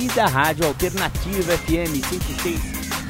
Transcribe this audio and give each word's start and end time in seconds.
e 0.00 0.06
da 0.08 0.26
Rádio 0.26 0.66
Alternativa 0.66 1.56
FM 1.58 2.00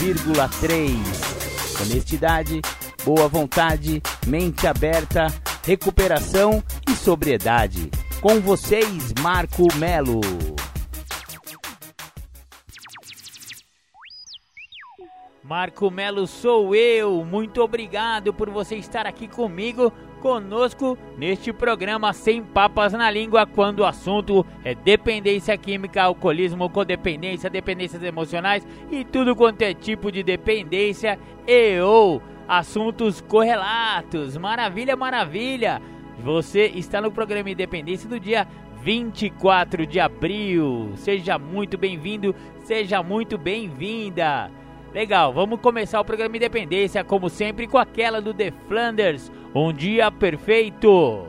106,3. 0.00 1.82
Honestidade, 1.82 2.62
boa 3.04 3.28
vontade, 3.28 4.02
mente 4.26 4.66
aberta, 4.66 5.26
recuperação 5.64 6.64
e 6.88 6.92
sobriedade. 6.92 7.90
Com 8.22 8.40
vocês, 8.40 9.12
Marco 9.20 9.66
Melo. 9.76 10.20
Marco 15.44 15.90
Melo 15.90 16.26
sou 16.26 16.74
eu. 16.74 17.24
Muito 17.24 17.62
obrigado 17.62 18.32
por 18.32 18.50
você 18.50 18.76
estar 18.76 19.06
aqui 19.06 19.28
comigo, 19.28 19.92
conosco, 20.18 20.98
neste 21.16 21.52
programa 21.52 22.12
Sem 22.12 22.42
Papas 22.42 22.92
na 22.92 23.10
Língua, 23.10 23.46
quando 23.46 23.80
o 23.80 23.86
assunto 23.86 24.44
é 24.64 24.74
dependência 24.74 25.56
química, 25.56 26.02
alcoolismo, 26.02 26.68
codependência, 26.68 27.48
dependências 27.48 28.02
emocionais 28.02 28.66
e 28.90 29.04
tudo 29.04 29.34
quanto 29.34 29.62
é 29.62 29.72
tipo 29.72 30.12
de 30.12 30.22
dependência 30.22 31.18
e 31.46 31.80
ou 31.80 32.22
assuntos 32.46 33.20
correlatos. 33.20 34.36
Maravilha, 34.36 34.96
maravilha! 34.96 35.80
Você 36.18 36.66
está 36.74 37.00
no 37.00 37.12
programa 37.12 37.50
Independência 37.50 38.08
do 38.08 38.18
dia 38.18 38.46
24 38.82 39.86
de 39.86 40.00
abril. 40.00 40.92
Seja 40.96 41.38
muito 41.38 41.78
bem-vindo, 41.78 42.34
seja 42.64 43.02
muito 43.02 43.38
bem-vinda. 43.38 44.50
Legal, 44.92 45.32
vamos 45.32 45.60
começar 45.60 46.00
o 46.00 46.04
programa 46.04 46.36
Independência, 46.36 47.04
como 47.04 47.28
sempre, 47.28 47.66
com 47.66 47.76
aquela 47.76 48.22
do 48.22 48.32
The 48.32 48.50
Flanders, 48.66 49.30
Um 49.54 49.72
Dia 49.72 50.10
Perfeito. 50.10 51.26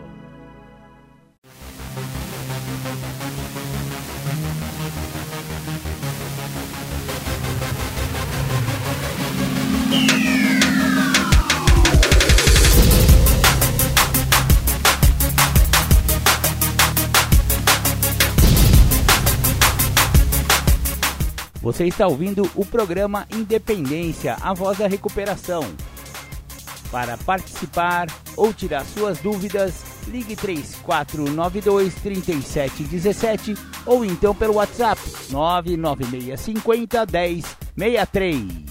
Você 21.61 21.85
está 21.85 22.07
ouvindo 22.07 22.49
o 22.55 22.65
programa 22.65 23.25
Independência, 23.31 24.35
a 24.41 24.53
voz 24.53 24.77
da 24.79 24.87
recuperação. 24.87 25.63
Para 26.91 27.17
participar 27.17 28.07
ou 28.35 28.51
tirar 28.51 28.83
suas 28.83 29.19
dúvidas, 29.19 29.83
ligue 30.07 30.35
3492 30.35 31.93
3717 31.95 33.53
ou 33.85 34.03
então 34.03 34.33
pelo 34.33 34.55
WhatsApp 34.55 34.99
99650 35.29 37.05
1063. 37.75 38.69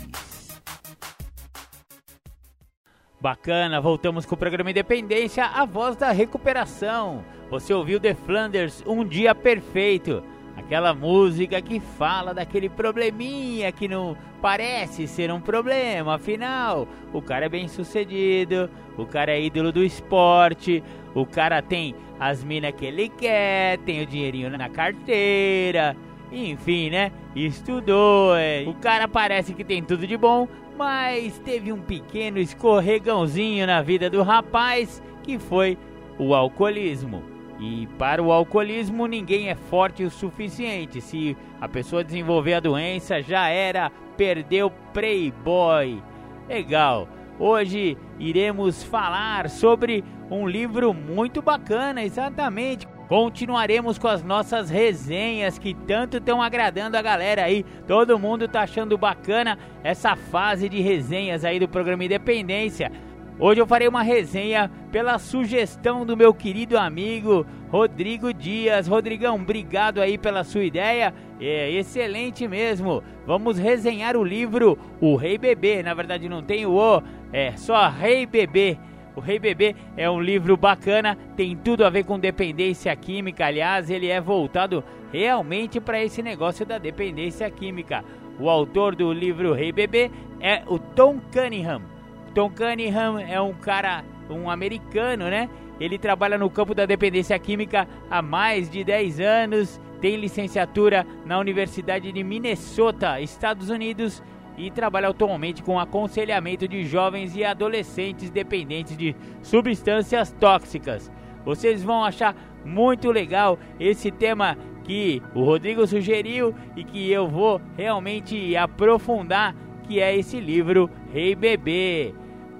Bacana, 3.20 3.80
voltamos 3.80 4.24
com 4.24 4.36
o 4.36 4.38
programa 4.38 4.70
Independência, 4.70 5.44
a 5.44 5.64
voz 5.64 5.96
da 5.96 6.12
recuperação. 6.12 7.24
Você 7.50 7.74
ouviu 7.74 7.98
The 7.98 8.14
Flanders, 8.14 8.82
Um 8.86 9.04
Dia 9.04 9.34
Perfeito. 9.34 10.22
Aquela 10.58 10.92
música 10.92 11.62
que 11.62 11.78
fala 11.78 12.34
daquele 12.34 12.68
probleminha 12.68 13.70
que 13.70 13.86
não 13.86 14.16
parece 14.42 15.06
ser 15.06 15.30
um 15.32 15.40
problema, 15.40 16.16
afinal, 16.16 16.88
o 17.12 17.22
cara 17.22 17.46
é 17.46 17.48
bem 17.48 17.68
sucedido, 17.68 18.68
o 18.96 19.06
cara 19.06 19.30
é 19.30 19.40
ídolo 19.40 19.70
do 19.70 19.84
esporte, 19.84 20.82
o 21.14 21.24
cara 21.24 21.62
tem 21.62 21.94
as 22.18 22.42
minas 22.42 22.72
que 22.72 22.84
ele 22.84 23.08
quer, 23.08 23.78
tem 23.78 24.02
o 24.02 24.06
dinheirinho 24.06 24.50
na 24.50 24.68
carteira, 24.68 25.96
enfim, 26.32 26.90
né? 26.90 27.12
Estudou, 27.36 28.36
é. 28.36 28.64
o 28.66 28.74
cara 28.74 29.06
parece 29.06 29.54
que 29.54 29.62
tem 29.62 29.80
tudo 29.80 30.08
de 30.08 30.16
bom, 30.16 30.48
mas 30.76 31.38
teve 31.38 31.72
um 31.72 31.80
pequeno 31.80 32.38
escorregãozinho 32.38 33.64
na 33.64 33.80
vida 33.80 34.10
do 34.10 34.22
rapaz 34.22 35.00
que 35.22 35.38
foi 35.38 35.78
o 36.18 36.34
alcoolismo. 36.34 37.37
E 37.58 37.88
para 37.98 38.22
o 38.22 38.30
alcoolismo, 38.30 39.06
ninguém 39.06 39.48
é 39.48 39.54
forte 39.54 40.04
o 40.04 40.10
suficiente. 40.10 41.00
Se 41.00 41.36
a 41.60 41.68
pessoa 41.68 42.04
desenvolver 42.04 42.54
a 42.54 42.60
doença, 42.60 43.20
já 43.20 43.48
era, 43.48 43.90
perdeu 44.16 44.70
Playboy. 44.92 46.00
Legal. 46.48 47.08
Hoje 47.38 47.96
iremos 48.18 48.82
falar 48.82 49.48
sobre 49.48 50.04
um 50.30 50.46
livro 50.46 50.92
muito 50.92 51.42
bacana, 51.42 52.02
exatamente. 52.02 52.86
Continuaremos 53.08 53.96
com 53.96 54.06
as 54.06 54.22
nossas 54.22 54.68
resenhas 54.68 55.58
que 55.58 55.72
tanto 55.72 56.18
estão 56.18 56.42
agradando 56.42 56.96
a 56.96 57.02
galera 57.02 57.44
aí. 57.44 57.64
Todo 57.86 58.18
mundo 58.18 58.46
tá 58.46 58.62
achando 58.62 58.98
bacana 58.98 59.58
essa 59.82 60.14
fase 60.14 60.68
de 60.68 60.80
resenhas 60.80 61.44
aí 61.44 61.58
do 61.58 61.68
programa 61.68 62.04
Independência. 62.04 62.92
Hoje 63.40 63.60
eu 63.60 63.66
farei 63.68 63.86
uma 63.86 64.02
resenha 64.02 64.68
pela 64.90 65.16
sugestão 65.16 66.04
do 66.04 66.16
meu 66.16 66.34
querido 66.34 66.76
amigo 66.76 67.46
Rodrigo 67.70 68.34
Dias. 68.34 68.88
Rodrigão, 68.88 69.36
obrigado 69.36 70.00
aí 70.00 70.18
pela 70.18 70.42
sua 70.42 70.64
ideia. 70.64 71.14
É 71.40 71.70
excelente 71.70 72.48
mesmo. 72.48 73.00
Vamos 73.24 73.56
resenhar 73.56 74.16
o 74.16 74.24
livro 74.24 74.76
O 75.00 75.14
Rei 75.14 75.38
Bebê. 75.38 75.84
Na 75.84 75.94
verdade 75.94 76.28
não 76.28 76.42
tem 76.42 76.66
o 76.66 76.72
O, 76.72 77.00
é 77.32 77.52
só 77.56 77.88
Rei 77.88 78.26
Bebê. 78.26 78.76
O 79.14 79.20
Rei 79.20 79.38
Bebê 79.38 79.76
é 79.96 80.10
um 80.10 80.20
livro 80.20 80.56
bacana, 80.56 81.16
tem 81.36 81.56
tudo 81.56 81.84
a 81.84 81.90
ver 81.90 82.04
com 82.04 82.18
dependência 82.18 82.94
química. 82.96 83.46
Aliás, 83.46 83.88
ele 83.88 84.08
é 84.08 84.20
voltado 84.20 84.82
realmente 85.12 85.80
para 85.80 86.02
esse 86.02 86.22
negócio 86.22 86.66
da 86.66 86.78
dependência 86.78 87.48
química. 87.50 88.04
O 88.40 88.50
autor 88.50 88.96
do 88.96 89.12
livro 89.12 89.52
Rei 89.52 89.70
Bebê 89.70 90.10
é 90.40 90.62
o 90.66 90.76
Tom 90.78 91.20
Cunningham. 91.32 91.97
Tom 92.34 92.50
Cunningham 92.50 93.18
é 93.18 93.40
um 93.40 93.52
cara, 93.52 94.04
um 94.30 94.50
americano, 94.50 95.28
né? 95.28 95.48
Ele 95.80 95.98
trabalha 95.98 96.36
no 96.36 96.50
campo 96.50 96.74
da 96.74 96.86
dependência 96.86 97.38
química 97.38 97.88
há 98.10 98.20
mais 98.20 98.68
de 98.68 98.82
10 98.82 99.20
anos, 99.20 99.80
tem 100.00 100.16
licenciatura 100.16 101.06
na 101.24 101.38
Universidade 101.38 102.10
de 102.10 102.24
Minnesota, 102.24 103.20
Estados 103.20 103.70
Unidos, 103.70 104.22
e 104.56 104.70
trabalha 104.72 105.08
atualmente 105.08 105.62
com 105.62 105.78
aconselhamento 105.78 106.66
de 106.66 106.84
jovens 106.84 107.36
e 107.36 107.44
adolescentes 107.44 108.28
dependentes 108.28 108.96
de 108.96 109.14
substâncias 109.40 110.32
tóxicas. 110.32 111.10
Vocês 111.44 111.82
vão 111.82 112.04
achar 112.04 112.34
muito 112.64 113.10
legal 113.12 113.56
esse 113.78 114.10
tema 114.10 114.58
que 114.82 115.22
o 115.34 115.44
Rodrigo 115.44 115.86
sugeriu 115.86 116.54
e 116.76 116.82
que 116.82 117.10
eu 117.10 117.28
vou 117.28 117.60
realmente 117.76 118.56
aprofundar, 118.56 119.54
que 119.88 120.00
é 120.00 120.14
esse 120.14 120.38
livro 120.38 120.90
Rei 121.12 121.34
Bebê. 121.34 122.14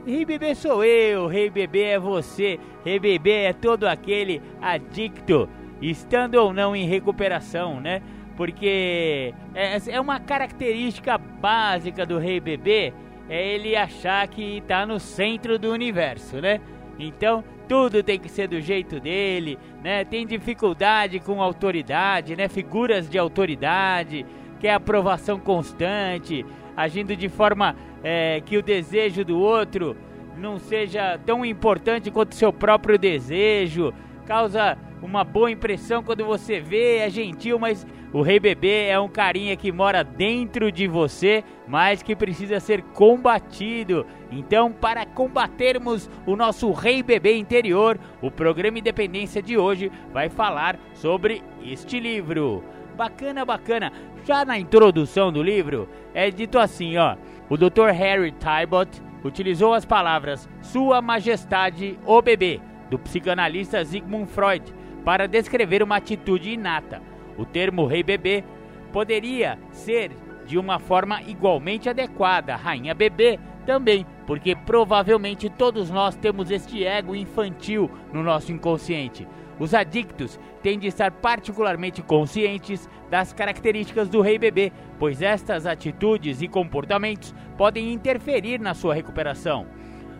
Rei 0.06 0.24
bebê 0.24 0.54
sou 0.54 0.82
eu, 0.82 1.26
rei 1.26 1.50
bebê 1.50 1.82
é 1.82 1.98
você, 1.98 2.58
rei 2.82 2.98
bebê 2.98 3.42
é 3.42 3.52
todo 3.52 3.84
aquele 3.84 4.40
adicto, 4.58 5.46
estando 5.82 6.36
ou 6.36 6.50
não 6.50 6.74
em 6.74 6.86
recuperação, 6.86 7.78
né? 7.78 8.00
Porque 8.34 9.34
é, 9.54 9.76
é 9.86 10.00
uma 10.00 10.18
característica 10.18 11.18
básica 11.18 12.06
do 12.06 12.16
rei 12.16 12.40
bebê, 12.40 12.94
é 13.28 13.46
ele 13.54 13.76
achar 13.76 14.26
que 14.28 14.58
está 14.58 14.86
no 14.86 14.98
centro 14.98 15.58
do 15.58 15.70
universo, 15.70 16.40
né? 16.40 16.58
Então, 16.98 17.44
tudo 17.68 18.02
tem 18.02 18.18
que 18.18 18.30
ser 18.30 18.48
do 18.48 18.62
jeito 18.62 18.98
dele, 18.98 19.58
né? 19.84 20.06
Tem 20.06 20.26
dificuldade 20.26 21.20
com 21.20 21.42
autoridade, 21.42 22.34
né? 22.34 22.48
Figuras 22.48 23.10
de 23.10 23.18
autoridade, 23.18 24.24
quer 24.58 24.72
aprovação 24.72 25.38
constante, 25.38 26.46
agindo 26.78 27.16
de 27.16 27.28
forma 27.28 27.74
é, 28.04 28.40
que 28.46 28.56
o 28.56 28.62
desejo 28.62 29.24
do 29.24 29.36
outro 29.36 29.96
não 30.36 30.60
seja 30.60 31.18
tão 31.26 31.44
importante 31.44 32.08
quanto 32.08 32.30
o 32.30 32.36
seu 32.36 32.52
próprio 32.52 32.96
desejo, 32.96 33.92
causa 34.24 34.78
uma 35.02 35.24
boa 35.24 35.50
impressão 35.50 36.04
quando 36.04 36.24
você 36.24 36.60
vê, 36.60 36.98
é 36.98 37.10
gentil, 37.10 37.58
mas 37.58 37.84
o 38.12 38.22
rei 38.22 38.38
bebê 38.38 38.86
é 38.86 38.98
um 39.00 39.08
carinha 39.08 39.56
que 39.56 39.72
mora 39.72 40.04
dentro 40.04 40.70
de 40.70 40.86
você, 40.86 41.42
mas 41.66 42.00
que 42.00 42.14
precisa 42.14 42.60
ser 42.60 42.82
combatido. 42.94 44.06
Então, 44.30 44.70
para 44.70 45.04
combatermos 45.04 46.08
o 46.24 46.36
nosso 46.36 46.70
rei 46.70 47.02
bebê 47.02 47.36
interior, 47.36 47.98
o 48.22 48.30
programa 48.30 48.78
Independência 48.78 49.42
de 49.42 49.58
hoje 49.58 49.90
vai 50.12 50.28
falar 50.28 50.78
sobre 50.94 51.42
este 51.60 51.98
livro. 51.98 52.62
Bacana, 52.98 53.44
bacana. 53.44 53.92
Já 54.26 54.44
na 54.44 54.58
introdução 54.58 55.30
do 55.30 55.40
livro 55.40 55.88
é 56.12 56.32
dito 56.32 56.58
assim, 56.58 56.96
ó. 56.96 57.14
O 57.48 57.56
Dr. 57.56 57.90
Harry 57.92 58.32
Tybot 58.32 58.90
utilizou 59.22 59.72
as 59.72 59.84
palavras 59.84 60.48
Sua 60.60 61.00
Majestade 61.00 61.96
o 62.04 62.20
Bebê, 62.20 62.60
do 62.90 62.98
psicanalista 62.98 63.84
Sigmund 63.84 64.28
Freud, 64.28 64.74
para 65.04 65.28
descrever 65.28 65.80
uma 65.80 65.98
atitude 65.98 66.50
inata. 66.50 67.00
O 67.38 67.44
termo 67.44 67.86
rei 67.86 68.02
bebê 68.02 68.42
poderia 68.92 69.60
ser 69.70 70.10
de 70.44 70.58
uma 70.58 70.80
forma 70.80 71.22
igualmente 71.22 71.88
adequada, 71.88 72.56
rainha 72.56 72.96
bebê 72.96 73.38
também, 73.64 74.04
porque 74.26 74.56
provavelmente 74.56 75.48
todos 75.48 75.88
nós 75.88 76.16
temos 76.16 76.50
este 76.50 76.84
ego 76.84 77.14
infantil 77.14 77.88
no 78.12 78.24
nosso 78.24 78.50
inconsciente. 78.50 79.24
Os 79.58 79.74
adictos 79.74 80.38
têm 80.62 80.78
de 80.78 80.86
estar 80.86 81.10
particularmente 81.10 82.00
conscientes 82.02 82.88
das 83.10 83.32
características 83.32 84.08
do 84.08 84.20
rei 84.20 84.38
bebê, 84.38 84.72
pois 84.98 85.20
estas 85.20 85.66
atitudes 85.66 86.40
e 86.42 86.48
comportamentos 86.48 87.34
podem 87.56 87.92
interferir 87.92 88.60
na 88.60 88.74
sua 88.74 88.94
recuperação. 88.94 89.66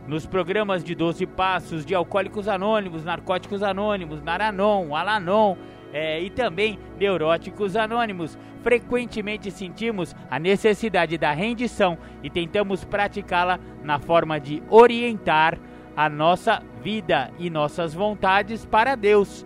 Nos 0.09 0.27
programas 0.27 0.83
de 0.83 0.95
12 0.95 1.27
Passos, 1.27 1.85
de 1.85 1.95
Alcoólicos 1.95 2.49
Anônimos, 2.49 3.05
Narcóticos 3.05 3.63
Anônimos, 3.63 4.23
Naranon, 4.23 4.97
Alanon 4.97 5.57
é, 5.93 6.21
e 6.21 6.31
também 6.31 6.79
Neuróticos 6.99 7.77
Anônimos, 7.77 8.37
frequentemente 8.63 9.51
sentimos 9.51 10.17
a 10.31 10.39
necessidade 10.39 11.17
da 11.17 11.33
rendição 11.33 11.99
e 12.23 12.31
tentamos 12.31 12.85
praticá-la 12.85 13.61
na 13.85 13.99
forma 13.99 14.41
de 14.41 14.63
orientar 14.69 15.59
a 15.99 16.09
nossa 16.09 16.63
vida 16.81 17.29
e 17.41 17.51
nossas 17.51 17.93
vontades 17.93 18.65
para 18.65 18.95
Deus. 18.95 19.45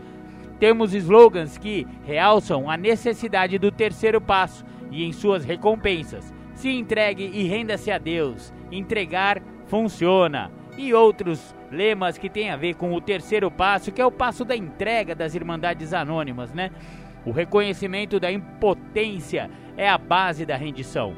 Temos 0.60 0.92
slogans 0.92 1.56
que 1.56 1.86
realçam 2.04 2.68
a 2.68 2.76
necessidade 2.76 3.56
do 3.56 3.72
terceiro 3.72 4.20
passo 4.20 4.62
e 4.90 5.02
em 5.02 5.12
suas 5.12 5.46
recompensas. 5.46 6.30
Se 6.52 6.68
entregue 6.68 7.24
e 7.32 7.44
renda-se 7.44 7.90
a 7.90 7.96
Deus. 7.96 8.52
Entregar 8.70 9.42
funciona. 9.64 10.50
E 10.76 10.92
outros 10.92 11.54
lemas 11.70 12.18
que 12.18 12.28
têm 12.28 12.50
a 12.50 12.56
ver 12.56 12.74
com 12.74 12.92
o 12.92 13.00
terceiro 13.00 13.50
passo, 13.50 13.90
que 13.90 14.02
é 14.02 14.04
o 14.04 14.12
passo 14.12 14.44
da 14.44 14.54
entrega 14.54 15.14
das 15.14 15.34
Irmandades 15.34 15.94
Anônimas, 15.94 16.52
né? 16.52 16.70
O 17.24 17.30
reconhecimento 17.30 18.20
da 18.20 18.30
impotência 18.30 19.50
é 19.74 19.88
a 19.88 19.96
base 19.96 20.44
da 20.44 20.56
rendição. 20.56 21.14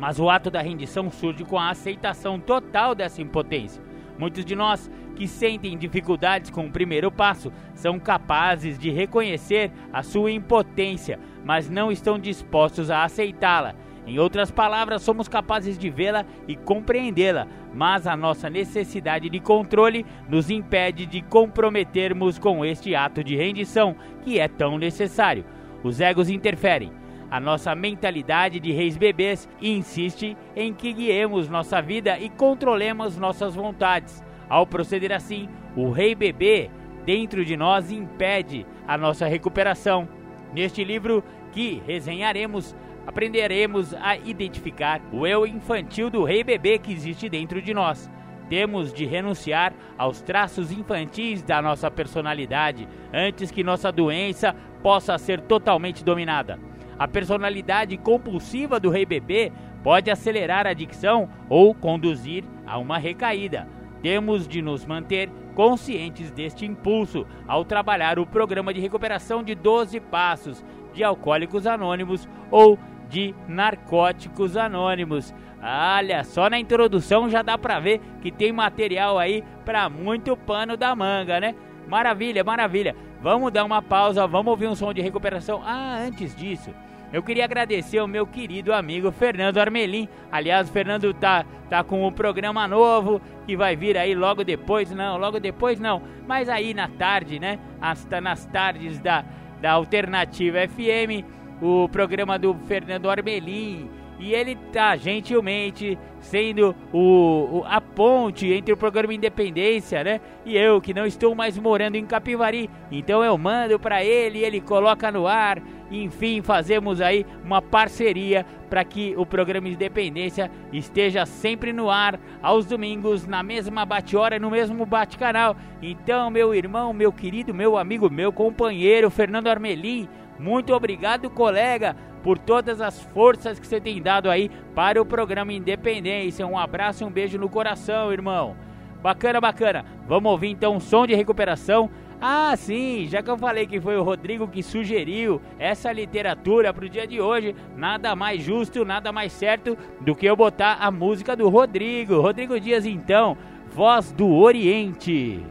Mas 0.00 0.18
o 0.18 0.28
ato 0.28 0.50
da 0.50 0.60
rendição 0.60 1.12
surge 1.12 1.44
com 1.44 1.56
a 1.56 1.70
aceitação 1.70 2.40
total 2.40 2.92
dessa 2.92 3.22
impotência. 3.22 3.91
Muitos 4.18 4.44
de 4.44 4.54
nós 4.54 4.90
que 5.16 5.26
sentem 5.26 5.76
dificuldades 5.76 6.50
com 6.50 6.66
o 6.66 6.70
primeiro 6.70 7.10
passo 7.10 7.52
são 7.74 7.98
capazes 7.98 8.78
de 8.78 8.90
reconhecer 8.90 9.70
a 9.92 10.02
sua 10.02 10.30
impotência, 10.30 11.18
mas 11.44 11.68
não 11.68 11.90
estão 11.90 12.18
dispostos 12.18 12.90
a 12.90 13.04
aceitá-la. 13.04 13.74
Em 14.06 14.18
outras 14.18 14.50
palavras, 14.50 15.02
somos 15.02 15.28
capazes 15.28 15.78
de 15.78 15.88
vê-la 15.88 16.24
e 16.48 16.56
compreendê-la, 16.56 17.46
mas 17.72 18.06
a 18.06 18.16
nossa 18.16 18.50
necessidade 18.50 19.30
de 19.30 19.38
controle 19.38 20.04
nos 20.28 20.50
impede 20.50 21.06
de 21.06 21.22
comprometermos 21.22 22.38
com 22.38 22.64
este 22.64 22.96
ato 22.96 23.22
de 23.22 23.36
rendição 23.36 23.94
que 24.22 24.40
é 24.40 24.48
tão 24.48 24.76
necessário. 24.76 25.44
Os 25.84 26.00
egos 26.00 26.28
interferem. 26.28 27.01
A 27.32 27.40
nossa 27.40 27.74
mentalidade 27.74 28.60
de 28.60 28.72
reis 28.72 28.98
bebês 28.98 29.48
insiste 29.58 30.36
em 30.54 30.74
que 30.74 30.92
guiemos 30.92 31.48
nossa 31.48 31.80
vida 31.80 32.18
e 32.18 32.28
controlemos 32.28 33.16
nossas 33.16 33.54
vontades. 33.54 34.22
Ao 34.50 34.66
proceder 34.66 35.10
assim, 35.12 35.48
o 35.74 35.90
rei 35.90 36.14
bebê 36.14 36.70
dentro 37.06 37.42
de 37.42 37.56
nós 37.56 37.90
impede 37.90 38.66
a 38.86 38.98
nossa 38.98 39.26
recuperação. 39.26 40.06
Neste 40.52 40.84
livro 40.84 41.24
que 41.52 41.82
resenharemos, 41.86 42.76
aprenderemos 43.06 43.94
a 43.94 44.14
identificar 44.14 45.00
o 45.10 45.26
eu 45.26 45.46
infantil 45.46 46.10
do 46.10 46.24
rei 46.24 46.44
bebê 46.44 46.78
que 46.78 46.92
existe 46.92 47.30
dentro 47.30 47.62
de 47.62 47.72
nós. 47.72 48.10
Temos 48.50 48.92
de 48.92 49.06
renunciar 49.06 49.72
aos 49.96 50.20
traços 50.20 50.70
infantis 50.70 51.42
da 51.42 51.62
nossa 51.62 51.90
personalidade 51.90 52.86
antes 53.10 53.50
que 53.50 53.64
nossa 53.64 53.90
doença 53.90 54.54
possa 54.82 55.16
ser 55.16 55.40
totalmente 55.40 56.04
dominada. 56.04 56.71
A 56.98 57.08
personalidade 57.08 57.96
compulsiva 57.96 58.78
do 58.78 58.90
rei 58.90 59.04
bebê 59.04 59.52
pode 59.82 60.10
acelerar 60.10 60.66
a 60.66 60.70
adicção 60.70 61.28
ou 61.48 61.74
conduzir 61.74 62.44
a 62.66 62.78
uma 62.78 62.98
recaída. 62.98 63.66
Temos 64.02 64.48
de 64.48 64.60
nos 64.60 64.84
manter 64.84 65.30
conscientes 65.54 66.30
deste 66.30 66.64
impulso 66.64 67.26
ao 67.46 67.64
trabalhar 67.64 68.18
o 68.18 68.26
programa 68.26 68.72
de 68.72 68.80
recuperação 68.80 69.42
de 69.42 69.54
12 69.54 70.00
passos 70.00 70.64
de 70.92 71.04
Alcoólicos 71.04 71.66
Anônimos 71.66 72.28
ou 72.50 72.78
de 73.08 73.34
Narcóticos 73.46 74.56
Anônimos. 74.56 75.34
Olha, 75.62 76.24
só 76.24 76.50
na 76.50 76.58
introdução 76.58 77.30
já 77.30 77.42
dá 77.42 77.56
para 77.56 77.78
ver 77.78 78.00
que 78.20 78.32
tem 78.32 78.52
material 78.52 79.18
aí 79.18 79.44
para 79.64 79.88
muito 79.88 80.36
pano 80.36 80.76
da 80.76 80.96
manga, 80.96 81.38
né? 81.38 81.54
Maravilha, 81.86 82.42
maravilha. 82.42 82.96
Vamos 83.22 83.52
dar 83.52 83.64
uma 83.64 83.80
pausa, 83.80 84.26
vamos 84.26 84.50
ouvir 84.50 84.66
um 84.66 84.74
som 84.74 84.92
de 84.92 85.00
recuperação. 85.00 85.62
Ah, 85.64 85.96
antes 86.04 86.34
disso, 86.34 86.74
eu 87.12 87.22
queria 87.22 87.44
agradecer 87.44 87.98
ao 87.98 88.08
meu 88.08 88.26
querido 88.26 88.72
amigo 88.72 89.12
Fernando 89.12 89.58
Armelim. 89.58 90.08
Aliás, 90.30 90.68
o 90.68 90.72
Fernando 90.72 91.14
tá, 91.14 91.46
tá 91.70 91.84
com 91.84 92.04
um 92.04 92.10
programa 92.10 92.66
novo 92.66 93.22
que 93.46 93.56
vai 93.56 93.76
vir 93.76 93.96
aí 93.96 94.12
logo 94.12 94.42
depois, 94.42 94.90
não, 94.90 95.18
logo 95.18 95.38
depois 95.38 95.78
não, 95.78 96.02
mas 96.26 96.48
aí 96.48 96.74
na 96.74 96.88
tarde, 96.88 97.38
né? 97.38 97.60
Hasta 97.80 98.20
nas 98.20 98.44
tardes 98.46 98.98
da, 98.98 99.24
da 99.60 99.70
Alternativa 99.70 100.58
FM, 100.66 101.24
o 101.62 101.88
programa 101.88 102.36
do 102.40 102.54
Fernando 102.66 103.08
Armelim 103.08 103.88
e 104.22 104.32
ele 104.34 104.54
tá 104.72 104.94
gentilmente 104.96 105.98
sendo 106.20 106.76
o, 106.92 107.58
o, 107.58 107.64
a 107.66 107.80
ponte 107.80 108.46
entre 108.52 108.72
o 108.72 108.76
programa 108.76 109.12
Independência, 109.12 110.04
né? 110.04 110.20
E 110.46 110.56
eu 110.56 110.80
que 110.80 110.94
não 110.94 111.04
estou 111.04 111.34
mais 111.34 111.58
morando 111.58 111.96
em 111.96 112.06
Capivari, 112.06 112.70
então 112.92 113.24
eu 113.24 113.36
mando 113.36 113.80
para 113.80 114.04
ele, 114.04 114.38
ele 114.38 114.60
coloca 114.60 115.10
no 115.10 115.26
ar. 115.26 115.60
Enfim, 115.90 116.40
fazemos 116.40 117.00
aí 117.00 117.26
uma 117.44 117.60
parceria 117.60 118.46
para 118.70 118.84
que 118.84 119.12
o 119.16 119.26
programa 119.26 119.68
Independência 119.68 120.48
esteja 120.72 121.26
sempre 121.26 121.72
no 121.72 121.90
ar 121.90 122.20
aos 122.40 122.64
domingos 122.64 123.26
na 123.26 123.42
mesma 123.42 123.84
bate-hora 123.84 124.38
no 124.38 124.52
mesmo 124.52 124.86
bate-canal. 124.86 125.56
Então, 125.82 126.30
meu 126.30 126.54
irmão, 126.54 126.92
meu 126.92 127.12
querido, 127.12 127.52
meu 127.52 127.76
amigo, 127.76 128.08
meu 128.08 128.32
companheiro 128.32 129.10
Fernando 129.10 129.48
Armelim, 129.48 130.08
muito 130.38 130.72
obrigado, 130.72 131.28
colega 131.28 131.96
por 132.22 132.38
todas 132.38 132.80
as 132.80 133.00
forças 133.00 133.58
que 133.58 133.66
você 133.66 133.80
tem 133.80 134.00
dado 134.00 134.30
aí 134.30 134.50
para 134.74 135.00
o 135.00 135.06
programa 135.06 135.52
Independência. 135.52 136.46
Um 136.46 136.58
abraço 136.58 137.02
e 137.02 137.06
um 137.06 137.10
beijo 137.10 137.38
no 137.38 137.48
coração, 137.48 138.12
irmão. 138.12 138.56
Bacana, 139.02 139.40
bacana. 139.40 139.84
Vamos 140.06 140.30
ouvir 140.30 140.48
então 140.48 140.76
um 140.76 140.80
som 140.80 141.06
de 141.06 141.14
recuperação. 141.14 141.90
Ah, 142.20 142.54
sim, 142.56 143.08
já 143.08 143.20
que 143.20 143.28
eu 143.28 143.36
falei 143.36 143.66
que 143.66 143.80
foi 143.80 143.96
o 143.96 144.02
Rodrigo 144.04 144.46
que 144.46 144.62
sugeriu 144.62 145.42
essa 145.58 145.90
literatura 145.90 146.72
para 146.72 146.84
o 146.84 146.88
dia 146.88 147.04
de 147.04 147.20
hoje, 147.20 147.52
nada 147.76 148.14
mais 148.14 148.40
justo, 148.40 148.84
nada 148.84 149.10
mais 149.10 149.32
certo 149.32 149.76
do 150.00 150.14
que 150.14 150.24
eu 150.24 150.36
botar 150.36 150.76
a 150.80 150.88
música 150.88 151.34
do 151.34 151.48
Rodrigo. 151.48 152.20
Rodrigo 152.20 152.60
Dias, 152.60 152.86
então, 152.86 153.36
Voz 153.74 154.12
do 154.12 154.30
Oriente. 154.30 155.42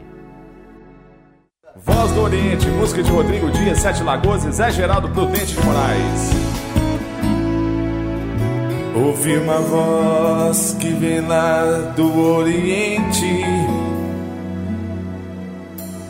Voz 1.84 2.12
do 2.12 2.22
Oriente, 2.22 2.66
música 2.68 3.02
de 3.02 3.10
Rodrigo 3.10 3.50
Dias, 3.50 3.78
Sete 3.78 4.02
Lagoas 4.02 4.44
e 4.44 4.52
Zé 4.52 4.70
Geraldo 4.70 5.08
Prudente 5.08 5.54
de 5.54 5.64
Moraes. 5.64 6.30
Ouvi 8.94 9.38
uma 9.38 9.58
voz 9.58 10.76
que 10.78 10.90
vem 10.90 11.20
lá 11.22 11.92
do 11.96 12.20
Oriente, 12.20 13.44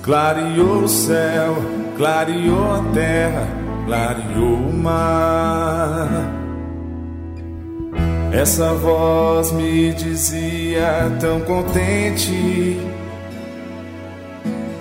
clareou 0.03 0.83
o 0.83 0.89
céu, 0.89 1.57
clareou 1.97 2.75
a 2.75 2.85
terra, 2.93 3.47
clareou 3.87 4.57
o 4.57 4.73
mar. 4.75 6.09
Essa 8.33 8.75
voz 8.75 9.53
me 9.53 9.93
dizia 9.95 11.13
tão 11.21 11.41
contente: 11.41 12.79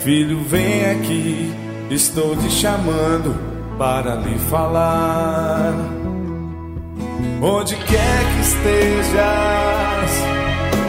Filho, 0.03 0.43
vem 0.45 0.89
aqui, 0.89 1.53
estou 1.91 2.35
te 2.35 2.49
chamando 2.49 3.35
para 3.77 4.15
lhe 4.15 4.39
falar. 4.49 5.75
Onde 7.39 7.75
quer 7.75 8.23
que 8.33 8.41
estejas, 8.41 10.11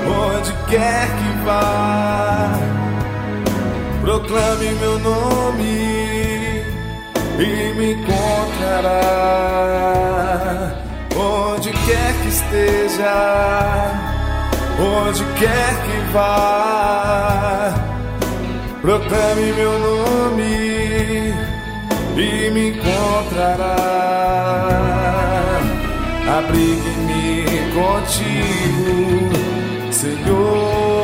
onde 0.08 0.52
quer 0.70 1.06
que 1.08 1.44
vá, 1.44 2.58
proclame 4.00 4.70
meu 4.80 4.98
nome 5.00 6.64
e 7.38 7.74
me 7.76 7.92
encontrará. 7.92 9.02
Onde 11.14 11.70
quer 11.70 12.14
que 12.22 12.28
esteja, 12.28 13.12
onde 14.80 15.22
quer 15.38 15.74
que 15.84 16.12
vá, 16.14 17.91
proclame 18.82 19.52
meu 19.52 19.78
nome 19.78 21.32
e 22.16 22.50
me 22.50 22.68
encontrará. 22.70 23.76
Abrigue-me 26.38 27.44
contigo, 27.72 28.92
Senhor. 29.92 31.02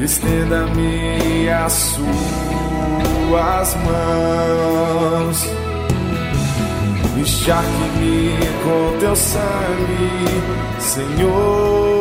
Estenda-me 0.00 1.48
as 1.48 1.72
suas 1.72 3.68
mãos. 3.86 5.38
Encharque-me 7.16 8.36
com 8.64 8.98
teu 8.98 9.14
sangue, 9.16 10.42
Senhor. 10.80 11.94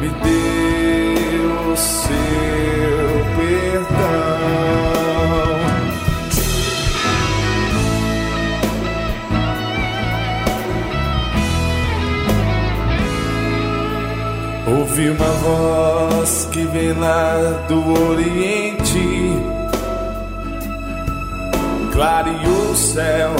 Me 0.00 0.08
dê 0.08 0.39
seu 1.80 3.24
perdão. 3.36 4.00
Ouvi 14.78 15.10
uma 15.10 15.32
voz 15.44 16.48
que 16.52 16.64
vem 16.64 16.92
lá 16.92 17.64
do 17.68 18.08
Oriente 18.10 19.60
Clareou 22.00 22.70
o 22.70 22.76
céu, 22.76 23.30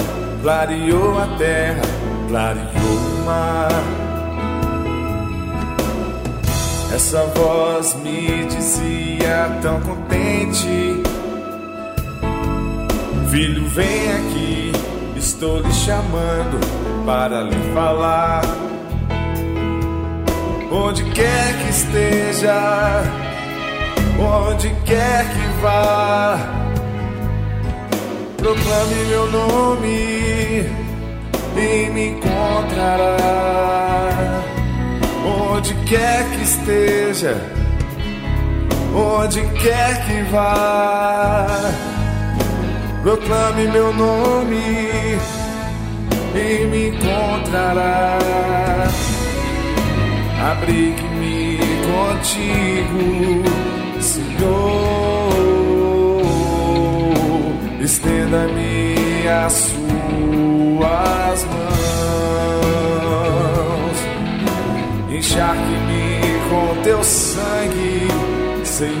clareou 0.43 1.17
a 1.17 1.25
terra, 1.35 1.81
clareou 2.27 2.67
o 2.67 3.25
mar. 3.25 4.10
Essa 6.93 7.25
voz 7.35 7.95
me 7.95 8.45
dizia 8.45 9.59
tão 9.61 9.79
contente: 9.81 11.01
Filho, 13.29 13.67
vem 13.69 14.11
aqui, 14.11 14.71
estou 15.15 15.59
lhe 15.59 15.73
chamando 15.73 16.59
para 17.05 17.43
lhe 17.43 17.73
falar. 17.73 18.41
Onde 20.71 21.03
quer 21.11 21.57
que 21.57 21.69
esteja, 21.69 23.03
onde 24.19 24.69
quer 24.85 25.29
que 25.29 25.61
vá 25.61 26.61
proclame 28.41 28.95
meu 29.07 29.31
nome 29.31 30.65
e 31.55 31.89
me 31.91 32.07
encontrará. 32.09 34.10
Quer 35.91 36.23
que 36.29 36.41
esteja, 36.41 37.35
onde 38.95 39.41
quer 39.61 40.05
que 40.05 40.23
vá, 40.31 41.45
proclame 43.03 43.67
meu 43.67 43.93
nome 43.93 45.19
e 46.33 46.65
me 46.67 46.87
encontrará. 46.91 48.17
Abrigue-me 50.49 51.59
contigo, 51.91 53.43
Senhor. 53.99 55.41
Estenda-me 57.81 59.27
as 59.27 59.51
suas 59.51 61.43
mãos, 61.51 61.97
encharque-me 65.09 65.80
Senhor, 68.81 68.97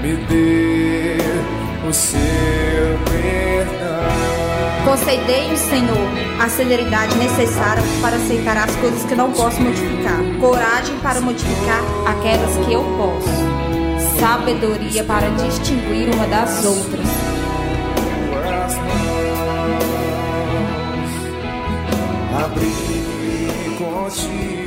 me 0.00 0.14
dê 0.28 1.16
o 1.84 1.92
seu 1.92 2.12
perdão. 3.10 4.84
Concedei-me, 4.84 5.56
Senhor, 5.56 6.08
a 6.40 6.48
celeridade 6.48 7.18
necessária 7.18 7.82
para 8.00 8.14
aceitar 8.14 8.56
as 8.56 8.76
coisas 8.76 9.02
que 9.02 9.16
não 9.16 9.32
posso 9.32 9.60
modificar, 9.60 10.22
coragem 10.38 10.96
para 11.00 11.20
modificar 11.20 11.82
aquelas 12.06 12.64
que 12.64 12.72
eu 12.72 12.84
posso 12.96 14.20
sabedoria 14.20 15.02
para 15.02 15.30
distinguir 15.30 16.14
uma 16.14 16.28
das 16.28 16.64
outras. 16.64 17.08
Abrir 22.44 23.76
contigo. 23.76 24.57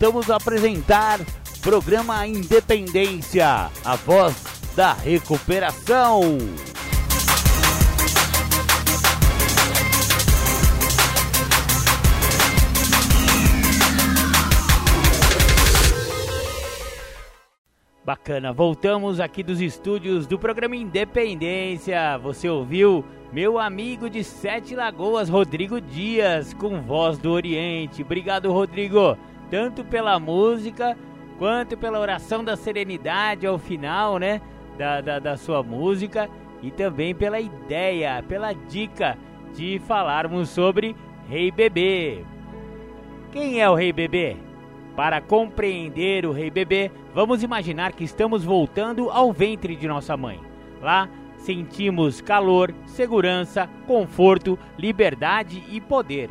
Voltamos 0.00 0.30
a 0.30 0.36
apresentar 0.36 1.18
programa 1.60 2.24
Independência, 2.24 3.68
a 3.84 3.96
voz 3.96 4.36
da 4.76 4.92
recuperação. 4.92 6.38
Bacana, 18.04 18.52
voltamos 18.52 19.18
aqui 19.18 19.42
dos 19.42 19.60
estúdios 19.60 20.28
do 20.28 20.38
programa 20.38 20.76
Independência. 20.76 22.16
Você 22.18 22.48
ouviu 22.48 23.04
meu 23.32 23.58
amigo 23.58 24.08
de 24.08 24.22
Sete 24.22 24.76
Lagoas, 24.76 25.28
Rodrigo 25.28 25.80
Dias, 25.80 26.54
com 26.54 26.80
voz 26.82 27.18
do 27.18 27.32
Oriente. 27.32 28.02
Obrigado, 28.02 28.52
Rodrigo 28.52 29.18
tanto 29.50 29.84
pela 29.84 30.18
música 30.18 30.96
quanto 31.38 31.76
pela 31.76 32.00
oração 32.00 32.42
da 32.42 32.56
serenidade 32.56 33.46
ao 33.46 33.58
final, 33.58 34.18
né? 34.18 34.40
Da, 34.76 35.00
da, 35.00 35.18
da 35.18 35.36
sua 35.36 35.62
música 35.62 36.28
e 36.62 36.70
também 36.70 37.14
pela 37.14 37.40
ideia, 37.40 38.22
pela 38.26 38.52
dica 38.52 39.16
de 39.54 39.80
falarmos 39.86 40.48
sobre 40.48 40.94
Rei 41.28 41.50
Bebê. 41.50 42.24
Quem 43.32 43.60
é 43.60 43.68
o 43.68 43.74
Rei 43.74 43.92
Bebê? 43.92 44.36
Para 44.96 45.20
compreender 45.20 46.26
o 46.26 46.32
Rei 46.32 46.50
Bebê, 46.50 46.90
vamos 47.14 47.42
imaginar 47.42 47.92
que 47.92 48.02
estamos 48.02 48.44
voltando 48.44 49.10
ao 49.10 49.32
ventre 49.32 49.76
de 49.76 49.86
nossa 49.86 50.16
mãe. 50.16 50.40
Lá 50.80 51.08
sentimos 51.36 52.20
calor, 52.20 52.74
segurança, 52.84 53.68
conforto, 53.86 54.58
liberdade 54.76 55.62
e 55.70 55.80
poder. 55.80 56.30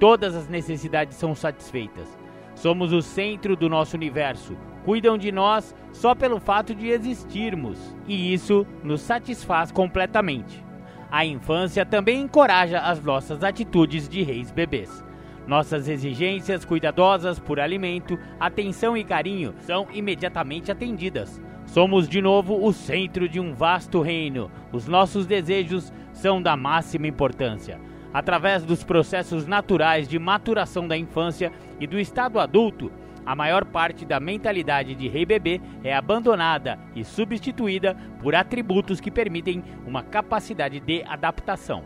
Todas 0.00 0.34
as 0.34 0.48
necessidades 0.48 1.16
são 1.16 1.34
satisfeitas. 1.34 2.17
Somos 2.58 2.92
o 2.92 3.00
centro 3.00 3.54
do 3.54 3.68
nosso 3.68 3.96
universo. 3.96 4.56
Cuidam 4.84 5.16
de 5.16 5.30
nós 5.30 5.72
só 5.92 6.12
pelo 6.12 6.40
fato 6.40 6.74
de 6.74 6.88
existirmos, 6.88 7.94
e 8.04 8.34
isso 8.34 8.66
nos 8.82 9.00
satisfaz 9.00 9.70
completamente. 9.70 10.64
A 11.08 11.24
infância 11.24 11.86
também 11.86 12.20
encoraja 12.20 12.80
as 12.80 13.00
nossas 13.00 13.44
atitudes 13.44 14.08
de 14.08 14.24
reis 14.24 14.50
bebês. 14.50 15.04
Nossas 15.46 15.88
exigências 15.88 16.64
cuidadosas 16.64 17.38
por 17.38 17.60
alimento, 17.60 18.18
atenção 18.40 18.96
e 18.96 19.04
carinho 19.04 19.54
são 19.60 19.86
imediatamente 19.92 20.72
atendidas. 20.72 21.40
Somos 21.64 22.08
de 22.08 22.20
novo 22.20 22.66
o 22.66 22.72
centro 22.72 23.28
de 23.28 23.38
um 23.38 23.54
vasto 23.54 24.02
reino. 24.02 24.50
Os 24.72 24.88
nossos 24.88 25.26
desejos 25.26 25.92
são 26.12 26.42
da 26.42 26.56
máxima 26.56 27.06
importância 27.06 27.78
através 28.12 28.64
dos 28.64 28.82
processos 28.82 29.46
naturais 29.46 30.08
de 30.08 30.18
maturação 30.18 30.88
da 30.88 30.96
infância 30.96 31.52
e 31.80 31.86
do 31.86 31.98
estado 31.98 32.38
adulto, 32.38 32.90
a 33.24 33.34
maior 33.34 33.64
parte 33.64 34.06
da 34.06 34.18
mentalidade 34.18 34.94
de 34.94 35.06
rei 35.06 35.26
bebê 35.26 35.60
é 35.84 35.94
abandonada 35.94 36.78
e 36.94 37.04
substituída 37.04 37.94
por 38.22 38.34
atributos 38.34 39.00
que 39.00 39.10
permitem 39.10 39.62
uma 39.86 40.02
capacidade 40.02 40.80
de 40.80 41.02
adaptação. 41.02 41.84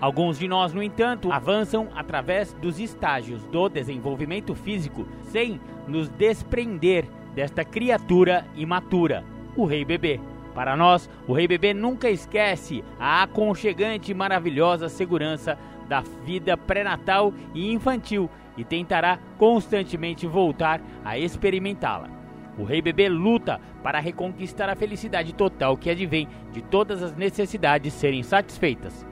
Alguns 0.00 0.38
de 0.38 0.48
nós, 0.48 0.72
no 0.72 0.82
entanto, 0.82 1.30
avançam 1.30 1.88
através 1.94 2.52
dos 2.54 2.80
estágios 2.80 3.44
do 3.44 3.68
desenvolvimento 3.68 4.54
físico 4.54 5.06
sem 5.24 5.60
nos 5.86 6.08
desprender 6.08 7.06
desta 7.34 7.64
criatura 7.64 8.46
imatura, 8.56 9.24
o 9.56 9.66
rei 9.66 9.84
bebê. 9.84 10.20
Para 10.54 10.76
nós, 10.76 11.10
o 11.26 11.32
Rei 11.32 11.48
Bebê 11.48 11.74
nunca 11.74 12.08
esquece 12.08 12.84
a 12.98 13.24
aconchegante 13.24 14.12
e 14.12 14.14
maravilhosa 14.14 14.88
segurança 14.88 15.58
da 15.88 16.00
vida 16.24 16.56
pré-natal 16.56 17.34
e 17.52 17.72
infantil 17.72 18.30
e 18.56 18.64
tentará 18.64 19.18
constantemente 19.38 20.26
voltar 20.26 20.80
a 21.04 21.18
experimentá-la. 21.18 22.08
O 22.56 22.64
rei 22.64 22.80
bebê 22.80 23.08
luta 23.08 23.60
para 23.82 23.98
reconquistar 23.98 24.68
a 24.68 24.76
felicidade 24.76 25.34
total 25.34 25.76
que 25.76 25.90
advém 25.90 26.28
de 26.52 26.62
todas 26.62 27.02
as 27.02 27.14
necessidades 27.14 27.92
serem 27.92 28.22
satisfeitas. 28.22 29.04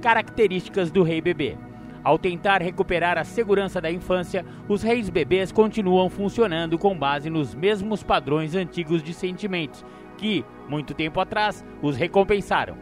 Características 0.00 0.90
do 0.90 1.02
rei 1.02 1.20
bebê. 1.20 1.56
Ao 2.04 2.18
tentar 2.18 2.60
recuperar 2.60 3.16
a 3.16 3.24
segurança 3.24 3.80
da 3.80 3.90
infância, 3.90 4.44
os 4.68 4.82
reis 4.82 5.08
bebês 5.08 5.52
continuam 5.52 6.08
funcionando 6.08 6.76
com 6.76 6.96
base 6.96 7.30
nos 7.30 7.54
mesmos 7.54 8.02
padrões 8.02 8.56
antigos 8.56 9.02
de 9.02 9.14
sentimentos 9.14 9.84
que, 10.16 10.44
muito 10.68 10.94
tempo 10.94 11.20
atrás, 11.20 11.64
os 11.80 11.96
recompensaram. 11.96 12.76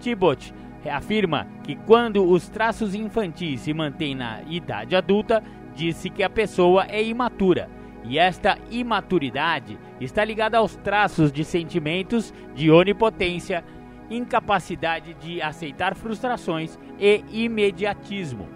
Tibot 0.00 0.52
afirma 0.90 1.46
que 1.64 1.76
quando 1.76 2.24
os 2.28 2.48
traços 2.48 2.94
infantis 2.94 3.60
se 3.60 3.72
mantêm 3.72 4.14
na 4.14 4.42
idade 4.42 4.96
adulta, 4.96 5.42
disse 5.74 6.10
que 6.10 6.22
a 6.22 6.30
pessoa 6.30 6.86
é 6.88 7.02
imatura. 7.02 7.68
E 8.04 8.18
esta 8.18 8.58
imaturidade 8.70 9.78
está 10.00 10.24
ligada 10.24 10.58
aos 10.58 10.74
traços 10.76 11.30
de 11.30 11.44
sentimentos 11.44 12.34
de 12.54 12.70
onipotência, 12.70 13.64
incapacidade 14.10 15.14
de 15.14 15.40
aceitar 15.40 15.94
frustrações 15.94 16.78
e 16.98 17.22
imediatismo. 17.30 18.48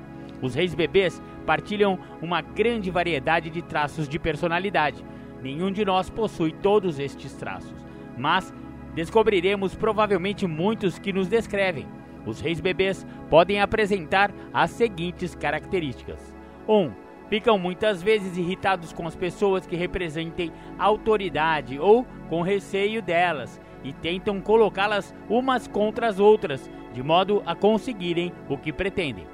Os 0.42 0.54
reis 0.54 0.75
bebês 0.75 1.23
partilham 1.47 1.99
uma 2.21 2.40
grande 2.40 2.90
variedade 2.90 3.49
de 3.49 3.62
traços 3.62 4.09
de 4.09 4.18
personalidade. 4.18 5.04
Nenhum 5.42 5.71
de 5.71 5.85
nós 5.85 6.11
possui 6.11 6.52
todos 6.52 6.99
estes 6.99 7.33
traços, 7.35 7.87
mas 8.18 8.52
descobriremos 8.95 9.75
provavelmente 9.75 10.47
muitos 10.47 10.99
que 10.99 11.12
nos 11.12 11.28
descrevem. 11.28 11.87
Os 12.26 12.40
reis 12.40 12.61
bebês 12.61 13.06
podem 13.30 13.61
apresentar 13.61 14.33
as 14.52 14.71
seguintes 14.71 15.35
características: 15.35 16.35
1. 16.68 16.75
Um, 16.75 16.92
ficam 17.30 17.59
muitas 17.59 18.02
vezes 18.02 18.37
irritados 18.37 18.92
com 18.92 19.06
as 19.06 19.14
pessoas 19.14 19.66
que 19.66 19.76
representem 19.76 20.52
autoridade 20.78 21.78
ou 21.78 22.04
com 22.28 22.42
receio 22.42 23.00
delas 23.00 23.61
e 23.85 23.92
tentam 23.92 24.40
colocá-las 24.40 25.14
umas 25.28 25.68
contra 25.68 26.09
as 26.09 26.18
outras, 26.18 26.68
de 26.92 27.02
modo 27.02 27.42
a 27.47 27.54
conseguirem 27.54 28.33
o 28.49 28.59
que 28.59 28.73
pretendem. 28.73 29.26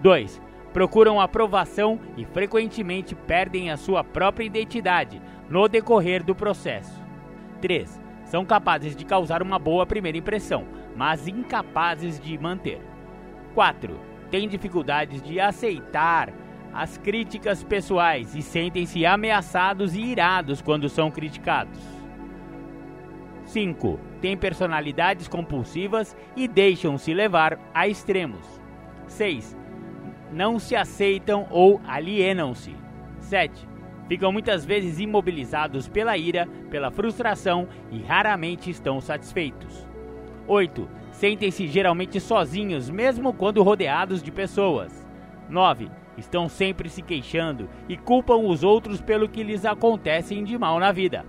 2. 0.00 0.42
Procuram 0.72 1.20
aprovação 1.20 1.98
e 2.16 2.24
frequentemente 2.24 3.14
perdem 3.14 3.70
a 3.70 3.76
sua 3.76 4.04
própria 4.04 4.44
identidade 4.44 5.22
no 5.48 5.68
decorrer 5.68 6.22
do 6.22 6.34
processo. 6.34 7.02
3. 7.60 8.00
São 8.24 8.44
capazes 8.44 8.96
de 8.96 9.04
causar 9.04 9.40
uma 9.40 9.58
boa 9.58 9.86
primeira 9.86 10.18
impressão, 10.18 10.66
mas 10.96 11.28
incapazes 11.28 12.18
de 12.18 12.36
manter. 12.38 12.80
4. 13.54 13.98
Têm 14.30 14.48
dificuldades 14.48 15.22
de 15.22 15.38
aceitar 15.38 16.32
as 16.72 16.98
críticas 16.98 17.62
pessoais 17.62 18.34
e 18.34 18.42
sentem-se 18.42 19.06
ameaçados 19.06 19.94
e 19.94 20.00
irados 20.00 20.60
quando 20.60 20.88
são 20.88 21.10
criticados. 21.10 21.80
5. 23.44 24.00
Têm 24.20 24.36
personalidades 24.36 25.28
compulsivas 25.28 26.16
e 26.34 26.48
deixam-se 26.48 27.14
levar 27.14 27.58
a 27.72 27.86
extremos. 27.86 28.60
6. 29.06 29.56
Não 30.32 30.58
se 30.58 30.74
aceitam 30.74 31.46
ou 31.50 31.80
alienam-se. 31.86 32.74
7. 33.20 33.68
Ficam 34.08 34.32
muitas 34.32 34.64
vezes 34.64 34.98
imobilizados 34.98 35.88
pela 35.88 36.16
ira, 36.16 36.46
pela 36.70 36.90
frustração 36.90 37.68
e 37.90 38.02
raramente 38.02 38.70
estão 38.70 39.00
satisfeitos. 39.00 39.85
8. 40.46 40.88
Sentem-se 41.12 41.66
geralmente 41.66 42.20
sozinhos, 42.20 42.90
mesmo 42.90 43.32
quando 43.32 43.62
rodeados 43.62 44.22
de 44.22 44.30
pessoas. 44.30 45.06
9. 45.48 45.90
Estão 46.16 46.48
sempre 46.48 46.88
se 46.88 47.02
queixando 47.02 47.68
e 47.88 47.96
culpam 47.96 48.36
os 48.36 48.62
outros 48.62 49.00
pelo 49.00 49.28
que 49.28 49.42
lhes 49.42 49.64
acontecem 49.64 50.44
de 50.44 50.56
mal 50.58 50.78
na 50.78 50.92
vida. 50.92 51.24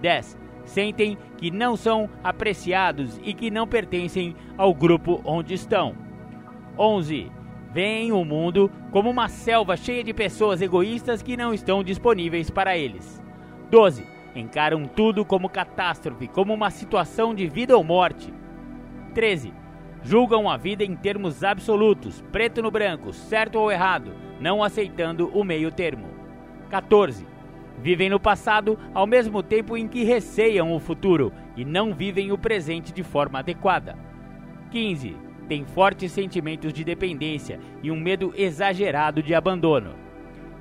10 0.00 0.48
sentem 0.68 1.18
que 1.36 1.50
não 1.50 1.76
são 1.76 2.08
apreciados 2.22 3.18
e 3.24 3.32
que 3.34 3.50
não 3.50 3.66
pertencem 3.66 4.36
ao 4.56 4.72
grupo 4.74 5.20
onde 5.24 5.54
estão. 5.54 5.94
11. 6.78 7.32
Veem 7.72 8.12
o 8.12 8.24
mundo 8.24 8.70
como 8.90 9.10
uma 9.10 9.28
selva 9.28 9.76
cheia 9.76 10.04
de 10.04 10.14
pessoas 10.14 10.62
egoístas 10.62 11.22
que 11.22 11.36
não 11.36 11.52
estão 11.52 11.82
disponíveis 11.82 12.50
para 12.50 12.76
eles. 12.76 13.22
12. 13.70 14.06
Encaram 14.34 14.84
tudo 14.84 15.24
como 15.24 15.48
catástrofe, 15.48 16.28
como 16.28 16.54
uma 16.54 16.70
situação 16.70 17.34
de 17.34 17.46
vida 17.48 17.76
ou 17.76 17.82
morte. 17.82 18.32
13. 19.08 19.52
Julgam 20.02 20.48
a 20.48 20.56
vida 20.56 20.84
em 20.84 20.94
termos 20.94 21.42
absolutos, 21.42 22.24
preto 22.30 22.62
no 22.62 22.70
branco, 22.70 23.12
certo 23.12 23.56
ou 23.56 23.70
errado, 23.70 24.12
não 24.40 24.62
aceitando 24.62 25.28
o 25.34 25.42
meio 25.42 25.70
termo. 25.72 26.08
14 26.70 27.38
Vivem 27.80 28.10
no 28.10 28.18
passado 28.18 28.78
ao 28.92 29.06
mesmo 29.06 29.42
tempo 29.42 29.76
em 29.76 29.86
que 29.86 30.02
receiam 30.02 30.74
o 30.74 30.80
futuro 30.80 31.32
e 31.56 31.64
não 31.64 31.94
vivem 31.94 32.32
o 32.32 32.38
presente 32.38 32.92
de 32.92 33.02
forma 33.02 33.38
adequada. 33.38 33.96
15. 34.70 35.16
Têm 35.48 35.64
fortes 35.64 36.12
sentimentos 36.12 36.72
de 36.72 36.84
dependência 36.84 37.60
e 37.82 37.90
um 37.90 37.98
medo 37.98 38.32
exagerado 38.36 39.22
de 39.22 39.32
abandono. 39.32 39.94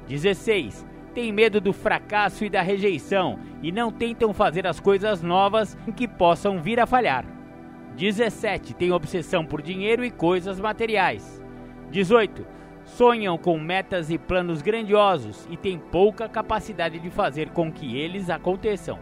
16. 0.07 0.85
Têm 1.13 1.31
medo 1.31 1.59
do 1.59 1.73
fracasso 1.73 2.45
e 2.45 2.49
da 2.49 2.61
rejeição 2.61 3.39
e 3.63 3.71
não 3.71 3.91
tentam 3.91 4.31
fazer 4.31 4.67
as 4.67 4.79
coisas 4.79 5.23
novas 5.23 5.75
em 5.87 5.91
que 5.91 6.07
possam 6.07 6.61
vir 6.61 6.79
a 6.79 6.85
falhar. 6.85 7.36
17. 7.97 8.75
Têm 8.75 8.91
obsessão 8.91 9.43
por 9.43 9.61
dinheiro 9.61 10.05
e 10.05 10.11
coisas 10.11 10.59
materiais. 10.59 11.43
18 11.89 12.57
sonham 12.87 13.37
com 13.37 13.59
metas 13.59 14.09
e 14.09 14.17
planos 14.17 14.61
grandiosos 14.61 15.45
e 15.51 15.57
têm 15.57 15.77
pouca 15.77 16.29
capacidade 16.29 16.99
de 16.99 17.09
fazer 17.09 17.49
com 17.49 17.71
que 17.71 17.97
eles 17.97 18.29
aconteçam. 18.29 18.99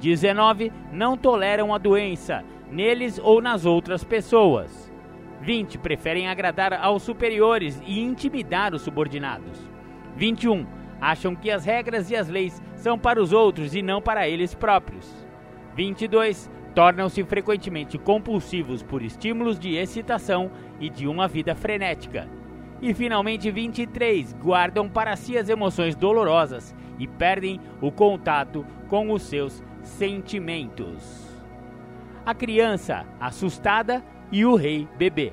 19. 0.00 0.72
Não 0.92 1.16
toleram 1.16 1.72
a 1.72 1.78
doença, 1.78 2.44
neles 2.70 3.20
ou 3.22 3.40
nas 3.40 3.64
outras 3.64 4.02
pessoas. 4.02 4.92
20. 5.40 5.78
Preferem 5.78 6.28
agradar 6.28 6.72
aos 6.72 7.02
superiores 7.02 7.80
e 7.86 8.00
intimidar 8.00 8.74
os 8.74 8.82
subordinados. 8.82 9.70
21. 10.16 10.66
Acham 11.00 11.36
que 11.36 11.50
as 11.50 11.64
regras 11.64 12.10
e 12.10 12.16
as 12.16 12.28
leis 12.28 12.60
são 12.74 12.98
para 12.98 13.22
os 13.22 13.32
outros 13.32 13.74
e 13.74 13.82
não 13.82 14.00
para 14.00 14.28
eles 14.28 14.54
próprios. 14.54 15.26
22. 15.76 16.50
Tornam-se 16.74 17.22
frequentemente 17.22 17.96
compulsivos 17.96 18.82
por 18.82 19.00
estímulos 19.00 19.58
de 19.58 19.76
excitação 19.76 20.50
e 20.80 20.90
de 20.90 21.06
uma 21.06 21.28
vida 21.28 21.54
frenética. 21.54 22.28
E 22.82 22.92
finalmente 22.92 23.50
23 23.50 24.32
guardam 24.34 24.88
para 24.88 25.14
si 25.14 25.38
as 25.38 25.48
emoções 25.48 25.94
dolorosas 25.94 26.74
e 26.98 27.06
perdem 27.06 27.60
o 27.80 27.92
contato 27.92 28.66
com 28.88 29.12
os 29.12 29.22
seus 29.22 29.62
sentimentos. 29.82 31.32
A 32.26 32.34
criança 32.34 33.06
assustada 33.20 34.02
e 34.32 34.44
o 34.44 34.56
rei 34.56 34.88
bebê. 34.98 35.32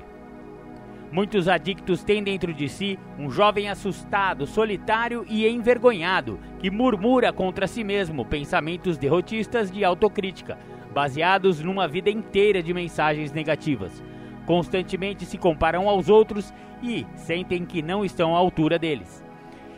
Muitos 1.10 1.46
adictos 1.46 2.02
têm 2.02 2.22
dentro 2.22 2.54
de 2.54 2.68
si 2.68 2.98
um 3.18 3.30
jovem 3.30 3.68
assustado, 3.68 4.46
solitário 4.46 5.26
e 5.28 5.46
envergonhado, 5.46 6.38
que 6.58 6.70
murmura 6.70 7.32
contra 7.32 7.66
si 7.66 7.84
mesmo 7.84 8.24
pensamentos 8.24 8.96
derrotistas 8.96 9.70
de 9.70 9.84
autocrítica, 9.84 10.56
baseados 10.92 11.62
numa 11.62 11.88
vida 11.88 12.10
inteira 12.10 12.62
de 12.62 12.72
mensagens 12.72 13.32
negativas 13.32 14.02
constantemente 14.46 15.24
se 15.24 15.38
comparam 15.38 15.88
aos 15.88 16.08
outros 16.08 16.52
e 16.82 17.06
sentem 17.14 17.64
que 17.64 17.82
não 17.82 18.04
estão 18.04 18.34
à 18.34 18.38
altura 18.38 18.78
deles. 18.78 19.24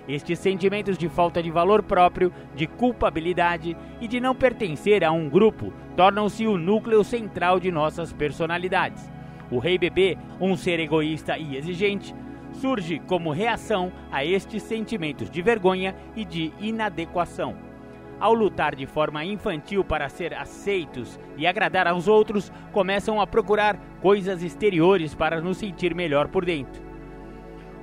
Estes 0.06 0.38
sentimentos 0.38 0.98
de 0.98 1.08
falta 1.08 1.42
de 1.42 1.50
valor 1.50 1.82
próprio, 1.82 2.32
de 2.54 2.66
culpabilidade 2.66 3.76
e 4.00 4.06
de 4.06 4.20
não 4.20 4.34
pertencer 4.34 5.02
a 5.02 5.10
um 5.10 5.28
grupo 5.30 5.72
tornam-se 5.96 6.46
o 6.46 6.58
núcleo 6.58 7.02
central 7.02 7.58
de 7.58 7.70
nossas 7.70 8.12
personalidades. 8.12 9.10
O 9.50 9.58
rei 9.58 9.78
bebê, 9.78 10.18
um 10.40 10.56
ser 10.56 10.78
egoísta 10.80 11.38
e 11.38 11.56
exigente, 11.56 12.14
surge 12.52 12.98
como 13.06 13.32
reação 13.32 13.92
a 14.12 14.24
estes 14.24 14.62
sentimentos 14.62 15.30
de 15.30 15.40
vergonha 15.40 15.94
e 16.14 16.24
de 16.24 16.52
inadequação 16.60 17.73
ao 18.20 18.34
lutar 18.34 18.74
de 18.74 18.86
forma 18.86 19.24
infantil 19.24 19.84
para 19.84 20.08
ser 20.08 20.34
aceitos 20.34 21.18
e 21.36 21.46
agradar 21.46 21.86
aos 21.86 22.08
outros, 22.08 22.52
começam 22.72 23.20
a 23.20 23.26
procurar 23.26 23.78
coisas 24.00 24.42
exteriores 24.42 25.14
para 25.14 25.40
nos 25.40 25.58
sentir 25.58 25.94
melhor 25.94 26.28
por 26.28 26.44
dentro. 26.44 26.82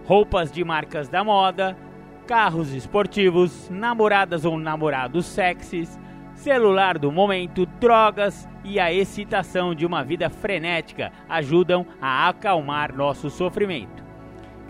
Roupas 0.05 0.51
de 0.51 0.63
marcas 0.63 1.07
da 1.07 1.23
moda, 1.23 1.77
carros 2.25 2.73
esportivos, 2.73 3.69
namoradas 3.69 4.45
ou 4.45 4.57
namorados 4.57 5.25
sexys, 5.25 5.99
celular 6.33 6.97
do 6.97 7.11
momento, 7.11 7.65
drogas 7.65 8.47
e 8.63 8.79
a 8.79 8.91
excitação 8.91 9.75
de 9.75 9.85
uma 9.85 10.03
vida 10.03 10.29
frenética 10.29 11.11
ajudam 11.29 11.85
a 12.01 12.29
acalmar 12.29 12.95
nosso 12.95 13.29
sofrimento. 13.29 14.10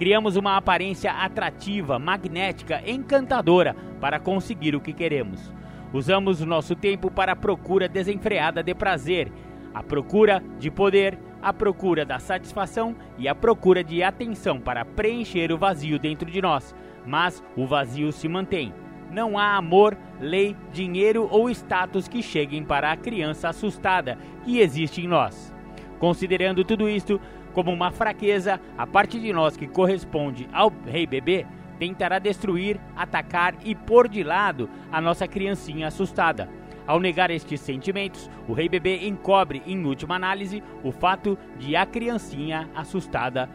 Criamos 0.01 0.35
uma 0.35 0.57
aparência 0.57 1.11
atrativa, 1.11 1.99
magnética, 1.99 2.81
encantadora 2.87 3.75
para 3.99 4.19
conseguir 4.19 4.75
o 4.75 4.81
que 4.81 4.93
queremos. 4.93 5.53
Usamos 5.93 6.41
o 6.41 6.45
nosso 6.47 6.75
tempo 6.75 7.11
para 7.11 7.33
a 7.33 7.35
procura 7.35 7.87
desenfreada 7.87 8.63
de 8.63 8.73
prazer, 8.73 9.31
a 9.71 9.83
procura 9.83 10.43
de 10.57 10.71
poder, 10.71 11.19
a 11.39 11.53
procura 11.53 12.03
da 12.03 12.17
satisfação 12.17 12.95
e 13.15 13.27
a 13.27 13.35
procura 13.35 13.83
de 13.83 14.01
atenção 14.01 14.59
para 14.59 14.83
preencher 14.83 15.51
o 15.51 15.57
vazio 15.59 15.99
dentro 15.99 16.31
de 16.31 16.41
nós. 16.41 16.73
Mas 17.05 17.43
o 17.55 17.67
vazio 17.67 18.11
se 18.11 18.27
mantém. 18.27 18.73
não 19.11 19.37
há 19.37 19.55
amor, 19.55 19.95
lei, 20.19 20.57
dinheiro 20.73 21.27
ou 21.29 21.47
status 21.47 22.07
que 22.07 22.23
cheguem 22.23 22.63
para 22.63 22.91
a 22.91 22.97
criança 22.97 23.49
assustada 23.49 24.17
que 24.43 24.57
existe 24.57 24.99
em 24.99 25.07
nós. 25.07 25.53
Considerando 25.99 26.65
tudo 26.65 26.89
isto 26.89 27.21
como 27.51 27.71
uma 27.71 27.91
fraqueza, 27.91 28.59
a 28.77 28.87
parte 28.87 29.19
de 29.19 29.31
nós 29.31 29.55
que 29.55 29.67
corresponde 29.67 30.47
ao 30.51 30.71
rei 30.85 31.05
bebê 31.05 31.45
tentará 31.77 32.19
destruir, 32.19 32.79
atacar 32.95 33.55
e 33.63 33.73
pôr 33.73 34.07
de 34.07 34.23
lado 34.23 34.69
a 34.91 35.01
nossa 35.01 35.27
criancinha 35.27 35.87
assustada. 35.87 36.47
Ao 36.85 36.99
negar 36.99 37.31
estes 37.31 37.59
sentimentos, 37.61 38.29
o 38.47 38.53
rei 38.53 38.67
bebê 38.67 39.07
encobre, 39.07 39.61
em 39.65 39.83
última 39.85 40.15
análise, 40.15 40.63
o 40.83 40.91
fato 40.91 41.37
de 41.57 41.75
a 41.75 41.85
criancinha 41.85 42.69
assustada 42.75 43.49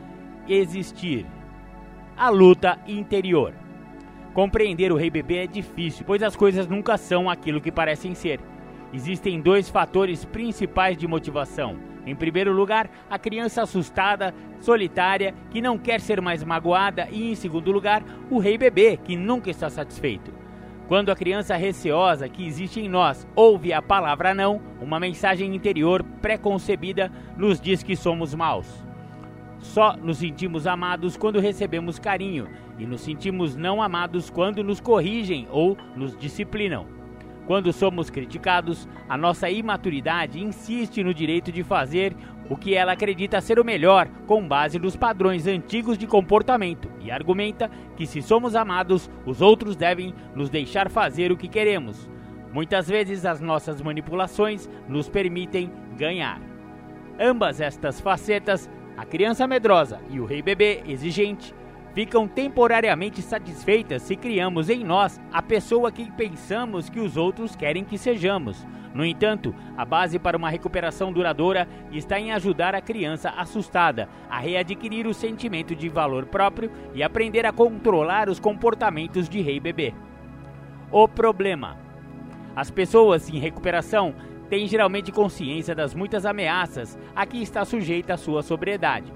existir. 0.49 1.27
A 2.17 2.31
luta 2.31 2.79
interior. 2.87 3.53
Compreender 4.33 4.93
o 4.93 4.97
rei 4.97 5.11
bebê 5.11 5.39
é 5.39 5.47
difícil, 5.47 6.05
pois 6.07 6.23
as 6.23 6.37
coisas 6.37 6.67
nunca 6.67 6.97
são 6.97 7.29
aquilo 7.29 7.61
que 7.61 7.73
parecem 7.73 8.15
ser. 8.15 8.41
Existem 8.93 9.41
dois 9.41 9.69
fatores 9.69 10.25
principais 10.25 10.97
de 10.97 11.07
motivação. 11.07 11.77
Em 12.07 12.15
primeiro 12.15 12.53
lugar, 12.53 12.89
a 13.11 13.19
criança 13.19 13.63
assustada, 13.63 14.33
solitária, 14.61 15.35
que 15.51 15.61
não 15.61 15.77
quer 15.77 16.01
ser 16.01 16.21
mais 16.21 16.45
magoada, 16.45 17.09
e 17.11 17.33
em 17.33 17.35
segundo 17.35 17.73
lugar, 17.73 18.05
o 18.31 18.39
rei 18.39 18.57
bebê, 18.57 18.97
que 18.97 19.17
nunca 19.17 19.51
está 19.51 19.69
satisfeito. 19.69 20.33
Quando 20.87 21.11
a 21.11 21.17
criança 21.17 21.57
receosa 21.57 22.29
que 22.29 22.47
existe 22.47 22.81
em 22.81 22.89
nós 22.89 23.27
ouve 23.35 23.73
a 23.73 23.83
palavra 23.83 24.33
não, 24.33 24.63
uma 24.81 25.01
mensagem 25.01 25.53
interior 25.53 26.05
preconcebida 26.23 27.11
nos 27.37 27.61
diz 27.61 27.83
que 27.83 27.97
somos 27.97 28.33
maus. 28.33 28.87
Só 29.59 29.97
nos 29.97 30.19
sentimos 30.19 30.65
amados 30.65 31.17
quando 31.17 31.41
recebemos 31.41 31.99
carinho 31.99 32.47
e 32.79 32.87
nos 32.87 33.01
sentimos 33.01 33.57
não 33.57 33.83
amados 33.83 34.31
quando 34.31 34.63
nos 34.63 34.79
corrigem 34.79 35.49
ou 35.51 35.77
nos 35.97 36.17
disciplinam. 36.17 36.96
Quando 37.47 37.73
somos 37.73 38.11
criticados, 38.11 38.89
a 39.09 39.17
nossa 39.17 39.49
imaturidade 39.49 40.43
insiste 40.43 41.03
no 41.05 41.15
direito 41.15 41.53
de 41.53 41.63
fazer 41.63 42.17
o 42.51 42.57
que 42.57 42.75
ela 42.75 42.93
acredita 42.93 43.41
ser 43.41 43.59
o 43.61 43.65
melhor 43.65 44.09
com 44.27 44.47
base 44.47 44.79
nos 44.79 44.97
padrões 44.97 45.47
antigos 45.47 45.97
de 45.97 46.07
comportamento 46.07 46.91
e 47.01 47.11
argumenta 47.11 47.71
que 47.97 48.07
se 48.07 48.21
somos 48.21 48.57
amados, 48.57 49.09
os 49.25 49.41
outros 49.41 49.77
devem 49.77 50.13
nos 50.35 50.51
deixar 50.51 50.91
fazer 50.91 51.31
o 51.31 51.37
que 51.37 51.47
queremos. 51.49 52.11
Muitas 52.53 52.89
vezes 52.89 53.25
as 53.25 53.41
nossas 53.41 53.81
manipulações 53.81 54.69
nos 54.89 55.09
permitem 55.09 55.71
ganhar. 55.97 56.41
Ambas 57.19 57.61
estas 57.61 58.01
facetas 58.01 58.69
a 58.97 59.05
criança 59.05 59.47
medrosa 59.47 60.01
e 60.11 60.19
o 60.19 60.25
rei 60.25 60.41
bebê 60.43 60.83
exigente 60.87 61.55
ficam 61.97 62.29
temporariamente 62.29 63.23
satisfeitas 63.23 64.03
se 64.03 64.17
criamos 64.17 64.69
em 64.69 64.85
nós 64.85 65.19
a 65.33 65.41
pessoa 65.41 65.91
que 65.91 66.11
pensamos 66.13 66.91
que 66.91 67.01
os 67.01 67.17
outros 67.17 67.57
querem 67.57 67.85
que 67.85 67.97
sejamos. 67.97 68.67
No 68.93 69.03
entanto, 69.03 69.55
a 69.79 69.83
base 69.83 70.19
para 70.19 70.37
uma 70.37 70.51
recuperação 70.51 71.11
duradoura 71.11 71.67
está 71.91 72.21
em 72.21 72.33
ajudar 72.33 72.75
a 72.75 72.83
criança 72.83 73.31
assustada 73.31 74.11
a 74.29 74.39
readquirir 74.39 75.07
o 75.07 75.15
sentimento 75.15 75.75
de 75.75 75.89
valor 75.89 76.27
próprio 76.27 76.71
e 76.95 77.03
aprender 77.03 77.47
a 77.47 77.53
controlar 77.53 78.29
os 78.29 78.39
comportamentos 78.39 79.27
de 79.27 79.41
rei 79.41 79.59
bebê. 79.59 79.95
O 80.93 81.09
problema: 81.09 81.79
as 82.55 82.71
pessoas 82.71 83.27
em 83.31 83.39
recuperação 83.39 84.15
tem 84.51 84.69
geralmente 84.69 85.11
consciência 85.11 85.75
das 85.75 85.95
muitas 85.95 86.27
ameaças 86.27 86.99
a 87.15 87.25
que 87.25 87.41
está 87.41 87.65
sujeita 87.65 88.13
a 88.13 88.19
sua 88.19 88.43
sobriedade. 88.43 89.11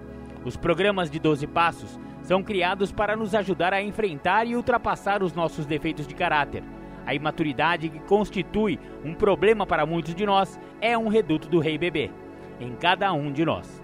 Os 0.47 0.57
programas 0.57 1.11
de 1.11 1.19
12 1.19 1.47
passos 1.47 2.01
são 2.23 2.43
criados 2.43 2.93
para 2.93 3.17
nos 3.17 3.35
ajudar 3.35 3.73
a 3.73 3.83
enfrentar 3.83 4.47
e 4.47 4.55
ultrapassar 4.55 5.23
os 5.23 5.33
nossos 5.33 5.67
defeitos 5.67 6.07
de 6.07 6.15
caráter. 6.15 6.63
A 7.07 7.15
imaturidade 7.15 7.89
que 7.89 7.99
constitui 8.01 8.79
um 9.05 9.15
problema 9.15 9.67
para 9.67 9.87
muitos 9.87 10.15
de 10.15 10.27
nós 10.27 10.61
é 10.81 10.97
um 10.97 11.09
reduto 11.09 11.49
do 11.49 11.59
rei 11.59 11.79
bebê, 11.79 12.11
em 12.61 12.75
cada 12.75 13.13
um 13.13 13.33
de 13.33 13.45
nós. 13.45 13.83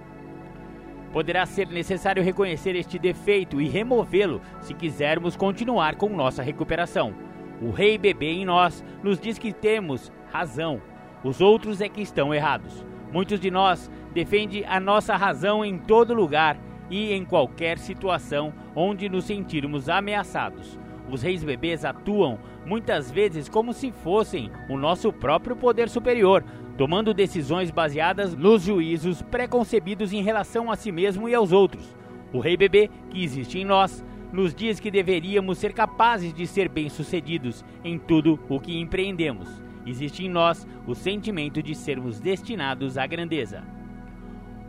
Poderá 1.12 1.46
ser 1.46 1.68
necessário 1.68 2.22
reconhecer 2.22 2.76
este 2.76 2.98
defeito 2.98 3.60
e 3.60 3.68
removê-lo 3.68 4.40
se 4.60 4.74
quisermos 4.74 5.34
continuar 5.34 5.96
com 5.96 6.10
nossa 6.10 6.42
recuperação. 6.42 7.14
O 7.60 7.70
rei 7.70 7.96
bebê 7.96 8.32
em 8.32 8.44
nós 8.44 8.84
nos 9.02 9.18
diz 9.18 9.38
que 9.38 9.52
temos 9.52 10.12
razão, 10.30 10.82
os 11.24 11.40
outros 11.40 11.80
é 11.80 11.88
que 11.88 12.02
estão 12.02 12.34
errados. 12.34 12.84
Muitos 13.10 13.40
de 13.40 13.50
nós 13.50 13.90
defendem 14.12 14.64
a 14.66 14.78
nossa 14.78 15.16
razão 15.16 15.64
em 15.64 15.78
todo 15.78 16.12
lugar 16.14 16.56
e 16.90 17.12
em 17.12 17.24
qualquer 17.24 17.78
situação 17.78 18.52
onde 18.74 19.08
nos 19.08 19.24
sentirmos 19.24 19.88
ameaçados. 19.88 20.78
Os 21.10 21.22
reis 21.22 21.44
bebês 21.44 21.84
atuam 21.84 22.38
muitas 22.64 23.10
vezes 23.10 23.48
como 23.48 23.72
se 23.72 23.92
fossem 23.92 24.50
o 24.68 24.76
nosso 24.76 25.12
próprio 25.12 25.54
poder 25.54 25.88
superior, 25.88 26.44
tomando 26.76 27.14
decisões 27.14 27.70
baseadas 27.70 28.34
nos 28.34 28.62
juízos 28.62 29.22
preconcebidos 29.22 30.12
em 30.12 30.22
relação 30.22 30.70
a 30.70 30.76
si 30.76 30.90
mesmo 30.90 31.28
e 31.28 31.34
aos 31.34 31.52
outros. 31.52 31.96
O 32.32 32.40
rei 32.40 32.56
bebê 32.56 32.90
que 33.10 33.22
existe 33.22 33.58
em 33.58 33.64
nós 33.64 34.04
nos 34.32 34.54
diz 34.54 34.80
que 34.80 34.90
deveríamos 34.90 35.58
ser 35.58 35.72
capazes 35.72 36.34
de 36.34 36.46
ser 36.46 36.68
bem-sucedidos 36.68 37.64
em 37.84 37.98
tudo 37.98 38.38
o 38.48 38.58
que 38.58 38.78
empreendemos 38.78 39.66
existe 39.86 40.24
em 40.24 40.28
nós 40.28 40.66
o 40.86 40.94
sentimento 40.94 41.62
de 41.62 41.74
sermos 41.74 42.20
destinados 42.20 42.98
à 42.98 43.06
grandeza. 43.06 43.62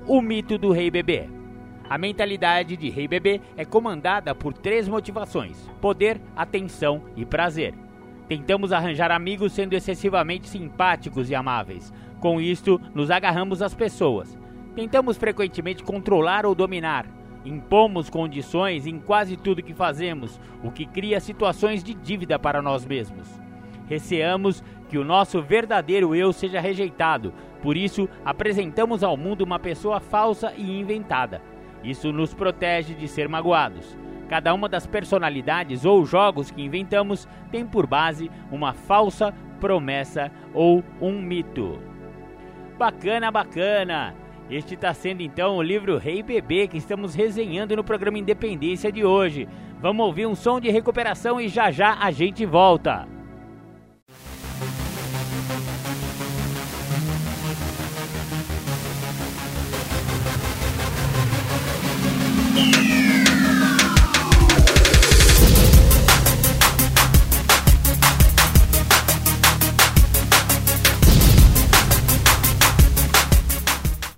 O 0.05 0.21
mito 0.21 0.57
do 0.57 0.71
rei 0.71 0.89
bebê. 0.89 1.27
A 1.89 1.97
mentalidade 1.97 2.75
de 2.75 2.89
rei 2.89 3.07
bebê 3.07 3.39
é 3.55 3.63
comandada 3.63 4.35
por 4.35 4.53
três 4.53 4.87
motivações: 4.87 5.69
poder, 5.79 6.19
atenção 6.35 7.03
e 7.15 7.25
prazer. 7.25 7.73
Tentamos 8.27 8.73
arranjar 8.73 9.09
amigos 9.09 9.53
sendo 9.53 9.73
excessivamente 9.73 10.49
simpáticos 10.49 11.29
e 11.29 11.35
amáveis. 11.35 11.93
Com 12.19 12.41
isto, 12.41 12.81
nos 12.93 13.09
agarramos 13.09 13.61
às 13.61 13.73
pessoas. 13.73 14.37
Tentamos 14.75 15.17
frequentemente 15.17 15.83
controlar 15.83 16.45
ou 16.45 16.53
dominar. 16.53 17.07
Impomos 17.45 18.09
condições 18.09 18.85
em 18.85 18.99
quase 18.99 19.37
tudo 19.37 19.63
que 19.63 19.73
fazemos, 19.73 20.41
o 20.61 20.69
que 20.69 20.85
cria 20.85 21.21
situações 21.21 21.81
de 21.81 21.93
dívida 21.93 22.37
para 22.37 22.61
nós 22.61 22.85
mesmos. 22.85 23.39
Receamos 23.87 24.61
que 24.89 24.97
o 24.97 25.05
nosso 25.05 25.41
verdadeiro 25.41 26.13
eu 26.13 26.33
seja 26.33 26.59
rejeitado, 26.59 27.33
por 27.61 27.77
isso 27.77 28.09
apresentamos 28.25 29.03
ao 29.03 29.15
mundo 29.15 29.43
uma 29.43 29.59
pessoa 29.59 30.01
falsa 30.01 30.53
e 30.57 30.79
inventada. 30.79 31.41
Isso 31.83 32.11
nos 32.11 32.33
protege 32.33 32.93
de 32.93 33.07
ser 33.07 33.27
magoados. 33.29 33.97
Cada 34.27 34.53
uma 34.53 34.67
das 34.67 34.85
personalidades 34.85 35.85
ou 35.85 36.05
jogos 36.05 36.51
que 36.51 36.61
inventamos 36.61 37.27
tem 37.51 37.65
por 37.65 37.87
base 37.87 38.29
uma 38.51 38.73
falsa 38.73 39.33
promessa 39.59 40.31
ou 40.53 40.83
um 41.01 41.21
mito. 41.21 41.79
Bacana, 42.77 43.31
bacana! 43.31 44.13
Este 44.49 44.75
está 44.75 44.93
sendo 44.93 45.21
então 45.21 45.57
o 45.57 45.61
livro 45.61 45.97
Rei 45.97 46.23
Bebê 46.23 46.67
que 46.67 46.77
estamos 46.77 47.13
resenhando 47.13 47.75
no 47.75 47.83
programa 47.83 48.17
Independência 48.17 48.91
de 48.91 49.03
hoje. 49.03 49.47
Vamos 49.81 50.05
ouvir 50.05 50.25
um 50.25 50.35
som 50.35 50.59
de 50.59 50.69
recuperação 50.69 51.39
e 51.39 51.47
já 51.49 51.69
já 51.69 51.97
a 51.99 52.11
gente 52.11 52.45
volta. 52.45 53.16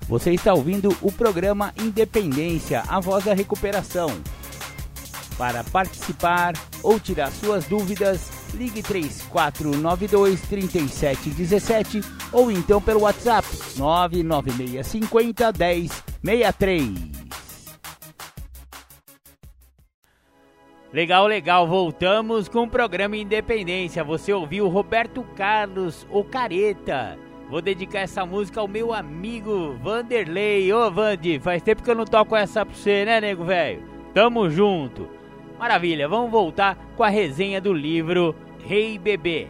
Você 0.10 0.32
está 0.32 0.56
ouvindo 0.56 0.90
o 1.04 1.12
programa 1.12 1.72
Independência, 1.78 2.82
a 2.88 3.00
voz 3.00 3.26
da 3.26 3.36
recuperação. 3.36 4.10
Para 5.38 5.64
participar 5.64 6.54
ou 6.82 7.00
tirar 7.00 7.32
suas 7.32 7.66
dúvidas, 7.66 8.32
ligue 8.56 8.82
3492 8.82 10.42
3717 10.42 12.02
ou 12.32 12.52
então 12.52 12.82
pelo 12.82 13.02
WhatsApp 13.02 13.48
99650 13.78 15.54
1063. 16.24 16.90
Legal, 20.92 21.28
legal. 21.28 21.68
Voltamos 21.68 22.50
com 22.50 22.64
o 22.64 22.68
programa 22.68 23.16
Independência. 23.16 24.04
Você 24.04 24.34
ouviu 24.34 24.68
Roberto 24.68 25.24
Carlos, 25.36 26.08
o 26.10 26.24
Careta. 26.24 27.29
Vou 27.50 27.62
dedicar 27.62 28.00
essa 28.00 28.26
música 28.26 28.62
ao 28.62 28.68
meu 28.68 28.94
amigo 28.94 29.76
Vanderlei. 29.82 30.72
Ô, 30.72 30.92
Vandi, 30.92 31.40
faz 31.40 31.62
tempo 31.62 31.84
que 31.84 31.90
eu 31.90 31.96
não 31.96 32.06
toco 32.06 32.36
essa 32.36 32.66
pra 32.66 32.76
você, 32.76 33.04
né, 33.06 33.20
nego 33.20 33.44
velho? 33.44 33.84
Tamo 34.14 34.50
junto. 34.50 35.10
Maravilha, 35.58 36.08
vamos 36.08 36.32
voltar 36.32 36.78
com 36.96 37.04
a 37.04 37.10
resenha 37.10 37.60
do 37.60 37.74
livro 37.74 38.36
Rei 38.66 38.98
Bebê. 38.98 39.48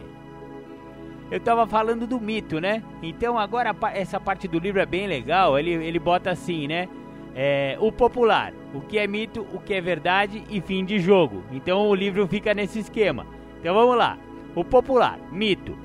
Eu 1.30 1.38
tava 1.38 1.66
falando 1.66 2.06
do 2.06 2.18
mito, 2.18 2.60
né? 2.60 2.82
Então 3.02 3.38
agora 3.38 3.76
essa 3.94 4.18
parte 4.18 4.48
do 4.48 4.58
livro 4.58 4.80
é 4.80 4.86
bem 4.86 5.06
legal. 5.06 5.58
Ele, 5.58 5.70
ele 5.70 5.98
bota 5.98 6.30
assim, 6.30 6.66
né? 6.66 6.88
é, 7.34 7.76
o 7.80 7.92
popular, 7.92 8.52
o 8.74 8.80
que 8.80 8.98
é 8.98 9.06
mito, 9.06 9.46
o 9.52 9.60
que 9.60 9.74
é 9.74 9.80
verdade 9.80 10.42
e 10.50 10.60
fim 10.60 10.84
de 10.84 10.98
jogo. 10.98 11.42
Então 11.50 11.88
o 11.88 11.94
livro 11.94 12.26
fica 12.26 12.54
nesse 12.54 12.80
esquema. 12.80 13.26
Então 13.58 13.74
vamos 13.74 13.96
lá. 13.96 14.18
O 14.54 14.64
popular, 14.64 15.18
mito. 15.30 15.76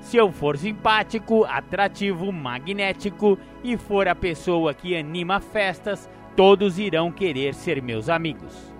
Se 0.00 0.16
eu 0.16 0.30
for 0.30 0.56
simpático, 0.56 1.44
atrativo, 1.44 2.32
magnético 2.32 3.38
e 3.62 3.76
for 3.76 4.08
a 4.08 4.14
pessoa 4.14 4.72
que 4.72 4.96
anima 4.96 5.40
festas, 5.40 6.08
todos 6.36 6.78
irão 6.78 7.10
querer 7.10 7.54
ser 7.54 7.82
meus 7.82 8.08
amigos. 8.08 8.72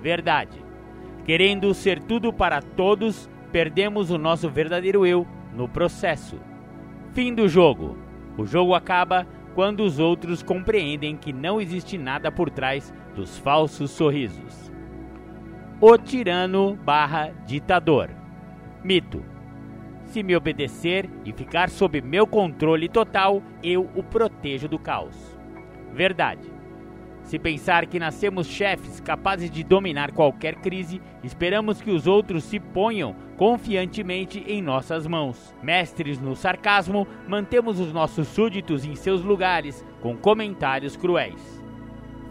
Verdade. 0.00 0.64
Querendo 1.24 1.74
ser 1.74 2.00
tudo 2.00 2.32
para 2.32 2.62
todos, 2.62 3.28
perdemos 3.52 4.10
o 4.10 4.18
nosso 4.18 4.48
verdadeiro 4.48 5.04
eu 5.04 5.26
no 5.54 5.68
processo. 5.68 6.40
Fim 7.12 7.34
do 7.34 7.48
jogo. 7.48 7.98
O 8.38 8.46
jogo 8.46 8.74
acaba 8.74 9.26
quando 9.54 9.80
os 9.80 9.98
outros 9.98 10.42
compreendem 10.42 11.16
que 11.16 11.32
não 11.32 11.60
existe 11.60 11.98
nada 11.98 12.30
por 12.30 12.48
trás 12.48 12.94
dos 13.14 13.36
falsos 13.38 13.90
sorrisos. 13.90 14.72
O 15.80 15.98
tirano 15.98 16.76
barra 16.76 17.32
ditador. 17.46 18.10
Mito. 18.84 19.29
Se 20.10 20.24
me 20.24 20.34
obedecer 20.34 21.08
e 21.24 21.32
ficar 21.32 21.70
sob 21.70 22.00
meu 22.00 22.26
controle 22.26 22.88
total, 22.88 23.40
eu 23.62 23.88
o 23.94 24.02
protejo 24.02 24.66
do 24.66 24.76
caos. 24.76 25.38
Verdade. 25.92 26.50
Se 27.22 27.38
pensar 27.38 27.86
que 27.86 28.00
nascemos 28.00 28.48
chefes 28.48 28.98
capazes 28.98 29.48
de 29.48 29.62
dominar 29.62 30.10
qualquer 30.10 30.56
crise, 30.56 31.00
esperamos 31.22 31.80
que 31.80 31.92
os 31.92 32.08
outros 32.08 32.42
se 32.42 32.58
ponham 32.58 33.14
confiantemente 33.36 34.42
em 34.48 34.60
nossas 34.60 35.06
mãos. 35.06 35.54
Mestres 35.62 36.18
no 36.18 36.34
sarcasmo, 36.34 37.06
mantemos 37.28 37.78
os 37.78 37.92
nossos 37.92 38.26
súditos 38.26 38.84
em 38.84 38.96
seus 38.96 39.22
lugares 39.22 39.86
com 40.00 40.16
comentários 40.16 40.96
cruéis. 40.96 41.62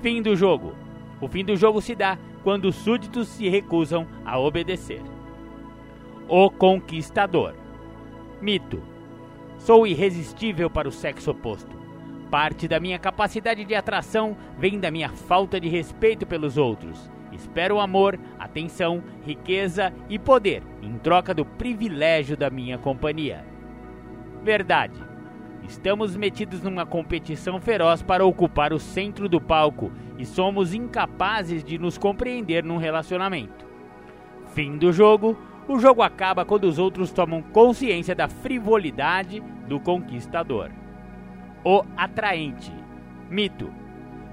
Fim 0.01 0.21
do 0.21 0.35
jogo. 0.35 0.75
O 1.21 1.29
fim 1.29 1.45
do 1.45 1.55
jogo 1.55 1.79
se 1.79 1.95
dá 1.95 2.19
quando 2.43 2.65
os 2.65 2.75
súditos 2.75 3.29
se 3.29 3.47
recusam 3.47 4.05
a 4.25 4.37
obedecer. 4.37 5.01
O 6.27 6.51
Conquistador. 6.51 7.68
Mito. 8.41 8.81
Sou 9.57 9.85
irresistível 9.85 10.69
para 10.69 10.87
o 10.87 10.91
sexo 10.91 11.31
oposto. 11.31 11.77
Parte 12.31 12.67
da 12.67 12.79
minha 12.79 12.97
capacidade 12.97 13.65
de 13.65 13.75
atração 13.75 14.37
vem 14.57 14.79
da 14.79 14.89
minha 14.89 15.09
falta 15.09 15.59
de 15.59 15.67
respeito 15.67 16.25
pelos 16.25 16.57
outros. 16.57 17.11
Espero 17.33 17.79
amor, 17.79 18.17
atenção, 18.37 19.03
riqueza 19.23 19.93
e 20.09 20.17
poder 20.17 20.63
em 20.81 20.97
troca 20.97 21.33
do 21.33 21.45
privilégio 21.45 22.37
da 22.37 22.49
minha 22.49 22.77
companhia. 22.77 23.45
Verdade. 24.43 25.09
Estamos 25.63 26.15
metidos 26.15 26.63
numa 26.63 26.85
competição 26.85 27.59
feroz 27.59 28.01
para 28.01 28.25
ocupar 28.25 28.73
o 28.73 28.79
centro 28.79 29.27
do 29.27 29.41
palco 29.41 29.91
e 30.17 30.25
somos 30.25 30.73
incapazes 30.73 31.63
de 31.63 31.77
nos 31.77 31.97
compreender 31.97 32.63
num 32.63 32.77
relacionamento. 32.77 33.67
Fim 34.53 34.77
do 34.77 34.91
jogo. 34.91 35.37
O 35.69 35.77
jogo 35.77 36.01
acaba 36.01 36.43
quando 36.43 36.63
os 36.63 36.79
outros 36.79 37.11
tomam 37.11 37.43
consciência 37.43 38.15
da 38.15 38.27
frivolidade 38.27 39.39
do 39.67 39.79
conquistador. 39.79 40.71
O 41.63 41.83
atraente. 41.95 42.73
Mito. 43.29 43.71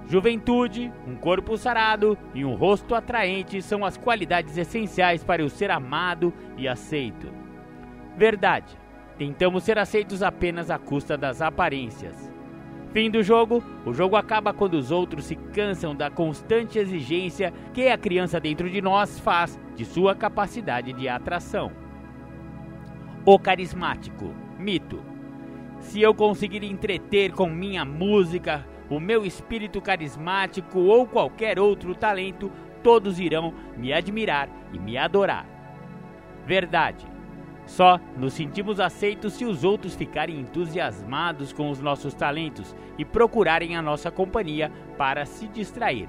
Juventude, 0.07 0.91
um 1.07 1.15
corpo 1.15 1.59
sarado 1.59 2.17
e 2.35 2.43
um 2.43 2.55
rosto 2.55 2.95
atraente 2.95 3.61
são 3.61 3.85
as 3.85 3.99
qualidades 3.99 4.57
essenciais 4.57 5.23
para 5.23 5.45
o 5.45 5.51
ser 5.51 5.71
amado 5.71 6.33
e 6.57 6.67
aceito. 6.67 7.31
Verdade. 8.17 8.75
Tentamos 9.19 9.63
ser 9.63 9.79
aceitos 9.79 10.23
apenas 10.23 10.71
à 10.71 10.79
custa 10.79 11.19
das 11.19 11.43
aparências. 11.43 12.33
Fim 12.97 13.11
do 13.11 13.23
jogo: 13.23 13.63
o 13.85 13.93
jogo 13.93 14.17
acaba 14.17 14.55
quando 14.55 14.73
os 14.73 14.91
outros 14.91 15.27
se 15.27 15.37
cansam 15.37 15.95
da 15.95 16.09
constante 16.09 16.79
exigência 16.79 17.53
que 17.75 17.89
a 17.89 17.99
criança 17.99 18.41
dentro 18.41 18.71
de 18.71 18.81
nós 18.81 19.21
faz 19.21 19.61
de 19.75 19.85
sua 19.85 20.15
capacidade 20.15 20.95
de 20.95 21.07
atração. 21.07 21.71
O 23.23 23.39
carismático. 23.39 24.35
Mito. 24.59 24.99
Se 25.79 26.01
eu 26.01 26.15
conseguir 26.15 26.65
entreter 26.65 27.33
com 27.33 27.51
minha 27.51 27.85
música, 27.85 28.67
o 28.89 28.99
meu 28.99 29.27
espírito 29.27 29.79
carismático 29.83 30.79
ou 30.79 31.07
qualquer 31.07 31.59
outro 31.59 31.95
talento, 31.95 32.51
todos 32.83 33.21
irão 33.21 33.53
me 33.77 33.93
admirar 33.93 34.49
e 34.73 34.79
me 34.79 34.97
adorar. 34.97 35.47
Verdade. 36.47 37.07
Só 37.67 38.01
nos 38.17 38.33
sentimos 38.33 38.79
aceitos 38.79 39.35
se 39.35 39.45
os 39.45 39.65
outros 39.65 39.95
ficarem 39.95 40.39
entusiasmados 40.39 41.53
com 41.53 41.69
os 41.69 41.81
nossos 41.81 42.15
talentos 42.15 42.75
e 42.97 43.05
procurarem 43.05 43.77
a 43.77 43.83
nossa 43.83 44.11
companhia 44.11 44.71
para 44.97 45.27
se 45.27 45.49
distrair. 45.49 46.09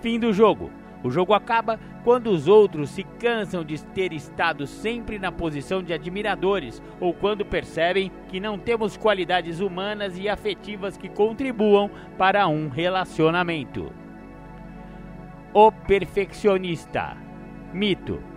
Fim 0.00 0.20
do 0.20 0.32
jogo. 0.32 0.70
O 1.02 1.10
jogo 1.10 1.34
acaba 1.34 1.80
quando 2.04 2.28
os 2.28 2.46
outros 2.46 2.90
se 2.90 3.02
cansam 3.02 3.64
de 3.64 3.82
ter 3.86 4.12
estado 4.12 4.66
sempre 4.66 5.18
na 5.18 5.32
posição 5.32 5.82
de 5.82 5.92
admiradores 5.92 6.80
ou 7.00 7.12
quando 7.12 7.44
percebem 7.44 8.12
que 8.28 8.38
não 8.38 8.56
temos 8.56 8.96
qualidades 8.96 9.58
humanas 9.58 10.16
e 10.16 10.28
afetivas 10.28 10.96
que 10.96 11.08
contribuam 11.08 11.90
para 12.16 12.46
um 12.46 12.68
relacionamento. 12.68 13.92
O 15.52 15.72
perfeccionista. 15.72 17.16
Mito. 17.72 18.31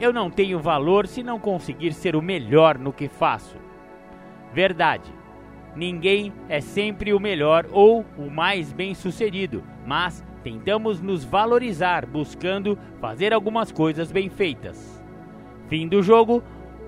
Eu 0.00 0.12
não 0.12 0.28
tenho 0.28 0.58
valor 0.58 1.06
se 1.06 1.22
não 1.22 1.38
conseguir 1.38 1.92
ser 1.92 2.16
o 2.16 2.22
melhor 2.22 2.78
no 2.78 2.92
que 2.92 3.08
faço. 3.08 3.56
Verdade. 4.52 5.12
Ninguém 5.76 6.32
é 6.48 6.60
sempre 6.60 7.12
o 7.12 7.20
melhor 7.20 7.66
ou 7.72 8.04
o 8.16 8.30
mais 8.30 8.72
bem-sucedido, 8.72 9.64
mas 9.84 10.24
tentamos 10.42 11.00
nos 11.00 11.24
valorizar 11.24 12.06
buscando 12.06 12.78
fazer 13.00 13.32
algumas 13.32 13.72
coisas 13.72 14.12
bem 14.12 14.28
feitas. 14.28 15.02
Fim 15.68 15.88
do 15.88 16.02
jogo. 16.02 16.42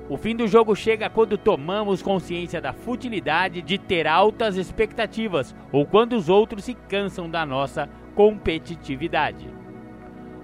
O 0.09 0.17
fim 0.17 0.37
do 0.37 0.47
jogo 0.47 0.77
chega 0.77 1.11
quando 1.11 1.37
tomamos 1.37 2.01
consciência 2.01 2.61
da 2.61 2.73
futilidade 2.73 3.61
de 3.61 3.77
ter 3.77 4.07
altas 4.07 4.57
expectativas 4.57 5.53
ou 5.73 5.85
quando 5.85 6.13
os 6.13 6.29
outros 6.29 6.63
se 6.63 6.75
cansam 6.75 7.29
da 7.29 7.45
nossa 7.45 7.89
competitividade. 8.15 9.51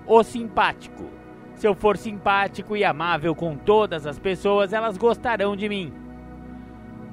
O 0.05 0.21
simpático. 0.25 1.22
Se 1.63 1.69
eu 1.69 1.77
for 1.77 1.97
simpático 1.97 2.77
e 2.77 2.83
amável 2.83 3.37
com 3.37 3.57
todas 3.57 4.05
as 4.05 4.19
pessoas, 4.19 4.73
elas 4.73 4.99
gostarão 4.99 5.55
de 5.55 5.69
mim. 5.69 5.93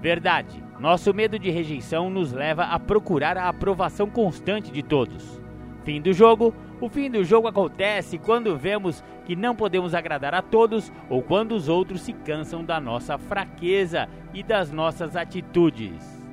Verdade. 0.01 0.63
Nosso 0.79 1.13
medo 1.13 1.37
de 1.37 1.51
rejeição 1.51 2.09
nos 2.09 2.33
leva 2.33 2.63
a 2.63 2.79
procurar 2.79 3.37
a 3.37 3.47
aprovação 3.47 4.09
constante 4.09 4.71
de 4.71 4.81
todos. 4.81 5.39
Fim 5.83 6.01
do 6.01 6.11
jogo. 6.13 6.51
O 6.81 6.89
fim 6.89 7.11
do 7.11 7.23
jogo 7.23 7.47
acontece 7.47 8.17
quando 8.17 8.57
vemos 8.57 9.03
que 9.23 9.35
não 9.35 9.55
podemos 9.55 9.93
agradar 9.93 10.33
a 10.33 10.41
todos 10.41 10.91
ou 11.07 11.21
quando 11.21 11.51
os 11.51 11.69
outros 11.69 12.01
se 12.01 12.13
cansam 12.13 12.65
da 12.65 12.79
nossa 12.79 13.19
fraqueza 13.19 14.09
e 14.33 14.41
das 14.41 14.71
nossas 14.71 15.15
atitudes. 15.15 16.27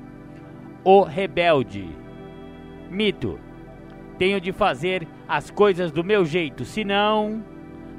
O 0.83 1.03
rebelde. 1.03 1.87
Mito. 2.89 3.39
Tenho 4.17 4.41
de 4.41 4.51
fazer 4.51 5.07
as 5.27 5.51
coisas 5.51 5.91
do 5.91 6.03
meu 6.03 6.25
jeito, 6.25 6.65
senão. 6.65 7.55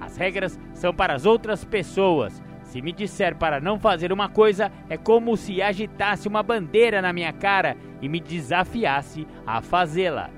As 0.08 0.16
regras 0.16 0.58
são 0.72 0.94
para 0.94 1.12
as 1.12 1.26
outras 1.26 1.66
pessoas. 1.66 2.42
Se 2.62 2.80
me 2.80 2.92
disser 2.92 3.36
para 3.36 3.60
não 3.60 3.78
fazer 3.78 4.10
uma 4.10 4.26
coisa, 4.26 4.72
é 4.88 4.96
como 4.96 5.36
se 5.36 5.60
agitasse 5.60 6.26
uma 6.26 6.42
bandeira 6.42 7.02
na 7.02 7.12
minha 7.12 7.30
cara 7.30 7.76
e 8.00 8.08
me 8.08 8.18
desafiasse 8.18 9.26
a 9.46 9.60
fazê-la. 9.60 10.30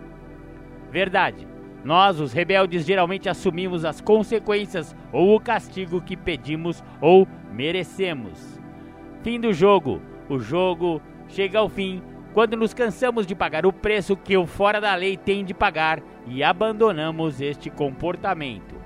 Verdade. 0.91 1.47
Nós, 1.85 2.19
os 2.19 2.33
rebeldes, 2.33 2.85
geralmente 2.85 3.29
assumimos 3.29 3.85
as 3.85 4.01
consequências 4.01 4.95
ou 5.13 5.37
o 5.37 5.41
castigo 5.41 6.03
que 6.03 6.17
pedimos 6.17 6.83
ou 7.01 7.29
merecemos. 7.53 8.61
Fim 9.23 9.39
do 9.39 9.53
jogo. 9.53 10.03
O 10.29 10.41
jogo 10.41 11.01
chega 11.29 11.61
ao 11.61 11.69
fim 11.69 12.03
quando 12.35 12.57
nos 12.57 12.75
cansamos 12.75 13.25
de 13.25 13.37
pagar 13.37 13.65
o 13.65 13.73
preço 13.73 14.17
que 14.17 14.37
o 14.37 14.47
fora 14.47 14.81
da 14.81 14.97
lei 14.97 15.17
tem 15.17 15.45
de 15.45 15.55
pagar 15.55 16.03
e 16.27 16.43
abandonamos 16.43 17.41
este 17.41 17.71
comportamento. 17.71 18.80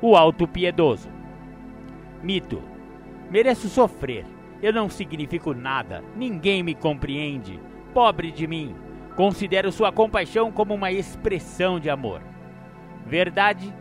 O 0.00 0.14
alto 0.14 0.46
piedoso. 0.46 1.08
Mito. 2.22 2.62
Mereço 3.30 3.68
sofrer. 3.68 4.26
Eu 4.62 4.72
não 4.72 4.88
significo 4.88 5.54
nada. 5.54 6.04
Ninguém 6.14 6.62
me 6.62 6.74
compreende. 6.74 7.58
Pobre 7.94 8.30
de 8.30 8.46
mim. 8.46 8.74
Considero 9.16 9.72
sua 9.72 9.90
compaixão 9.90 10.52
como 10.52 10.74
uma 10.74 10.92
expressão 10.92 11.80
de 11.80 11.88
amor. 11.88 12.20
Verdade, 13.06 13.72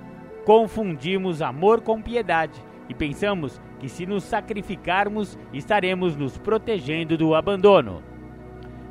confundimos 0.46 1.42
amor 1.42 1.82
com 1.82 2.02
piedade 2.02 2.64
e 2.88 2.94
pensamos 2.94 3.60
que 3.80 3.90
se 3.90 4.06
nos 4.06 4.24
sacrificarmos 4.24 5.38
estaremos 5.52 6.16
nos 6.16 6.38
protegendo 6.38 7.18
do 7.18 7.36
abandono. 7.36 8.02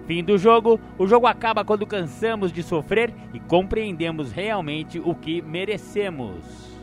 Fim 0.07 0.23
do 0.23 0.37
jogo: 0.37 0.79
o 0.99 1.07
jogo 1.07 1.27
acaba 1.27 1.65
quando 1.65 1.87
cansamos 1.87 2.53
de 2.53 2.63
sofrer 2.63 3.15
e 3.33 3.41
compreendemos 3.41 4.33
realmente 4.33 4.99
o 4.99 5.15
que 5.15 5.41
merecemos. 5.41 6.74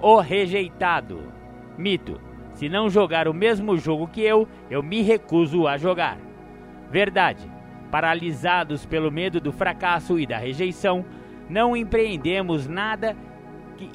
O 0.00 0.20
rejeitado. 0.20 1.32
Mito: 1.76 2.20
se 2.52 2.68
não 2.68 2.88
jogar 2.88 3.28
o 3.28 3.34
mesmo 3.34 3.76
jogo 3.76 4.08
que 4.08 4.20
eu, 4.20 4.48
eu 4.70 4.82
me 4.82 5.02
recuso 5.02 5.66
a 5.66 5.76
jogar. 5.76 6.18
Verdade 6.90 7.58
Paralisados 7.90 8.84
pelo 8.84 9.10
medo 9.10 9.40
do 9.40 9.50
fracasso 9.50 10.18
e 10.18 10.26
da 10.26 10.36
rejeição, 10.36 11.04
não 11.48 11.74
empreendemos 11.74 12.68
nada 12.68 13.16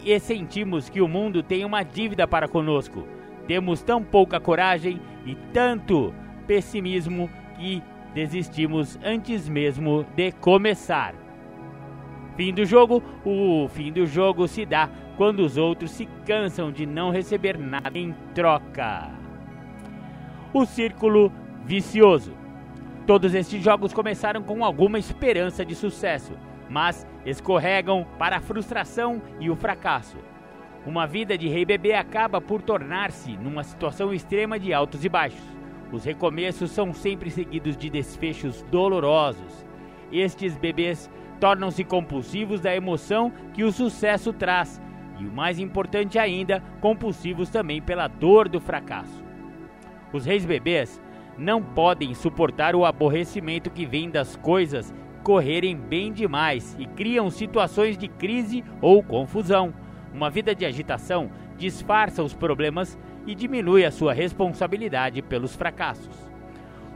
e 0.04 0.20
sentimos 0.20 0.90
que 0.90 1.02
o 1.02 1.08
mundo 1.08 1.44
tem 1.44 1.64
uma 1.64 1.84
dívida 1.84 2.28
para 2.28 2.48
conosco. 2.48 3.08
Temos 3.48 3.84
tão 3.84 4.02
pouca 4.02 4.40
coragem 4.40 5.00
e 5.26 5.36
tanto 5.54 6.14
pessimismo 6.48 7.30
que 7.56 7.84
desistimos 8.16 8.98
antes 9.04 9.48
mesmo 9.48 10.06
de 10.16 10.32
começar. 10.32 11.14
Fim 12.36 12.52
do 12.52 12.66
jogo: 12.66 13.04
o 13.24 13.68
fim 13.68 13.92
do 13.92 14.08
jogo 14.08 14.48
se 14.48 14.66
dá 14.66 14.90
quando 15.18 15.42
os 15.42 15.58
outros 15.58 15.92
se 15.92 16.06
cansam 16.26 16.72
de 16.72 16.86
não 16.86 17.12
receber 17.12 17.58
nada 17.58 17.98
em 17.98 18.14
troca. 18.34 19.10
O 20.54 20.66
círculo 20.66 21.32
vicioso. 21.66 22.34
Todos 23.06 23.34
estes 23.34 23.62
jogos 23.62 23.94
começaram 23.94 24.42
com 24.42 24.64
alguma 24.64 24.98
esperança 24.98 25.66
de 25.66 25.76
sucesso, 25.76 26.34
mas 26.70 27.06
escorregam 27.26 28.06
para 28.18 28.38
a 28.38 28.42
frustração 28.42 29.22
e 29.40 29.50
o 29.50 29.56
fracasso. 29.56 30.18
Uma 30.86 31.06
vida 31.06 31.38
de 31.38 31.48
rei 31.48 31.66
bebê 31.66 31.94
acaba 31.94 32.42
por 32.42 32.62
tornar-se 32.62 33.38
numa 33.38 33.64
situação 33.64 34.14
extrema 34.14 34.60
de 34.60 34.74
altos 34.74 35.06
e 35.06 35.10
baixos. 35.10 35.44
Os 35.92 36.04
recomeços 36.04 36.72
são 36.72 36.94
sempre 36.94 37.30
seguidos 37.30 37.78
de 37.78 37.90
desfechos 37.90 38.64
dolorosos. 38.64 39.66
Estes 40.12 40.58
bebês 40.58 41.10
tornam-se 41.40 41.84
compulsivos 41.84 42.62
da 42.62 42.76
emoção 42.76 43.32
que 43.54 43.64
o 43.64 43.72
sucesso 43.72 44.34
traz 44.34 44.82
e, 45.20 45.26
o 45.26 45.32
mais 45.32 45.60
importante 45.60 46.18
ainda, 46.18 46.62
compulsivos 46.82 47.50
também 47.50 47.82
pela 47.82 48.08
dor 48.08 48.48
do 48.48 48.60
fracasso. 48.60 49.24
Os 50.12 50.26
reis 50.26 50.46
bebês 50.46 51.02
não 51.38 51.62
podem 51.62 52.14
suportar 52.14 52.76
o 52.76 52.86
aborrecimento 52.86 53.70
que 53.70 53.86
vem 53.86 54.10
das 54.10 54.36
coisas 54.36 54.94
correrem 55.24 55.76
bem 55.76 56.12
demais 56.12 56.76
e 56.78 56.86
criam 56.86 57.30
situações 57.30 57.98
de 57.98 58.08
crise 58.08 58.64
ou 58.82 59.02
confusão. 59.02 59.74
Uma 60.14 60.30
vida 60.30 60.54
de 60.54 60.66
agitação 60.66 61.32
disfarça 61.58 62.22
os 62.22 62.34
problemas 62.34 63.00
e 63.26 63.34
diminui 63.34 63.86
a 63.86 63.92
sua 63.92 64.14
responsabilidade 64.14 65.22
pelos 65.22 65.56
fracassos. 65.56 66.30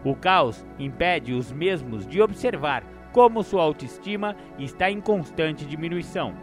O 0.04 0.14
caos 0.14 0.66
impede 0.78 1.34
os 1.34 1.52
mesmos 1.52 2.06
de 2.06 2.22
observar 2.22 2.84
como 3.12 3.42
sua 3.42 3.64
autoestima 3.64 4.36
está 4.60 4.92
em 4.92 5.02
constante 5.02 5.66
diminuição. 5.66 6.36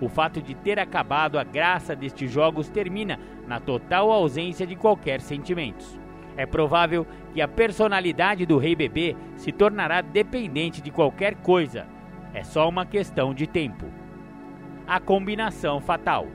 O 0.00 0.08
fato 0.08 0.40
de 0.40 0.54
ter 0.54 0.78
acabado 0.78 1.38
a 1.38 1.44
graça 1.44 1.94
destes 1.96 2.30
jogos 2.30 2.68
termina 2.68 3.18
na 3.46 3.58
total 3.58 4.10
ausência 4.12 4.66
de 4.66 4.76
qualquer 4.76 5.20
sentimentos. 5.20 5.98
É 6.36 6.46
provável 6.46 7.04
que 7.34 7.40
a 7.40 7.48
personalidade 7.48 8.46
do 8.46 8.58
rei 8.58 8.76
bebê 8.76 9.16
se 9.36 9.50
tornará 9.50 10.00
dependente 10.00 10.80
de 10.80 10.90
qualquer 10.90 11.34
coisa. 11.36 11.86
É 12.32 12.44
só 12.44 12.68
uma 12.68 12.86
questão 12.86 13.34
de 13.34 13.46
tempo. 13.46 13.86
A 14.86 15.00
combinação 15.00 15.80
fatal. 15.80 16.28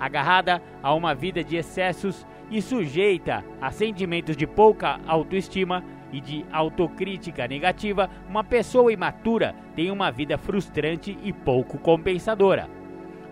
Agarrada 0.00 0.60
a 0.82 0.92
uma 0.92 1.14
vida 1.14 1.44
de 1.44 1.56
excessos 1.56 2.26
e 2.50 2.60
sujeita 2.60 3.44
a 3.60 3.70
sentimentos 3.70 4.36
de 4.36 4.46
pouca 4.46 4.98
autoestima 5.06 5.84
e 6.12 6.20
de 6.20 6.44
autocrítica 6.50 7.46
negativa, 7.46 8.10
uma 8.28 8.42
pessoa 8.42 8.92
imatura 8.92 9.54
tem 9.76 9.90
uma 9.90 10.10
vida 10.10 10.36
frustrante 10.38 11.16
e 11.22 11.32
pouco 11.32 11.78
compensadora, 11.78 12.68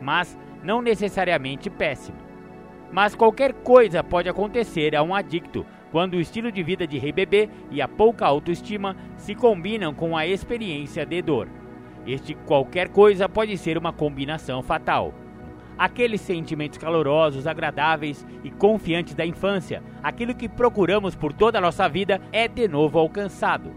mas 0.01 0.39
não 0.63 0.83
necessariamente 0.83 1.71
péssima. 1.71 2.19
Mas 2.93 3.15
qualquer 3.15 3.53
coisa 3.53 4.03
pode 4.03 4.29
acontecer 4.29 4.95
a 4.95 5.03
um 5.03 5.15
adicto 5.15 5.67
quando 5.91 6.15
o 6.15 6.21
estilo 6.21 6.53
de 6.53 6.63
vida 6.63 6.87
de 6.87 6.99
rei 6.99 7.13
bebê 7.13 7.49
e 7.71 7.81
a 7.81 7.89
pouca 7.89 8.27
autoestima 8.27 8.97
se 9.17 9.35
combinam 9.35 9.95
com 9.95 10.17
a 10.17 10.27
experiência 10.27 11.05
de 11.05 11.23
dor. 11.23 11.49
Este 12.07 12.35
qualquer 12.35 12.89
coisa 12.89 13.29
pode 13.29 13.57
ser 13.59 13.77
uma 13.77 13.93
combinação 13.93 14.63
fatal. 14.63 15.13
Aqueles 15.77 16.21
sentimentos 16.21 16.79
calorosos, 16.79 17.47
agradáveis 17.47 18.27
e 18.43 18.51
confiantes 18.51 19.15
da 19.15 19.27
infância, 19.27 19.83
aquilo 20.03 20.35
que 20.35 20.49
procuramos 20.49 21.15
por 21.15 21.33
toda 21.33 21.59
a 21.59 21.61
nossa 21.61 21.89
vida, 21.89 22.21
é 22.33 22.49
de 22.49 22.67
novo 22.67 22.99
alcançado. 22.99 23.73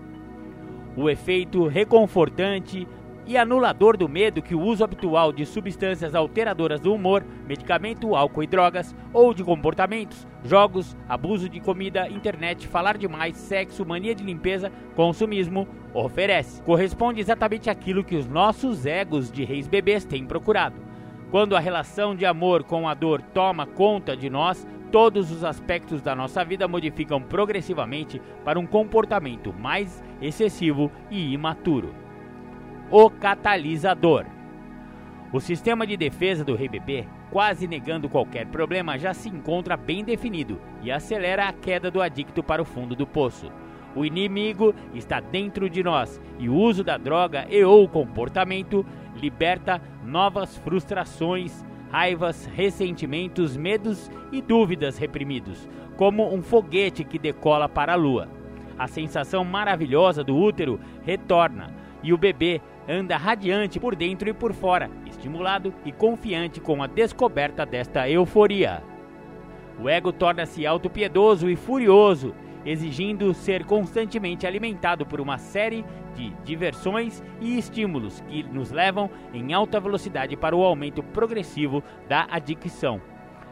O 0.95 1.09
efeito 1.09 1.67
reconfortante, 1.67 2.87
e 3.29 3.37
anulador 3.37 3.95
do 3.95 4.09
medo 4.09 4.41
que 4.41 4.55
o 4.55 4.59
uso 4.59 4.83
habitual 4.83 5.31
de 5.31 5.45
substâncias 5.45 6.15
alteradoras 6.15 6.81
do 6.81 6.91
humor, 6.91 7.23
medicamento, 7.47 8.15
álcool 8.15 8.41
e 8.41 8.47
drogas, 8.47 8.95
ou 9.13 9.35
de 9.35 9.43
comportamentos, 9.43 10.27
jogos, 10.43 10.97
abuso 11.07 11.47
de 11.47 11.59
comida, 11.59 12.09
internet, 12.09 12.67
falar 12.67 12.97
demais, 12.97 13.37
sexo, 13.37 13.85
mania 13.85 14.15
de 14.15 14.23
limpeza, 14.23 14.71
consumismo, 14.95 15.67
oferece. 15.93 16.59
Corresponde 16.63 17.21
exatamente 17.21 17.69
àquilo 17.69 18.03
que 18.03 18.15
os 18.15 18.27
nossos 18.27 18.87
egos 18.87 19.31
de 19.31 19.45
reis 19.45 19.67
bebês 19.67 20.03
têm 20.03 20.25
procurado. 20.25 20.81
Quando 21.29 21.55
a 21.55 21.59
relação 21.59 22.15
de 22.15 22.25
amor 22.25 22.63
com 22.63 22.89
a 22.89 22.95
dor 22.95 23.21
toma 23.21 23.67
conta 23.67 24.17
de 24.17 24.27
nós, 24.27 24.67
todos 24.91 25.31
os 25.31 25.43
aspectos 25.43 26.01
da 26.01 26.15
nossa 26.15 26.43
vida 26.43 26.67
modificam 26.67 27.21
progressivamente 27.21 28.19
para 28.43 28.59
um 28.59 28.65
comportamento 28.65 29.53
mais 29.53 30.03
excessivo 30.19 30.91
e 31.11 31.31
imaturo 31.31 32.08
o 32.91 33.09
catalisador. 33.09 34.25
O 35.31 35.39
sistema 35.39 35.85
de 35.85 35.95
defesa 35.95 36.43
do 36.43 36.57
bebê, 36.57 37.05
quase 37.29 37.67
negando 37.67 38.09
qualquer 38.09 38.47
problema, 38.47 38.97
já 38.97 39.13
se 39.13 39.29
encontra 39.29 39.77
bem 39.77 40.03
definido 40.03 40.59
e 40.81 40.91
acelera 40.91 41.47
a 41.47 41.53
queda 41.53 41.91
do 41.91 42.01
adicto 42.01 42.41
para 42.41 42.61
o 42.61 42.65
fundo 42.65 42.95
do 42.95 43.05
poço. 43.05 43.51
O 43.95 44.03
inimigo 44.05 44.73
está 44.93 45.19
dentro 45.19 45.69
de 45.69 45.83
nós 45.83 46.19
e 46.39 46.49
o 46.49 46.55
uso 46.55 46.83
da 46.83 46.97
droga 46.97 47.45
e 47.49 47.63
ou 47.63 47.87
comportamento 47.87 48.85
liberta 49.15 49.81
novas 50.03 50.57
frustrações, 50.57 51.63
raivas, 51.91 52.45
ressentimentos, 52.45 53.55
medos 53.55 54.09
e 54.31 54.41
dúvidas 54.41 54.97
reprimidos, 54.97 55.67
como 55.95 56.33
um 56.33 56.41
foguete 56.41 57.03
que 57.03 57.19
decola 57.19 57.67
para 57.69 57.93
a 57.93 57.95
lua. 57.95 58.27
A 58.77 58.87
sensação 58.87 59.43
maravilhosa 59.43 60.23
do 60.23 60.35
útero 60.35 60.79
retorna 61.03 61.78
e 62.03 62.13
o 62.13 62.17
bebê 62.17 62.61
anda 62.87 63.17
radiante 63.17 63.79
por 63.79 63.95
dentro 63.95 64.27
e 64.29 64.33
por 64.33 64.53
fora, 64.53 64.89
estimulado 65.05 65.73
e 65.85 65.91
confiante 65.91 66.59
com 66.59 66.81
a 66.81 66.87
descoberta 66.87 67.65
desta 67.65 68.09
euforia. 68.09 68.81
O 69.79 69.87
ego 69.87 70.11
torna-se 70.11 70.65
autopiedoso 70.65 71.49
e 71.49 71.55
furioso, 71.55 72.33
exigindo 72.65 73.33
ser 73.33 73.63
constantemente 73.63 74.45
alimentado 74.45 75.05
por 75.05 75.21
uma 75.21 75.37
série 75.37 75.85
de 76.15 76.31
diversões 76.43 77.23
e 77.39 77.57
estímulos 77.57 78.21
que 78.27 78.43
nos 78.43 78.71
levam 78.71 79.09
em 79.33 79.53
alta 79.53 79.79
velocidade 79.79 80.35
para 80.35 80.55
o 80.55 80.63
aumento 80.63 81.01
progressivo 81.01 81.81
da 82.09 82.27
adicção. 82.29 83.01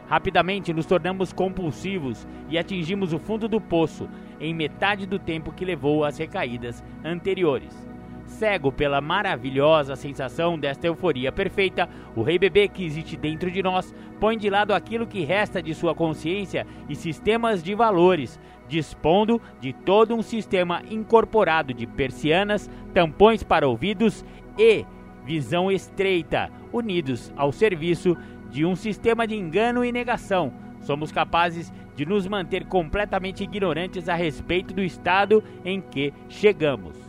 Rapidamente 0.06 0.72
nos 0.72 0.86
tornamos 0.86 1.32
compulsivos 1.32 2.26
e 2.48 2.58
atingimos 2.58 3.12
o 3.12 3.18
fundo 3.18 3.46
do 3.46 3.60
poço 3.60 4.08
em 4.40 4.54
metade 4.54 5.06
do 5.06 5.18
tempo 5.18 5.52
que 5.52 5.64
levou 5.64 6.04
às 6.04 6.18
recaídas 6.18 6.82
anteriores. 7.04 7.87
Cego 8.28 8.70
pela 8.70 9.00
maravilhosa 9.00 9.96
sensação 9.96 10.58
desta 10.58 10.86
euforia 10.86 11.32
perfeita, 11.32 11.88
o 12.14 12.22
rei 12.22 12.38
bebê 12.38 12.68
que 12.68 12.84
existe 12.84 13.16
dentro 13.16 13.50
de 13.50 13.62
nós 13.62 13.92
põe 14.20 14.36
de 14.36 14.50
lado 14.50 14.74
aquilo 14.74 15.06
que 15.06 15.24
resta 15.24 15.62
de 15.62 15.74
sua 15.74 15.94
consciência 15.94 16.66
e 16.88 16.94
sistemas 16.94 17.62
de 17.62 17.74
valores, 17.74 18.38
dispondo 18.68 19.40
de 19.60 19.72
todo 19.72 20.14
um 20.14 20.22
sistema 20.22 20.82
incorporado 20.90 21.72
de 21.72 21.86
persianas, 21.86 22.70
tampões 22.92 23.42
para 23.42 23.66
ouvidos 23.66 24.24
e 24.58 24.84
visão 25.24 25.72
estreita, 25.72 26.50
unidos 26.70 27.32
ao 27.34 27.50
serviço 27.50 28.16
de 28.50 28.64
um 28.64 28.76
sistema 28.76 29.26
de 29.26 29.34
engano 29.34 29.84
e 29.84 29.90
negação. 29.90 30.52
Somos 30.80 31.10
capazes 31.10 31.72
de 31.96 32.06
nos 32.06 32.28
manter 32.28 32.66
completamente 32.66 33.42
ignorantes 33.42 34.08
a 34.08 34.14
respeito 34.14 34.72
do 34.72 34.82
estado 34.82 35.42
em 35.64 35.80
que 35.80 36.12
chegamos. 36.28 37.07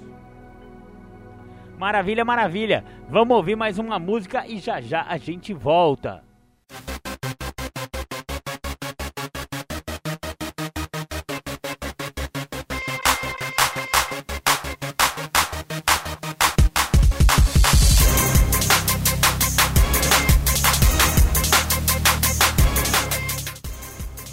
Maravilha, 1.80 2.26
maravilha. 2.26 2.84
Vamos 3.10 3.38
ouvir 3.38 3.56
mais 3.56 3.80
uma 3.80 3.98
música 3.98 4.46
e 4.46 4.60
já 4.60 4.82
já 4.82 5.06
a 5.08 5.18
gente 5.18 5.54
volta. 5.54 6.22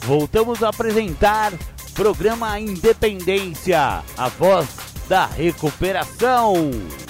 Voltamos 0.02 0.64
a 0.64 0.70
apresentar 0.70 1.52
programa 1.94 2.58
Independência, 2.58 4.02
a 4.18 4.28
voz 4.30 4.68
da 5.08 5.26
recuperação. 5.26 7.05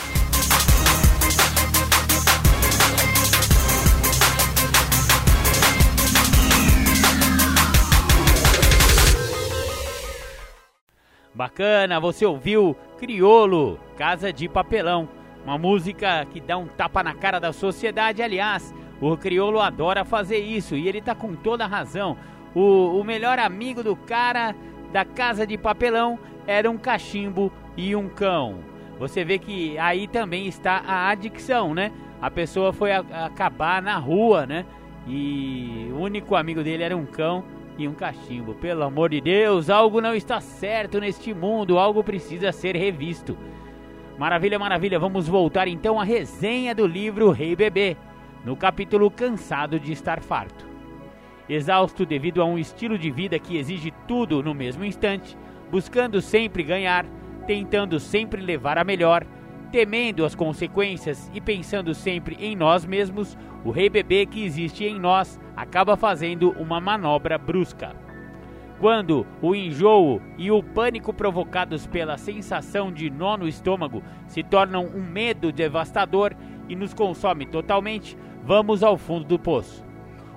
Bacana, 11.37 12.01
você 12.01 12.25
ouviu 12.25 12.75
Criolo, 12.97 13.79
Casa 13.95 14.33
de 14.33 14.49
Papelão, 14.49 15.07
uma 15.45 15.59
música 15.59 16.25
que 16.33 16.41
dá 16.41 16.57
um 16.57 16.67
tapa 16.67 17.03
na 17.03 17.13
cara 17.13 17.39
da 17.39 17.53
sociedade, 17.53 18.23
aliás, 18.23 18.75
O 18.99 19.15
crioulo 19.19 19.61
adora 19.61 20.03
fazer 20.03 20.39
isso 20.39 20.75
e 20.75 20.89
ele 20.89 21.03
tá 21.03 21.15
com 21.15 21.35
toda 21.35 21.65
a 21.65 21.69
razão. 21.69 22.17
O, 22.55 22.99
o 22.99 23.05
melhor 23.05 23.39
amigo 23.39 23.83
do 23.83 23.95
cara 23.95 24.55
da 24.91 25.05
casa 25.05 25.47
de 25.47 25.59
papelão 25.59 26.19
era 26.47 26.71
um 26.71 26.79
cachimbo 26.79 27.53
e 27.77 27.95
um 27.95 28.09
cão. 28.09 28.61
Você 28.99 29.23
vê 29.23 29.39
que 29.39 29.77
aí 29.79 30.09
também 30.09 30.47
está 30.47 30.83
a 30.87 31.11
adicção, 31.11 31.75
né? 31.75 31.93
A 32.23 32.31
pessoa 32.31 32.73
foi 32.73 32.93
a, 32.93 33.05
a 33.13 33.27
acabar 33.27 33.83
na 33.83 33.99
rua, 33.99 34.47
né? 34.47 34.65
E 35.07 35.91
o 35.93 35.99
único 35.99 36.35
amigo 36.35 36.65
dele 36.65 36.83
era 36.83 36.97
um 36.97 37.05
cão 37.05 37.45
e 37.79 37.87
um 37.87 37.95
cachimbo. 37.95 38.55
Pelo 38.55 38.83
amor 38.83 39.11
de 39.11 39.21
Deus, 39.21 39.71
algo 39.71 40.01
não 40.01 40.15
está 40.15 40.41
certo 40.41 41.01
neste 41.01 41.35
mundo, 41.35 41.79
algo 41.79 42.03
precisa 42.03 42.53
ser 42.53 42.77
revisto. 42.77 43.37
Maravilha, 44.19 44.59
maravilha, 44.59 44.99
vamos 44.99 45.29
voltar 45.29 45.69
então 45.69 46.01
à 46.01 46.05
resenha 46.05 46.75
do 46.75 46.87
livro 46.87 47.31
Rei 47.31 47.55
Bebê, 47.55 47.97
no 48.45 48.57
capítulo 48.57 49.11
Cansado 49.11 49.79
de 49.79 49.93
Estar 49.93 50.23
Farto. 50.23 50.67
Exausto 51.49 52.07
devido 52.07 52.43
a 52.43 52.45
um 52.45 52.59
estilo 52.59 52.99
de 52.99 53.11
vida 53.11 53.39
que 53.39 53.57
exige 53.57 53.93
tudo 54.09 54.43
no 54.43 54.55
mesmo 54.55 54.85
instante, 54.85 55.37
buscando 55.71 56.21
sempre 56.21 56.63
ganhar, 56.63 57.07
tentando 57.47 58.01
sempre 58.01 58.41
levar 58.41 58.79
a 58.79 58.85
melhor, 58.85 59.25
temendo 59.71 60.25
as 60.25 60.35
consequências 60.35 61.31
e 61.35 61.41
pensando 61.41 61.95
sempre 61.95 62.37
em 62.41 62.55
nós 62.55 62.85
mesmos, 62.85 63.37
o 63.65 63.71
rei 63.71 63.89
bebê 63.89 64.27
que 64.27 64.45
existe 64.45 64.85
em 64.85 64.99
nós 64.99 65.39
acaba 65.57 65.97
fazendo 65.97 66.51
uma 66.53 66.81
manobra 66.81 67.37
brusca. 67.37 67.95
Quando 68.79 69.27
o 69.41 69.55
enjoo 69.55 70.21
e 70.37 70.51
o 70.51 70.63
pânico 70.63 71.13
provocados 71.13 71.87
pela 71.87 72.19
sensação 72.19 72.93
de 72.93 73.09
nó 73.09 73.37
no 73.37 73.49
estômago 73.49 74.03
se 74.27 74.43
tornam 74.43 74.87
um 74.87 75.03
medo 75.03 75.51
devastador 75.51 76.35
e 76.69 76.77
nos 76.77 76.93
consome 76.93 77.47
totalmente, 77.47 78.17
vamos 78.45 78.83
ao 78.83 78.99
fundo 78.99 79.25
do 79.25 79.39
poço. 79.39 79.85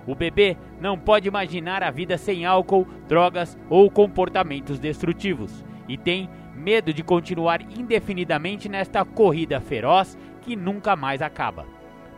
O 0.08 0.16
bebê 0.16 0.58
não 0.80 0.98
pode 0.98 1.28
imaginar 1.28 1.84
a 1.84 1.92
vida 1.92 2.18
sem 2.18 2.46
álcool, 2.46 2.88
drogas 3.08 3.58
ou 3.70 3.92
comportamentos 3.92 4.80
destrutivos 4.80 5.64
e 5.88 5.98
tem 5.98 6.30
medo 6.60 6.94
de 6.94 7.02
continuar 7.02 7.62
indefinidamente 7.62 8.68
nesta 8.68 9.06
corrida 9.06 9.62
feroz 9.62 10.18
que 10.42 10.56
nunca 10.56 10.96
mais 10.96 11.22
acaba. 11.22 11.66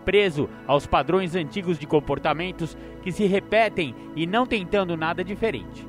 Preso 0.04 0.50
aos 0.66 0.88
padrões 0.88 1.36
antigos 1.36 1.78
de 1.78 1.86
comportamentos 1.86 2.76
que 3.04 3.12
se 3.12 3.26
repetem 3.26 3.96
e 4.16 4.26
não 4.26 4.48
tentando 4.48 4.98
nada 4.98 5.24
diferente. 5.24 5.88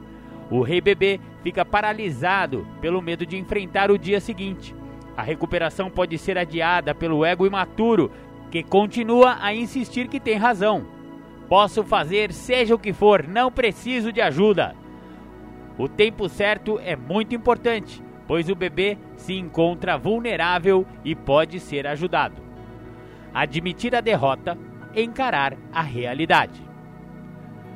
O 0.51 0.61
rei 0.61 0.83
bebê 0.83 1.19
fica 1.43 1.65
paralisado 1.65 2.67
pelo 2.81 3.01
medo 3.01 3.25
de 3.25 3.39
enfrentar 3.39 3.91
o 3.91 3.99
dia 3.99 4.21
seguinte. 4.21 4.75
A 5.17 5.23
recuperação 5.23 5.91
pode 5.91 6.19
ser 6.19 6.37
adiada 6.37 6.95
pelo 6.95 7.25
ego 7.25 7.47
imaturo, 7.47 8.13
que 8.51 8.63
continua 8.63 9.39
a 9.41 9.55
insistir 9.55 10.09
que 10.09 10.21
tem 10.21 10.37
razão. 10.37 10.87
Posso 11.49 11.83
fazer 11.83 12.33
seja 12.33 12.75
o 12.75 12.79
que 12.79 12.93
for, 12.93 13.27
não 13.27 13.51
preciso 13.51 14.13
de 14.13 14.21
ajuda. 14.21 14.77
O 15.79 15.89
tempo 15.89 16.29
certo 16.29 16.79
é 16.79 16.95
muito 16.95 17.35
importante 17.35 18.03
pois 18.33 18.49
o 18.49 18.55
bebê 18.55 18.97
se 19.15 19.35
encontra 19.35 19.99
vulnerável 19.99 20.87
e 21.05 21.15
pode 21.15 21.61
ser 21.61 21.87
ajudado. 21.87 22.41
Admitir 23.35 23.95
a 23.95 24.01
derrota, 24.01 24.57
encarar 24.97 25.55
a 25.71 25.83
realidade. 25.83 26.59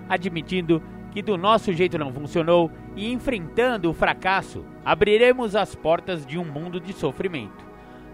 Admitindo 0.08 0.82
que 1.10 1.20
do 1.20 1.36
nosso 1.36 1.74
jeito 1.74 1.98
não 1.98 2.10
funcionou 2.10 2.70
e 2.96 3.12
enfrentando 3.12 3.90
o 3.90 3.92
fracasso, 3.92 4.64
abriremos 4.82 5.54
as 5.54 5.74
portas 5.74 6.24
de 6.24 6.38
um 6.38 6.44
mundo 6.46 6.80
de 6.80 6.94
sofrimento. 6.94 7.62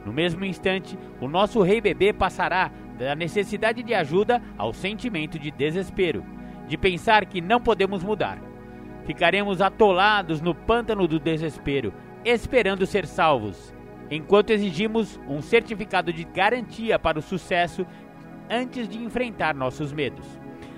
No 0.05 0.12
mesmo 0.12 0.45
instante, 0.45 0.99
o 1.20 1.28
nosso 1.28 1.62
rei 1.62 1.80
bebê 1.80 2.12
passará 2.12 2.72
da 2.99 3.14
necessidade 3.14 3.84
de 3.84 3.95
ajuda 3.95 4.43
ao 4.59 4.72
sentimento 4.72 5.38
de 5.38 5.53
desespero, 5.53 6.24
de 6.66 6.76
pensar 6.76 7.24
que 7.24 7.40
não 7.40 7.61
podemos 7.61 8.03
mudar. 8.03 8.36
Ficaremos 9.05 9.61
atolados 9.61 10.40
no 10.40 10.57
pântano 10.57 11.07
do 11.07 11.20
desespero, 11.20 11.93
esperando 12.24 12.86
ser 12.86 13.06
salvos, 13.06 13.74
enquanto 14.10 14.50
exigimos 14.50 15.18
um 15.28 15.40
certificado 15.40 16.12
de 16.12 16.24
garantia 16.24 16.98
para 16.98 17.18
o 17.18 17.22
sucesso 17.22 17.86
antes 18.48 18.88
de 18.88 19.02
enfrentar 19.02 19.54
nossos 19.54 19.92
medos. 19.92 20.26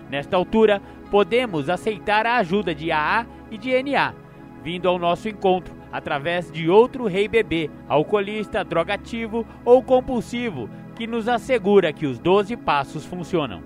Nesta 0.08 0.36
altura, 0.36 0.80
podemos 1.10 1.68
aceitar 1.68 2.26
a 2.26 2.36
ajuda 2.36 2.74
de 2.74 2.92
AA 2.92 3.26
e 3.50 3.58
de 3.58 3.82
NA, 3.82 4.14
vindo 4.62 4.88
ao 4.88 4.98
nosso 4.98 5.28
encontro 5.28 5.74
através 5.90 6.50
de 6.50 6.68
outro 6.68 7.06
rei 7.06 7.28
bebê, 7.28 7.70
alcoolista, 7.88 8.64
drogativo 8.64 9.46
ou 9.64 9.82
compulsivo, 9.82 10.68
que 10.96 11.06
nos 11.06 11.28
assegura 11.28 11.92
que 11.92 12.06
os 12.06 12.18
12 12.18 12.56
passos 12.56 13.04
funcionam. 13.04 13.62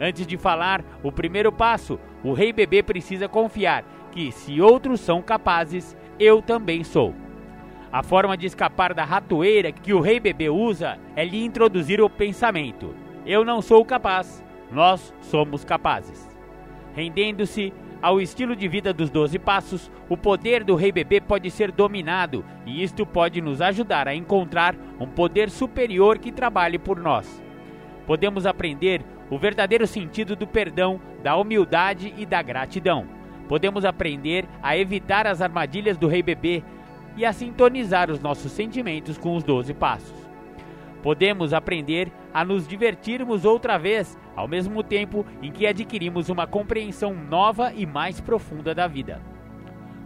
Antes 0.00 0.26
de 0.26 0.36
falar 0.36 0.84
o 1.02 1.10
primeiro 1.10 1.52
passo, 1.52 1.98
o 2.22 2.32
rei 2.32 2.52
bebê 2.52 2.82
precisa 2.82 3.28
confiar 3.28 3.84
que, 4.12 4.30
se 4.30 4.60
outros 4.60 5.00
são 5.00 5.20
capazes, 5.20 5.96
eu 6.18 6.40
também 6.40 6.84
sou. 6.84 7.14
A 7.92 8.02
forma 8.02 8.36
de 8.36 8.46
escapar 8.46 8.92
da 8.92 9.04
ratoeira 9.04 9.70
que 9.70 9.92
o 9.92 10.00
rei 10.00 10.18
bebê 10.18 10.48
usa 10.48 10.98
é 11.14 11.24
lhe 11.24 11.44
introduzir 11.44 12.00
o 12.00 12.10
pensamento: 12.10 12.94
eu 13.24 13.44
não 13.44 13.62
sou 13.62 13.84
capaz, 13.84 14.44
nós 14.70 15.14
somos 15.20 15.64
capazes. 15.64 16.28
Rendendo-se 16.94 17.72
ao 18.02 18.20
estilo 18.20 18.54
de 18.54 18.68
vida 18.68 18.92
dos 18.92 19.10
doze 19.10 19.38
passos, 19.38 19.90
o 20.08 20.16
poder 20.16 20.62
do 20.62 20.74
rei 20.74 20.92
bebê 20.92 21.20
pode 21.20 21.50
ser 21.50 21.72
dominado 21.72 22.44
e 22.66 22.82
isto 22.82 23.06
pode 23.06 23.40
nos 23.40 23.62
ajudar 23.62 24.06
a 24.08 24.14
encontrar 24.14 24.76
um 25.00 25.06
poder 25.06 25.48
superior 25.48 26.18
que 26.18 26.30
trabalhe 26.30 26.78
por 26.78 27.00
nós. 27.00 27.42
Podemos 28.06 28.44
aprender 28.44 29.02
o 29.30 29.38
verdadeiro 29.38 29.86
sentido 29.86 30.36
do 30.36 30.46
perdão, 30.46 31.00
da 31.22 31.36
humildade 31.36 32.12
e 32.18 32.26
da 32.26 32.42
gratidão 32.42 33.23
podemos 33.48 33.84
aprender 33.84 34.46
a 34.62 34.76
evitar 34.76 35.26
as 35.26 35.40
armadilhas 35.40 35.96
do 35.96 36.08
rei 36.08 36.22
bebê 36.22 36.62
e 37.16 37.24
a 37.24 37.32
sintonizar 37.32 38.10
os 38.10 38.20
nossos 38.20 38.52
sentimentos 38.52 39.18
com 39.18 39.36
os 39.36 39.44
12 39.44 39.72
passos. 39.74 40.24
Podemos 41.02 41.52
aprender 41.52 42.10
a 42.32 42.44
nos 42.44 42.66
divertirmos 42.66 43.44
outra 43.44 43.76
vez, 43.76 44.18
ao 44.34 44.48
mesmo 44.48 44.82
tempo 44.82 45.24
em 45.42 45.52
que 45.52 45.66
adquirimos 45.66 46.30
uma 46.30 46.46
compreensão 46.46 47.14
nova 47.14 47.72
e 47.74 47.84
mais 47.84 48.20
profunda 48.20 48.74
da 48.74 48.86
vida. 48.86 49.20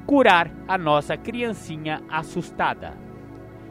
Curar 0.04 0.50
a 0.66 0.76
nossa 0.76 1.16
criancinha 1.16 2.02
assustada. 2.10 2.96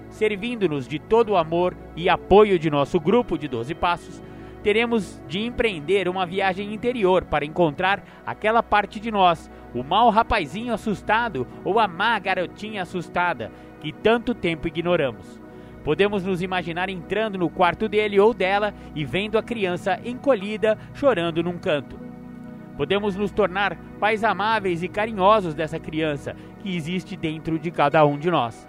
Servindo-nos 0.09 0.87
de 0.87 0.99
todo 0.99 1.31
o 1.31 1.37
amor 1.37 1.75
e 1.95 2.07
apoio 2.07 2.57
de 2.57 2.69
nosso 2.69 2.99
grupo 2.99 3.37
de 3.37 3.47
12 3.47 3.75
passos, 3.75 4.23
teremos 4.63 5.21
de 5.27 5.39
empreender 5.39 6.07
uma 6.07 6.25
viagem 6.25 6.73
interior 6.73 7.25
para 7.25 7.45
encontrar 7.45 8.03
aquela 8.25 8.63
parte 8.63 8.99
de 8.99 9.11
nós, 9.11 9.51
o 9.73 9.83
mau 9.83 10.09
rapazinho 10.09 10.73
assustado 10.73 11.47
ou 11.63 11.79
a 11.79 11.87
má 11.87 12.17
garotinha 12.19 12.81
assustada 12.81 13.51
que 13.79 13.91
tanto 13.91 14.33
tempo 14.33 14.67
ignoramos. 14.67 15.41
Podemos 15.83 16.23
nos 16.23 16.41
imaginar 16.41 16.89
entrando 16.89 17.37
no 17.37 17.49
quarto 17.49 17.87
dele 17.87 18.19
ou 18.19 18.33
dela 18.33 18.73
e 18.95 19.05
vendo 19.05 19.37
a 19.37 19.43
criança 19.43 19.99
encolhida, 20.03 20.77
chorando 20.93 21.43
num 21.43 21.57
canto. 21.57 21.97
Podemos 22.75 23.15
nos 23.15 23.31
tornar 23.31 23.77
pais 23.99 24.23
amáveis 24.23 24.83
e 24.83 24.87
carinhosos 24.87 25.53
dessa 25.53 25.79
criança 25.79 26.35
que 26.59 26.75
existe 26.75 27.15
dentro 27.15 27.57
de 27.57 27.71
cada 27.71 28.05
um 28.05 28.17
de 28.17 28.29
nós. 28.29 28.67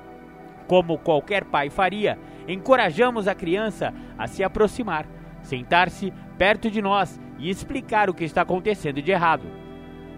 Como 0.66 0.98
qualquer 0.98 1.44
pai 1.44 1.70
faria, 1.70 2.18
encorajamos 2.46 3.26
a 3.26 3.34
criança 3.34 3.92
a 4.16 4.26
se 4.26 4.44
aproximar 4.44 5.06
sentar-se 5.42 6.12
perto 6.36 6.70
de 6.70 6.82
nós 6.82 7.20
e 7.38 7.50
explicar 7.50 8.10
o 8.10 8.14
que 8.14 8.24
está 8.24 8.42
acontecendo 8.42 9.00
de 9.00 9.10
errado. 9.10 9.44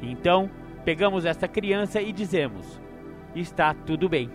Então, 0.02 0.50
pegamos 0.84 1.24
esta 1.24 1.46
criança 1.46 2.00
e 2.00 2.12
dizemos: 2.12 2.80
Está 3.34 3.74
tudo 3.74 4.08
bem. 4.08 4.30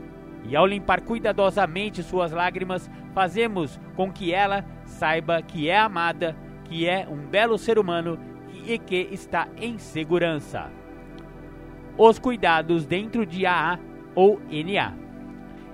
E 0.48 0.56
ao 0.56 0.66
limpar 0.66 1.02
cuidadosamente 1.02 2.04
suas 2.04 2.32
lágrimas, 2.32 2.90
fazemos 3.14 3.80
com 3.96 4.12
que 4.12 4.32
ela 4.32 4.64
saiba 4.84 5.42
que 5.42 5.70
é 5.70 5.78
amada, 5.78 6.36
que 6.66 6.88
é 6.88 7.08
um 7.10 7.26
belo 7.26 7.58
ser 7.58 7.80
humano 7.80 8.20
e 8.66 8.78
que 8.78 9.10
está 9.12 9.48
em 9.58 9.78
segurança. 9.78 10.72
Os 11.98 12.20
cuidados 12.20 12.86
dentro 12.86 13.26
de 13.26 13.46
AA 13.46 13.80
ou 14.14 14.40
NA. 14.50 14.94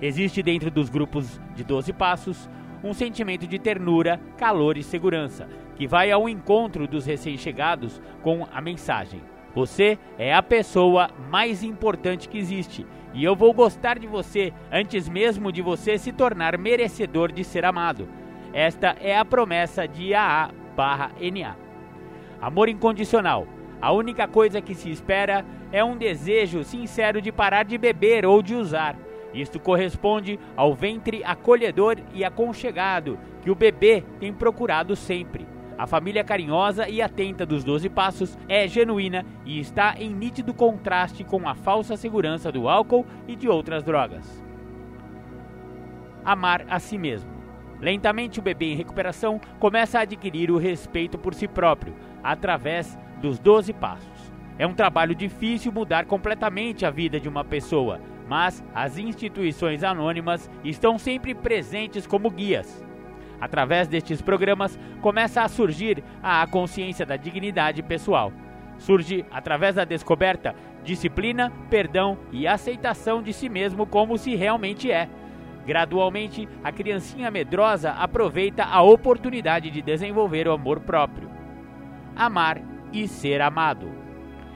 Existe 0.00 0.42
dentro 0.42 0.70
dos 0.70 0.88
grupos 0.88 1.40
de 1.54 1.64
12 1.64 1.92
passos 1.92 2.48
um 2.82 2.92
sentimento 2.92 3.46
de 3.46 3.58
ternura, 3.58 4.20
calor 4.36 4.76
e 4.76 4.82
segurança, 4.82 5.48
que 5.76 5.86
vai 5.86 6.10
ao 6.10 6.28
encontro 6.28 6.88
dos 6.88 7.06
recém-chegados 7.06 8.00
com 8.22 8.46
a 8.52 8.60
mensagem: 8.60 9.20
Você 9.54 9.98
é 10.18 10.34
a 10.34 10.42
pessoa 10.42 11.10
mais 11.30 11.62
importante 11.62 12.28
que 12.28 12.38
existe, 12.38 12.86
e 13.12 13.22
eu 13.22 13.36
vou 13.36 13.52
gostar 13.52 13.98
de 13.98 14.06
você 14.06 14.52
antes 14.70 15.08
mesmo 15.08 15.52
de 15.52 15.60
você 15.60 15.98
se 15.98 16.12
tornar 16.12 16.56
merecedor 16.56 17.30
de 17.30 17.44
ser 17.44 17.64
amado. 17.64 18.08
Esta 18.52 18.96
é 19.00 19.16
a 19.16 19.24
promessa 19.24 19.86
de 19.86 20.14
AA/NA. 20.14 21.56
Amor 22.40 22.68
incondicional. 22.68 23.46
A 23.80 23.92
única 23.92 24.26
coisa 24.26 24.60
que 24.60 24.74
se 24.74 24.90
espera 24.90 25.44
é 25.70 25.82
um 25.84 25.96
desejo 25.96 26.64
sincero 26.64 27.20
de 27.20 27.30
parar 27.30 27.64
de 27.64 27.76
beber 27.76 28.24
ou 28.24 28.42
de 28.42 28.54
usar 28.54 28.96
isto 29.34 29.58
corresponde 29.58 30.38
ao 30.56 30.74
ventre 30.74 31.22
acolhedor 31.24 31.96
e 32.12 32.24
aconchegado 32.24 33.18
que 33.40 33.50
o 33.50 33.54
bebê 33.54 34.04
tem 34.20 34.32
procurado 34.32 34.94
sempre. 34.94 35.46
A 35.82 35.86
família 35.88 36.22
carinhosa 36.22 36.88
e 36.88 37.02
atenta 37.02 37.44
dos 37.44 37.64
Doze 37.64 37.88
Passos 37.88 38.38
é 38.48 38.68
genuína 38.68 39.26
e 39.44 39.58
está 39.58 39.96
em 39.98 40.14
nítido 40.14 40.54
contraste 40.54 41.24
com 41.24 41.48
a 41.48 41.56
falsa 41.56 41.96
segurança 41.96 42.52
do 42.52 42.68
álcool 42.68 43.04
e 43.26 43.34
de 43.34 43.48
outras 43.48 43.82
drogas. 43.82 44.44
Amar 46.24 46.64
a 46.68 46.78
si 46.78 46.96
mesmo. 46.96 47.28
Lentamente, 47.80 48.38
o 48.38 48.42
bebê 48.42 48.66
em 48.66 48.76
recuperação 48.76 49.40
começa 49.58 49.98
a 49.98 50.02
adquirir 50.02 50.52
o 50.52 50.56
respeito 50.56 51.18
por 51.18 51.34
si 51.34 51.48
próprio, 51.48 51.96
através 52.22 52.96
dos 53.20 53.40
Doze 53.40 53.72
Passos. 53.72 54.32
É 54.56 54.64
um 54.64 54.74
trabalho 54.74 55.16
difícil 55.16 55.72
mudar 55.72 56.06
completamente 56.06 56.86
a 56.86 56.90
vida 56.90 57.18
de 57.18 57.28
uma 57.28 57.42
pessoa, 57.42 58.00
mas 58.28 58.62
as 58.72 58.98
instituições 58.98 59.82
anônimas 59.82 60.48
estão 60.62 60.96
sempre 60.96 61.34
presentes 61.34 62.06
como 62.06 62.30
guias. 62.30 62.84
Através 63.42 63.88
destes 63.88 64.22
programas, 64.22 64.78
começa 65.00 65.42
a 65.42 65.48
surgir 65.48 66.04
a 66.22 66.46
consciência 66.46 67.04
da 67.04 67.16
dignidade 67.16 67.82
pessoal. 67.82 68.32
Surge 68.78 69.26
através 69.32 69.74
da 69.74 69.84
descoberta, 69.84 70.54
disciplina, 70.84 71.52
perdão 71.68 72.16
e 72.30 72.46
aceitação 72.46 73.20
de 73.20 73.32
si 73.32 73.48
mesmo 73.48 73.84
como 73.84 74.16
se 74.16 74.36
realmente 74.36 74.92
é. 74.92 75.08
Gradualmente, 75.66 76.48
a 76.62 76.70
criancinha 76.70 77.32
medrosa 77.32 77.90
aproveita 77.90 78.62
a 78.62 78.80
oportunidade 78.80 79.72
de 79.72 79.82
desenvolver 79.82 80.46
o 80.46 80.52
amor 80.52 80.78
próprio. 80.78 81.28
Amar 82.14 82.62
e 82.92 83.08
ser 83.08 83.40
amado. 83.40 83.90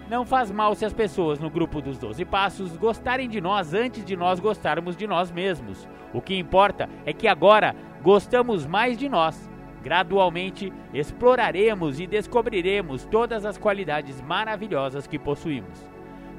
Não 0.08 0.24
faz 0.24 0.52
mal 0.52 0.76
se 0.76 0.84
as 0.84 0.92
pessoas 0.92 1.40
no 1.40 1.50
grupo 1.50 1.80
dos 1.80 1.98
12 1.98 2.24
passos 2.24 2.76
gostarem 2.76 3.28
de 3.28 3.40
nós 3.40 3.74
antes 3.74 4.04
de 4.04 4.16
nós 4.16 4.38
gostarmos 4.38 4.96
de 4.96 5.08
nós 5.08 5.32
mesmos. 5.32 5.88
O 6.14 6.20
que 6.20 6.38
importa 6.38 6.88
é 7.04 7.12
que 7.12 7.26
agora 7.26 7.74
gostamos 8.06 8.64
mais 8.64 8.96
de 8.96 9.08
nós. 9.08 9.50
Gradualmente 9.82 10.72
exploraremos 10.94 11.98
e 11.98 12.06
descobriremos 12.06 13.04
todas 13.04 13.44
as 13.44 13.58
qualidades 13.58 14.20
maravilhosas 14.20 15.08
que 15.08 15.18
possuímos. 15.18 15.84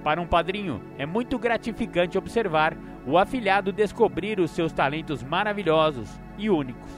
Para 0.01 0.21
um 0.21 0.25
padrinho, 0.25 0.81
é 0.97 1.05
muito 1.05 1.37
gratificante 1.37 2.17
observar 2.17 2.77
o 3.05 3.17
afilhado 3.17 3.73
descobrir 3.73 4.39
os 4.39 4.51
seus 4.51 4.71
talentos 4.71 5.21
maravilhosos 5.21 6.17
e 6.37 6.49
únicos. 6.49 6.89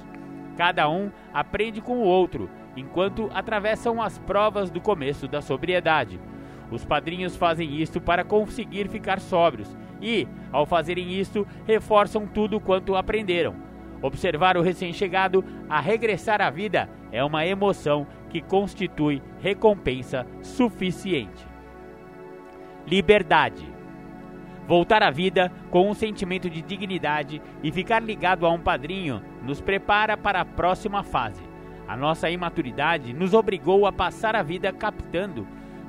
Cada 0.55 0.87
um 0.87 1.09
aprende 1.33 1.81
com 1.81 1.97
o 1.97 2.03
outro, 2.03 2.47
enquanto 2.77 3.27
atravessam 3.33 3.99
as 3.99 4.19
provas 4.19 4.69
do 4.69 4.79
começo 4.79 5.27
da 5.27 5.41
sobriedade. 5.41 6.19
Os 6.69 6.85
padrinhos 6.85 7.35
fazem 7.35 7.81
isto 7.81 7.99
para 7.99 8.23
conseguir 8.23 8.87
ficar 8.87 9.19
sóbrios 9.19 9.75
e, 9.99 10.27
ao 10.51 10.67
fazerem 10.67 11.19
isto, 11.19 11.47
reforçam 11.65 12.27
tudo 12.27 12.59
quanto 12.59 12.95
aprenderam 12.95 13.67
Observar 14.01 14.55
o 14.57 14.61
recém-chegado 14.61 15.43
a 15.69 15.79
regressar 15.79 16.41
à 16.41 16.49
vida 16.49 16.89
é 17.11 17.23
uma 17.23 17.45
emoção 17.45 18.07
que 18.29 18.41
constitui 18.41 19.21
recompensa 19.39 20.25
suficiente. 20.41 21.47
Liberdade. 22.87 23.67
Voltar 24.67 25.01
à 25.01 25.09
vida 25.09 25.51
com 25.71 25.89
um 25.89 25.93
sentimento 25.93 26.49
de 26.49 26.61
dignidade 26.61 27.41
e 27.63 27.71
ficar 27.71 28.01
ligado 28.01 28.45
a 28.45 28.51
um 28.51 28.59
padrinho 28.59 29.21
nos 29.43 29.59
prepara 29.59 30.15
para 30.15 30.41
a 30.41 30.45
próxima 30.45 31.03
fase. 31.03 31.41
A 31.87 31.97
nossa 31.97 32.29
imaturidade 32.29 33.13
nos 33.13 33.33
obrigou 33.33 33.87
a 33.87 33.91
passar 33.91 34.35
a 34.35 34.43
vida 34.43 34.71
captando 34.71 35.47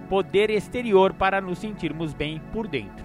poder 0.08 0.50
exterior 0.50 1.12
para 1.12 1.40
nos 1.40 1.58
sentirmos 1.58 2.12
bem 2.12 2.40
por 2.52 2.66
dentro. 2.66 3.04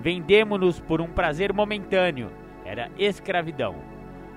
Vendemos-nos 0.00 0.80
por 0.80 1.00
um 1.00 1.06
prazer 1.06 1.52
momentâneo, 1.52 2.30
era 2.64 2.90
escravidão. 2.98 3.89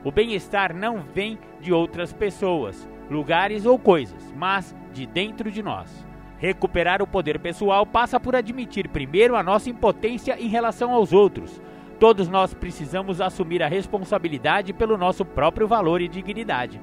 O 0.04 0.12
bem-estar 0.12 0.76
não 0.76 0.99
vem 0.99 1.39
de 1.62 1.72
outras 1.72 2.12
pessoas, 2.12 2.88
lugares 3.10 3.66
ou 3.66 3.80
coisas, 3.80 4.34
mas 4.36 4.76
de 4.91 5.06
dentro 5.06 5.49
de 5.49 5.64
nós. 5.64 6.06
Recuperar 6.38 7.01
o 7.01 7.08
poder 7.08 7.39
pessoal 7.39 7.86
passa 7.86 8.20
por 8.20 8.36
admitir 8.36 8.89
primeiro 8.89 9.34
a 9.34 9.41
nossa 9.41 9.70
impotência 9.70 10.38
em 10.38 10.49
relação 10.49 10.91
aos 10.91 11.14
outros. 11.14 11.62
Todos 12.01 12.28
nós 12.28 12.54
precisamos 12.54 13.22
assumir 13.22 13.64
a 13.64 13.68
responsabilidade 13.70 14.74
pelo 14.74 14.97
nosso 14.97 15.24
próprio 15.24 15.68
valor 15.70 16.01
e 16.01 16.10
dignidade. 16.10 16.82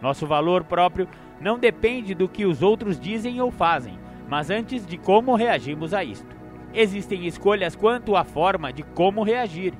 Nosso 0.00 0.26
valor 0.26 0.64
próprio 0.64 1.06
não 1.38 1.58
depende 1.58 2.14
do 2.14 2.26
que 2.26 2.46
os 2.46 2.62
outros 2.62 2.98
dizem 2.98 3.38
ou 3.38 3.50
fazem, 3.50 3.98
mas 4.26 4.48
antes 4.48 4.86
de 4.86 4.96
como 4.96 5.34
reagimos 5.34 5.92
a 5.92 6.02
isto. 6.02 6.34
Existem 6.72 7.26
escolhas 7.26 7.76
quanto 7.76 8.16
à 8.16 8.24
forma 8.24 8.72
de 8.72 8.82
como 8.82 9.22
reagir. 9.22 9.74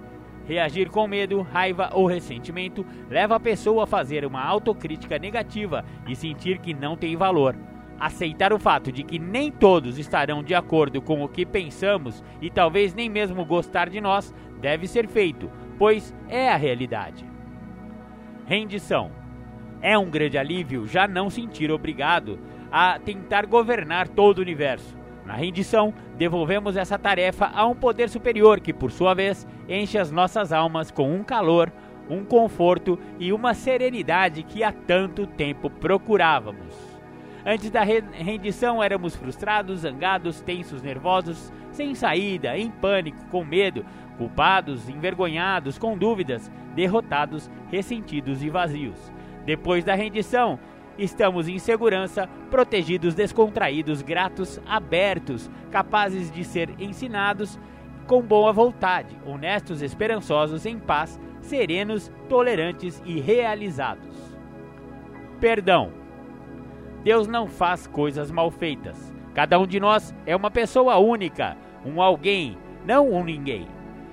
Reagir 0.46 0.90
com 0.90 1.06
medo, 1.06 1.40
raiva 1.40 1.90
ou 1.92 2.06
ressentimento 2.06 2.84
leva 3.08 3.36
a 3.36 3.40
pessoa 3.40 3.84
a 3.84 3.86
fazer 3.86 4.24
uma 4.24 4.42
autocrítica 4.42 5.18
negativa 5.18 5.84
e 6.06 6.16
sentir 6.16 6.58
que 6.58 6.74
não 6.74 6.96
tem 6.96 7.16
valor. 7.16 7.56
Aceitar 7.98 8.52
o 8.52 8.58
fato 8.58 8.90
de 8.90 9.04
que 9.04 9.18
nem 9.18 9.50
todos 9.52 9.98
estarão 9.98 10.42
de 10.42 10.54
acordo 10.54 11.00
com 11.00 11.22
o 11.22 11.28
que 11.28 11.46
pensamos 11.46 12.22
e 12.40 12.50
talvez 12.50 12.92
nem 12.92 13.08
mesmo 13.08 13.44
gostar 13.44 13.88
de 13.88 14.00
nós 14.00 14.34
deve 14.60 14.88
ser 14.88 15.06
feito, 15.06 15.48
pois 15.78 16.12
é 16.28 16.50
a 16.50 16.56
realidade. 16.56 17.24
Rendição. 18.44 19.10
É 19.80 19.96
um 19.96 20.10
grande 20.10 20.38
alívio 20.38 20.86
já 20.86 21.06
não 21.06 21.30
sentir 21.30 21.70
obrigado 21.70 22.38
a 22.70 22.98
tentar 22.98 23.46
governar 23.46 24.08
todo 24.08 24.38
o 24.38 24.42
universo. 24.42 25.01
Na 25.24 25.34
rendição, 25.34 25.94
devolvemos 26.16 26.76
essa 26.76 26.98
tarefa 26.98 27.50
a 27.54 27.66
um 27.66 27.74
poder 27.74 28.08
superior 28.08 28.60
que, 28.60 28.72
por 28.72 28.90
sua 28.90 29.14
vez, 29.14 29.46
enche 29.68 29.96
as 29.96 30.10
nossas 30.10 30.52
almas 30.52 30.90
com 30.90 31.14
um 31.14 31.22
calor, 31.22 31.72
um 32.10 32.24
conforto 32.24 32.98
e 33.18 33.32
uma 33.32 33.54
serenidade 33.54 34.42
que 34.42 34.64
há 34.64 34.72
tanto 34.72 35.26
tempo 35.26 35.70
procurávamos. 35.70 36.92
Antes 37.44 37.70
da 37.70 37.82
rendição 37.82 38.82
éramos 38.82 39.16
frustrados, 39.16 39.80
zangados, 39.80 40.40
tensos, 40.40 40.82
nervosos, 40.82 41.52
sem 41.72 41.94
saída, 41.94 42.56
em 42.56 42.70
pânico, 42.70 43.24
com 43.30 43.44
medo, 43.44 43.84
culpados, 44.16 44.88
envergonhados, 44.88 45.78
com 45.78 45.96
dúvidas, 45.96 46.50
derrotados, 46.74 47.50
ressentidos 47.70 48.42
e 48.42 48.50
vazios. 48.50 49.12
Depois 49.44 49.84
da 49.84 49.94
rendição, 49.94 50.58
Estamos 50.98 51.48
em 51.48 51.58
segurança, 51.58 52.28
protegidos, 52.50 53.14
descontraídos, 53.14 54.02
gratos, 54.02 54.60
abertos, 54.66 55.50
capazes 55.70 56.30
de 56.30 56.44
ser 56.44 56.70
ensinados 56.78 57.58
com 58.06 58.20
boa 58.20 58.52
vontade, 58.52 59.16
honestos, 59.24 59.80
esperançosos, 59.80 60.66
em 60.66 60.78
paz, 60.78 61.20
serenos, 61.40 62.10
tolerantes 62.28 63.02
e 63.04 63.20
realizados. 63.20 64.36
Perdão. 65.40 65.92
Deus 67.02 67.26
não 67.26 67.48
faz 67.48 67.86
coisas 67.86 68.30
mal 68.30 68.50
feitas. 68.50 69.12
Cada 69.34 69.58
um 69.58 69.66
de 69.66 69.80
nós 69.80 70.14
é 70.26 70.36
uma 70.36 70.50
pessoa 70.50 70.98
única, 70.98 71.56
um 71.84 72.00
alguém, 72.00 72.56
não 72.84 73.10
um 73.10 73.24
ninguém. 73.24 73.66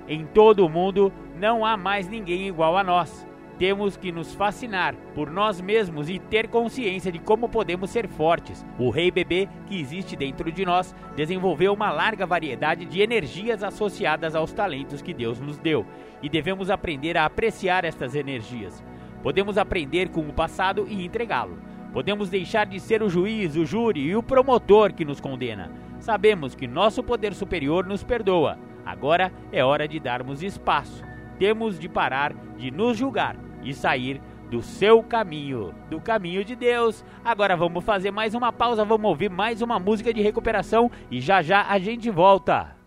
Em 0.08 0.26
todo 0.26 0.64
o 0.64 0.68
mundo 0.68 1.12
não 1.36 1.64
há 1.64 1.76
mais 1.76 2.08
ninguém 2.08 2.48
igual 2.48 2.76
a 2.76 2.82
nós. 2.82 3.26
Temos 3.60 3.94
que 3.94 4.10
nos 4.10 4.32
fascinar 4.34 4.94
por 5.14 5.30
nós 5.30 5.60
mesmos 5.60 6.08
e 6.08 6.18
ter 6.18 6.48
consciência 6.48 7.12
de 7.12 7.18
como 7.18 7.46
podemos 7.46 7.90
ser 7.90 8.08
fortes. 8.08 8.64
O 8.78 8.88
rei 8.88 9.10
bebê 9.10 9.50
que 9.66 9.78
existe 9.78 10.16
dentro 10.16 10.50
de 10.50 10.64
nós 10.64 10.96
desenvolveu 11.14 11.74
uma 11.74 11.90
larga 11.90 12.24
variedade 12.24 12.86
de 12.86 13.02
energias 13.02 13.62
associadas 13.62 14.34
aos 14.34 14.50
talentos 14.54 15.02
que 15.02 15.12
Deus 15.12 15.38
nos 15.40 15.58
deu 15.58 15.84
e 16.22 16.28
devemos 16.30 16.70
aprender 16.70 17.18
a 17.18 17.26
apreciar 17.26 17.84
estas 17.84 18.14
energias. 18.14 18.82
Podemos 19.22 19.58
aprender 19.58 20.08
com 20.08 20.22
o 20.22 20.32
passado 20.32 20.86
e 20.88 21.04
entregá-lo. 21.04 21.58
Podemos 21.92 22.30
deixar 22.30 22.64
de 22.64 22.80
ser 22.80 23.02
o 23.02 23.10
juiz, 23.10 23.56
o 23.56 23.66
júri 23.66 24.00
e 24.00 24.16
o 24.16 24.22
promotor 24.22 24.94
que 24.94 25.04
nos 25.04 25.20
condena. 25.20 25.70
Sabemos 25.98 26.54
que 26.54 26.66
nosso 26.66 27.02
poder 27.02 27.34
superior 27.34 27.84
nos 27.84 28.02
perdoa. 28.02 28.58
Agora 28.86 29.30
é 29.52 29.62
hora 29.62 29.86
de 29.86 30.00
darmos 30.00 30.42
espaço. 30.42 31.04
Temos 31.38 31.78
de 31.78 31.90
parar 31.90 32.32
de 32.56 32.70
nos 32.70 32.96
julgar 32.96 33.49
e 33.62 33.74
sair 33.74 34.20
do 34.50 34.62
seu 34.62 35.02
caminho, 35.02 35.72
do 35.88 36.00
caminho 36.00 36.44
de 36.44 36.56
Deus. 36.56 37.04
Agora 37.24 37.56
vamos 37.56 37.84
fazer 37.84 38.10
mais 38.10 38.34
uma 38.34 38.52
pausa, 38.52 38.84
vamos 38.84 39.08
ouvir 39.08 39.30
mais 39.30 39.62
uma 39.62 39.78
música 39.78 40.12
de 40.12 40.20
recuperação 40.20 40.90
e 41.10 41.20
já 41.20 41.40
já 41.40 41.64
a 41.68 41.78
gente 41.78 42.10
volta. 42.10 42.80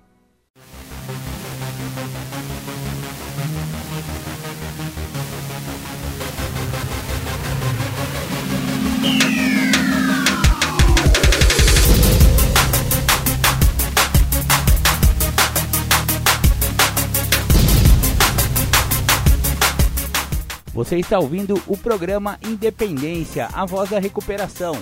Você 20.74 20.98
está 20.98 21.20
ouvindo 21.20 21.62
o 21.68 21.78
programa 21.78 22.40
Independência, 22.44 23.48
a 23.54 23.64
voz 23.64 23.92
da 23.92 24.00
recuperação. 24.00 24.74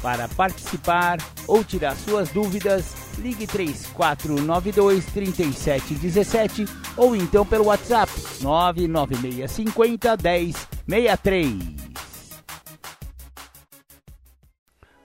Para 0.00 0.26
participar 0.28 1.18
ou 1.46 1.62
tirar 1.62 1.94
suas 1.94 2.30
dúvidas, 2.30 2.94
ligue 3.18 3.46
3492 3.46 5.04
3717 5.12 6.64
ou 6.96 7.14
então 7.14 7.44
pelo 7.44 7.66
WhatsApp 7.66 8.10
99650 8.40 10.16
1063. 10.86 11.82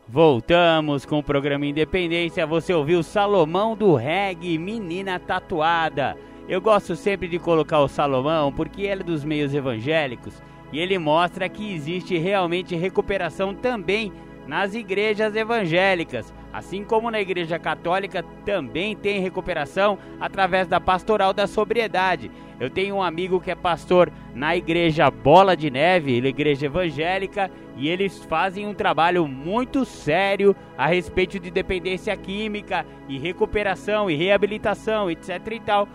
Voltamos 0.08 1.06
com 1.06 1.20
o 1.20 1.24
programa 1.24 1.66
Independência. 1.66 2.48
Você 2.48 2.74
ouviu 2.74 3.04
Salomão 3.04 3.76
do 3.76 3.96
Reggae, 3.96 4.58
Menina 4.58 5.20
Tatuada. 5.20 6.16
Eu 6.48 6.62
gosto 6.62 6.96
sempre 6.96 7.28
de 7.28 7.38
colocar 7.38 7.82
o 7.82 7.90
Salomão 7.90 8.54
porque 8.54 8.84
ele 8.84 9.02
é 9.02 9.06
dos 9.06 9.26
meios 9.26 9.54
evangélicos 9.54 10.42
e 10.72 10.80
ele 10.80 10.98
mostra 10.98 11.50
que 11.50 11.74
existe 11.74 12.18
realmente 12.18 12.74
recuperação 12.74 13.54
também 13.54 14.14
nas 14.48 14.74
igrejas 14.74 15.36
evangélicas, 15.36 16.34
assim 16.54 16.86
como 16.86 17.12
na 17.12 17.20
igreja 17.20 17.60
católica 17.60 18.24
também 18.46 18.96
tem 18.96 19.20
recuperação 19.20 19.98
através 20.22 20.68
da 20.68 20.80
pastoral 20.80 21.34
da 21.34 21.48
sobriedade. 21.48 22.32
Eu 22.58 22.70
tenho 22.70 22.96
um 22.96 23.04
amigo 23.04 23.42
que 23.42 23.52
é 23.52 23.56
pastor 23.56 24.10
na 24.34 24.56
igreja 24.56 25.12
Bola 25.12 25.56
de 25.56 25.70
Neve, 25.70 26.16
igreja 26.26 26.68
evangélica, 26.68 27.52
e 27.76 27.90
eles 27.90 28.24
fazem 28.24 28.66
um 28.66 28.74
trabalho 28.74 29.28
muito 29.28 29.84
sério 29.84 30.56
a 30.78 30.88
respeito 30.88 31.40
de 31.40 31.52
dependência 31.52 32.16
química 32.16 32.86
e 33.08 33.20
recuperação 33.20 34.10
e 34.10 34.16
reabilitação, 34.16 35.12
etc 35.12 35.46
e 35.52 35.60
tal. 35.60 35.88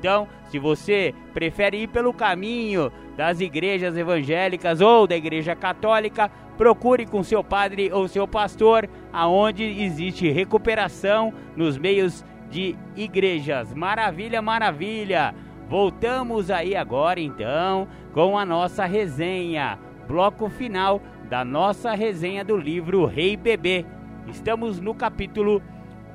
Então, 0.00 0.26
se 0.48 0.58
você 0.58 1.14
prefere 1.34 1.82
ir 1.82 1.88
pelo 1.88 2.14
caminho 2.14 2.90
das 3.18 3.38
igrejas 3.38 3.98
evangélicas 3.98 4.80
ou 4.80 5.06
da 5.06 5.14
igreja 5.14 5.54
católica, 5.54 6.30
procure 6.56 7.04
com 7.04 7.22
seu 7.22 7.44
padre 7.44 7.92
ou 7.92 8.08
seu 8.08 8.26
pastor, 8.26 8.88
aonde 9.12 9.62
existe 9.62 10.30
recuperação 10.30 11.34
nos 11.54 11.76
meios 11.76 12.24
de 12.50 12.74
igrejas. 12.96 13.74
Maravilha, 13.74 14.40
maravilha! 14.40 15.34
Voltamos 15.68 16.50
aí 16.50 16.74
agora 16.74 17.20
então 17.20 17.86
com 18.12 18.36
a 18.36 18.44
nossa 18.44 18.86
resenha, 18.86 19.78
bloco 20.08 20.48
final 20.48 21.00
da 21.28 21.44
nossa 21.44 21.92
resenha 21.92 22.42
do 22.42 22.56
livro 22.56 23.04
Rei 23.04 23.36
Bebê. 23.36 23.84
Estamos 24.26 24.80
no 24.80 24.94
capítulo 24.94 25.62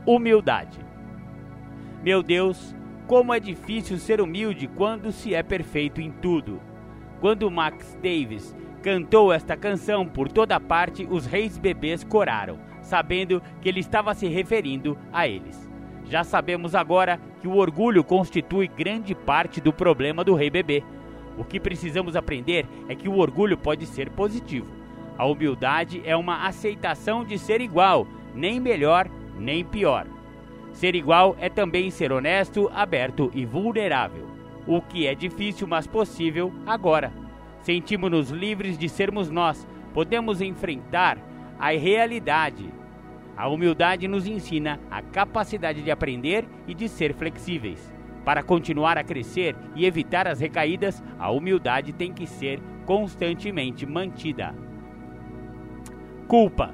Humildade. 0.05 0.79
Meu 2.03 2.21
Deus, 2.21 2.74
como 3.07 3.33
é 3.33 3.39
difícil 3.39 3.97
ser 3.97 4.19
humilde 4.19 4.67
quando 4.67 5.11
se 5.11 5.33
é 5.33 5.43
perfeito 5.43 6.01
em 6.01 6.11
tudo. 6.11 6.59
Quando 7.19 7.49
Max 7.51 7.97
Davis 8.01 8.55
cantou 8.81 9.31
esta 9.31 9.55
canção 9.55 10.05
por 10.05 10.31
toda 10.31 10.59
parte, 10.59 11.07
os 11.09 11.25
reis 11.25 11.57
bebês 11.57 12.03
coraram, 12.03 12.59
sabendo 12.81 13.41
que 13.61 13.69
ele 13.69 13.79
estava 13.79 14.13
se 14.13 14.27
referindo 14.27 14.97
a 15.11 15.27
eles. 15.27 15.69
Já 16.05 16.23
sabemos 16.23 16.75
agora 16.75 17.19
que 17.41 17.47
o 17.47 17.55
orgulho 17.55 18.03
constitui 18.03 18.67
grande 18.67 19.15
parte 19.15 19.59
do 19.59 19.73
problema 19.73 20.23
do 20.23 20.35
rei 20.35 20.49
bebê. 20.49 20.83
O 21.37 21.43
que 21.43 21.59
precisamos 21.59 22.15
aprender 22.15 22.65
é 22.87 22.95
que 22.95 23.09
o 23.09 23.17
orgulho 23.17 23.57
pode 23.57 23.85
ser 23.85 24.09
positivo. 24.11 24.67
A 25.17 25.25
humildade 25.25 26.01
é 26.05 26.15
uma 26.15 26.45
aceitação 26.45 27.23
de 27.23 27.39
ser 27.39 27.61
igual, 27.61 28.07
nem 28.33 28.59
melhor, 28.59 29.09
nem 29.37 29.63
pior. 29.63 30.05
Ser 30.75 30.93
igual 30.93 31.35
é 31.39 31.49
também 31.49 31.89
ser 31.89 32.11
honesto, 32.11 32.69
aberto 32.73 33.31
e 33.33 33.45
vulnerável, 33.45 34.27
o 34.67 34.81
que 34.81 35.07
é 35.07 35.15
difícil, 35.15 35.67
mas 35.67 35.87
possível 35.87 36.53
agora. 36.65 37.11
Sentimos-nos 37.61 38.29
livres 38.29 38.77
de 38.77 38.87
sermos 38.87 39.29
nós, 39.31 39.67
podemos 39.93 40.39
enfrentar 40.39 41.17
a 41.57 41.71
realidade 41.71 42.71
a 43.37 43.49
humildade 43.49 44.07
nos 44.07 44.25
ensina 44.25 44.79
a 44.89 45.01
capacidade 45.01 45.81
de 45.81 45.91
aprender 45.91 46.47
e 46.67 46.73
de 46.73 46.87
ser 46.87 47.13
flexíveis. 47.13 47.93
Para 48.23 48.41
continuar 48.41 48.97
a 48.97 49.03
crescer 49.03 49.55
e 49.75 49.85
evitar 49.85 50.25
as 50.27 50.39
recaídas, 50.39 51.03
a 51.19 51.29
humildade 51.29 51.91
tem 51.91 52.13
que 52.13 52.25
ser 52.25 52.61
constantemente 52.85 53.85
mantida. 53.85 54.55
Culpa. 56.27 56.73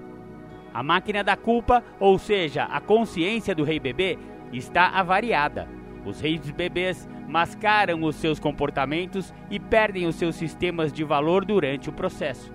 A 0.74 0.82
máquina 0.82 1.24
da 1.24 1.36
culpa, 1.36 1.84
ou 1.99 2.17
seja, 2.17 2.63
a 2.63 2.80
consciência 2.80 3.53
do 3.53 3.63
rei 3.63 3.80
bebê, 3.80 4.17
está 4.51 4.88
avariada. 4.88 5.67
Os 6.05 6.19
reis 6.19 6.49
bebês 6.51 7.07
mascaram 7.28 8.03
os 8.03 8.15
seus 8.15 8.39
comportamentos 8.39 9.34
e 9.49 9.59
perdem 9.59 10.07
os 10.07 10.15
seus 10.15 10.36
sistemas 10.36 10.91
de 10.91 11.03
valor 11.03 11.45
durante 11.45 11.89
o 11.89 11.93
processo 11.93 12.51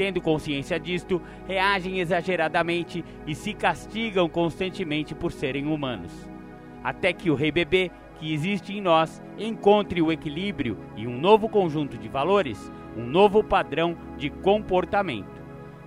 tendo 0.00 0.18
consciência 0.18 0.80
disto, 0.80 1.20
reagem 1.46 2.00
exageradamente 2.00 3.04
e 3.26 3.34
se 3.34 3.52
castigam 3.52 4.30
constantemente 4.30 5.14
por 5.14 5.30
serem 5.30 5.66
humanos. 5.66 6.26
Até 6.82 7.12
que 7.12 7.30
o 7.30 7.34
rei 7.34 7.52
bebê, 7.52 7.90
que 8.18 8.32
existe 8.32 8.72
em 8.72 8.80
nós, 8.80 9.22
encontre 9.38 10.00
o 10.00 10.10
equilíbrio 10.10 10.78
e 10.96 11.06
um 11.06 11.20
novo 11.20 11.50
conjunto 11.50 11.98
de 11.98 12.08
valores, 12.08 12.72
um 12.96 13.04
novo 13.04 13.44
padrão 13.44 13.94
de 14.16 14.30
comportamento. 14.30 15.42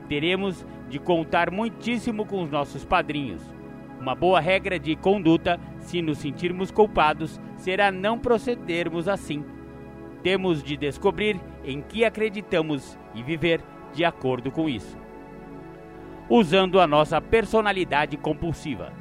Teremos 0.07 0.63
de 0.93 0.99
contar 0.99 1.49
muitíssimo 1.49 2.23
com 2.23 2.43
os 2.43 2.51
nossos 2.51 2.85
padrinhos. 2.85 3.41
Uma 3.99 4.13
boa 4.13 4.39
regra 4.39 4.77
de 4.77 4.95
conduta, 4.95 5.59
se 5.79 6.03
nos 6.03 6.19
sentirmos 6.19 6.69
culpados, 6.69 7.41
será 7.57 7.91
não 7.91 8.19
procedermos 8.19 9.07
assim. 9.07 9.43
Temos 10.21 10.61
de 10.61 10.77
descobrir 10.77 11.41
em 11.65 11.81
que 11.81 12.05
acreditamos 12.05 12.95
e 13.15 13.23
viver 13.23 13.59
de 13.91 14.05
acordo 14.05 14.51
com 14.51 14.69
isso. 14.69 14.95
Usando 16.29 16.79
a 16.79 16.85
nossa 16.85 17.19
personalidade 17.19 18.15
compulsiva. 18.15 18.93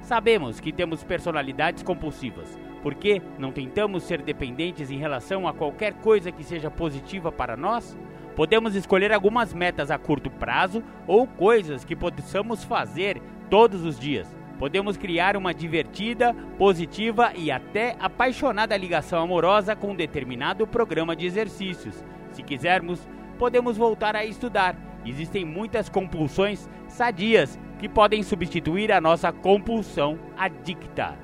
Sabemos 0.00 0.58
que 0.58 0.72
temos 0.72 1.04
personalidades 1.04 1.82
compulsivas, 1.82 2.58
porque 2.82 3.20
não 3.38 3.52
tentamos 3.52 4.04
ser 4.04 4.22
dependentes 4.22 4.90
em 4.90 4.96
relação 4.96 5.46
a 5.46 5.52
qualquer 5.52 5.92
coisa 5.96 6.32
que 6.32 6.42
seja 6.42 6.70
positiva 6.70 7.30
para 7.30 7.58
nós? 7.58 7.94
Podemos 8.40 8.74
escolher 8.74 9.12
algumas 9.12 9.52
metas 9.52 9.90
a 9.90 9.98
curto 9.98 10.30
prazo 10.30 10.82
ou 11.06 11.26
coisas 11.26 11.84
que 11.84 11.94
possamos 11.94 12.64
fazer 12.64 13.20
todos 13.50 13.84
os 13.84 14.00
dias. 14.00 14.34
Podemos 14.58 14.96
criar 14.96 15.36
uma 15.36 15.52
divertida, 15.52 16.34
positiva 16.56 17.34
e 17.36 17.50
até 17.50 17.96
apaixonada 18.00 18.74
ligação 18.78 19.22
amorosa 19.22 19.76
com 19.76 19.90
um 19.90 19.94
determinado 19.94 20.66
programa 20.66 21.14
de 21.14 21.26
exercícios. 21.26 22.02
Se 22.32 22.42
quisermos, 22.42 23.06
podemos 23.38 23.76
voltar 23.76 24.16
a 24.16 24.24
estudar. 24.24 24.74
Existem 25.04 25.44
muitas 25.44 25.90
compulsões 25.90 26.66
sadias 26.88 27.60
que 27.78 27.90
podem 27.90 28.22
substituir 28.22 28.90
a 28.90 29.02
nossa 29.02 29.30
compulsão 29.30 30.18
adicta. 30.34 31.14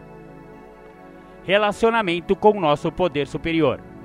Relacionamento 1.44 2.36
com 2.36 2.60
nosso 2.60 2.92
poder 2.92 3.26
superior. 3.26 3.95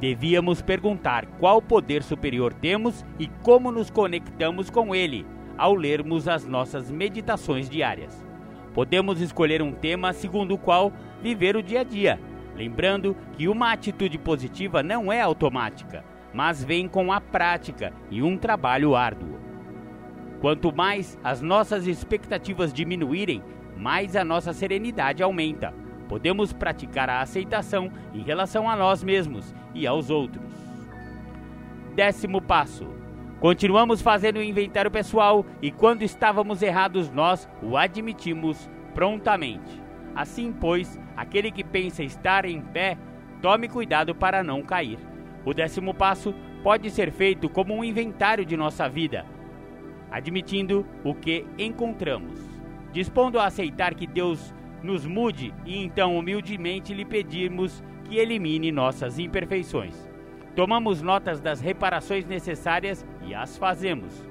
Devíamos 0.00 0.60
perguntar 0.60 1.26
qual 1.38 1.60
poder 1.62 2.02
superior 2.02 2.52
temos 2.52 3.04
e 3.18 3.26
como 3.42 3.72
nos 3.72 3.90
conectamos 3.90 4.68
com 4.68 4.94
ele 4.94 5.26
ao 5.56 5.74
lermos 5.74 6.28
as 6.28 6.46
nossas 6.46 6.90
meditações 6.90 7.68
diárias. 7.68 8.24
Podemos 8.74 9.20
escolher 9.20 9.62
um 9.62 9.72
tema 9.72 10.12
segundo 10.12 10.54
o 10.54 10.58
qual 10.58 10.92
viver 11.22 11.56
o 11.56 11.62
dia 11.62 11.80
a 11.80 11.84
dia, 11.84 12.20
lembrando 12.54 13.16
que 13.32 13.48
uma 13.48 13.72
atitude 13.72 14.18
positiva 14.18 14.82
não 14.82 15.10
é 15.10 15.20
automática 15.22 16.04
mas 16.36 16.62
vem 16.62 16.86
com 16.86 17.10
a 17.10 17.18
prática 17.18 17.94
e 18.10 18.22
um 18.22 18.36
trabalho 18.36 18.94
árduo. 18.94 19.40
Quanto 20.38 20.70
mais 20.70 21.18
as 21.24 21.40
nossas 21.40 21.86
expectativas 21.86 22.74
diminuírem, 22.74 23.42
mais 23.74 24.14
a 24.14 24.22
nossa 24.22 24.52
serenidade 24.52 25.22
aumenta. 25.22 25.72
Podemos 26.08 26.52
praticar 26.52 27.10
a 27.10 27.20
aceitação 27.20 27.90
em 28.14 28.22
relação 28.22 28.68
a 28.68 28.76
nós 28.76 29.02
mesmos 29.02 29.54
e 29.74 29.86
aos 29.86 30.10
outros. 30.10 30.44
Décimo 31.94 32.40
passo. 32.40 32.86
Continuamos 33.40 34.00
fazendo 34.00 34.38
o 34.38 34.42
inventário 34.42 34.90
pessoal 34.90 35.44
e 35.60 35.70
quando 35.70 36.02
estávamos 36.02 36.62
errados, 36.62 37.10
nós 37.10 37.48
o 37.62 37.76
admitimos 37.76 38.68
prontamente. 38.94 39.82
Assim, 40.14 40.52
pois, 40.52 40.98
aquele 41.16 41.50
que 41.50 41.62
pensa 41.62 42.02
estar 42.02 42.46
em 42.46 42.60
pé, 42.60 42.96
tome 43.42 43.68
cuidado 43.68 44.14
para 44.14 44.42
não 44.42 44.62
cair. 44.62 44.98
O 45.44 45.52
décimo 45.52 45.92
passo 45.92 46.34
pode 46.62 46.90
ser 46.90 47.12
feito 47.12 47.48
como 47.48 47.74
um 47.74 47.84
inventário 47.84 48.44
de 48.44 48.56
nossa 48.56 48.88
vida, 48.88 49.24
admitindo 50.10 50.86
o 51.04 51.14
que 51.14 51.46
encontramos, 51.58 52.40
dispondo 52.92 53.38
a 53.38 53.46
aceitar 53.46 53.94
que 53.94 54.06
Deus 54.06 54.54
nos 54.86 55.04
mude 55.04 55.52
e 55.66 55.76
então 55.76 56.16
humildemente 56.16 56.94
lhe 56.94 57.04
pedirmos 57.04 57.84
que 58.04 58.16
elimine 58.16 58.72
nossas 58.72 59.18
imperfeições. 59.18 60.08
Tomamos 60.54 61.02
notas 61.02 61.40
das 61.40 61.60
reparações 61.60 62.24
necessárias 62.26 63.04
e 63.26 63.34
as 63.34 63.58
fazemos. 63.58 64.26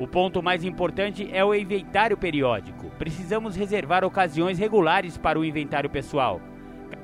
O 0.00 0.08
ponto 0.08 0.42
mais 0.42 0.64
importante 0.64 1.28
é 1.32 1.44
o 1.44 1.54
inventário 1.54 2.16
periódico. 2.16 2.90
Precisamos 2.98 3.54
reservar 3.54 4.04
ocasiões 4.04 4.58
regulares 4.58 5.16
para 5.16 5.38
o 5.38 5.44
inventário 5.44 5.88
pessoal 5.88 6.40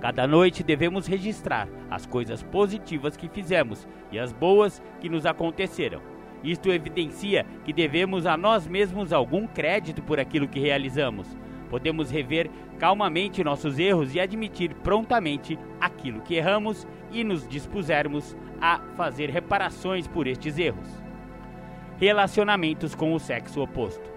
Cada 0.00 0.26
noite 0.26 0.62
devemos 0.62 1.06
registrar 1.06 1.68
as 1.90 2.06
coisas 2.06 2.42
positivas 2.42 3.16
que 3.16 3.28
fizemos 3.28 3.86
e 4.10 4.18
as 4.18 4.32
boas 4.32 4.82
que 5.00 5.08
nos 5.08 5.26
aconteceram. 5.26 6.00
Isto 6.42 6.72
evidencia 6.72 7.46
que 7.64 7.72
devemos 7.72 8.26
a 8.26 8.36
nós 8.36 8.66
mesmos 8.66 9.12
algum 9.12 9.46
crédito 9.46 10.02
por 10.02 10.18
aquilo 10.18 10.48
que 10.48 10.58
realizamos. 10.58 11.36
Podemos 11.72 12.10
rever 12.10 12.50
calmamente 12.78 13.42
nossos 13.42 13.78
erros 13.78 14.14
e 14.14 14.20
admitir 14.20 14.74
prontamente 14.74 15.58
aquilo 15.80 16.20
que 16.20 16.34
erramos 16.34 16.86
e 17.10 17.24
nos 17.24 17.48
dispusermos 17.48 18.36
a 18.60 18.78
fazer 18.94 19.30
reparações 19.30 20.06
por 20.06 20.26
estes 20.26 20.58
erros. 20.58 20.86
relacionamentos 21.98 22.94
com 22.94 23.14
o 23.14 23.18
sexo 23.18 23.62
oposto. 23.62 24.10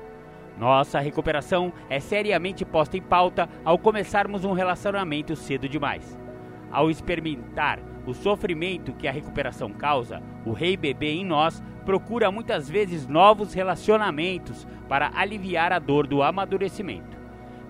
Nossa 0.58 1.00
recuperação 1.00 1.72
é 1.90 2.00
seriamente 2.00 2.66
posta 2.66 2.98
em 2.98 3.02
pauta 3.02 3.48
ao 3.64 3.78
começarmos 3.78 4.44
um 4.44 4.52
relacionamento 4.52 5.34
cedo 5.34 5.70
demais. 5.70 6.18
Ao 6.70 6.90
experimentar 6.90 7.80
o 8.06 8.14
sofrimento 8.14 8.92
que 8.94 9.08
a 9.08 9.12
recuperação 9.14 9.72
causa, 9.72 10.22
o 10.46 10.52
rei 10.52 10.76
bebê 10.76 11.14
em 11.14 11.24
nós 11.24 11.64
procura 11.86 12.30
muitas 12.30 12.70
vezes 12.70 13.08
novos 13.08 13.54
relacionamentos 13.54 14.68
para 14.90 15.12
aliviar 15.16 15.72
a 15.72 15.80
dor 15.80 16.06
do 16.06 16.22
amadurecimento. 16.22 17.15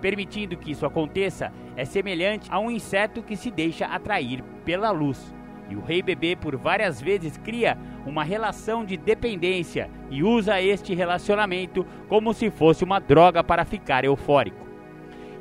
Permitindo 0.06 0.56
que 0.56 0.70
isso 0.70 0.86
aconteça 0.86 1.52
é 1.76 1.84
semelhante 1.84 2.48
a 2.52 2.60
um 2.60 2.70
inseto 2.70 3.24
que 3.24 3.36
se 3.36 3.50
deixa 3.50 3.88
atrair 3.88 4.44
pela 4.64 4.92
luz. 4.92 5.34
E 5.68 5.76
o 5.76 5.82
rei 5.82 6.04
bebê 6.04 6.36
por 6.36 6.56
várias 6.56 7.02
vezes 7.02 7.38
cria 7.38 7.76
uma 8.06 8.24
relação 8.24 8.86
de 8.86 8.98
dependência 8.98 9.90
e 10.12 10.22
usa 10.22 10.62
este 10.62 10.94
relacionamento 10.94 11.84
como 12.08 12.36
se 12.36 12.52
fosse 12.52 12.84
uma 12.84 13.00
droga 13.00 13.44
para 13.44 13.66
ficar 13.66 14.06
eufórico. 14.06 14.68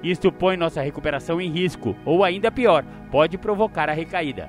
Isto 0.03 0.33
põe 0.33 0.57
nossa 0.57 0.81
recuperação 0.81 1.43
em 1.43 1.51
risco, 1.51 1.95
ou 2.03 2.25
ainda 2.25 2.51
pior, 2.51 2.87
pode 3.11 3.37
provocar 3.37 3.91
a 3.91 3.93
recaída. 3.93 4.49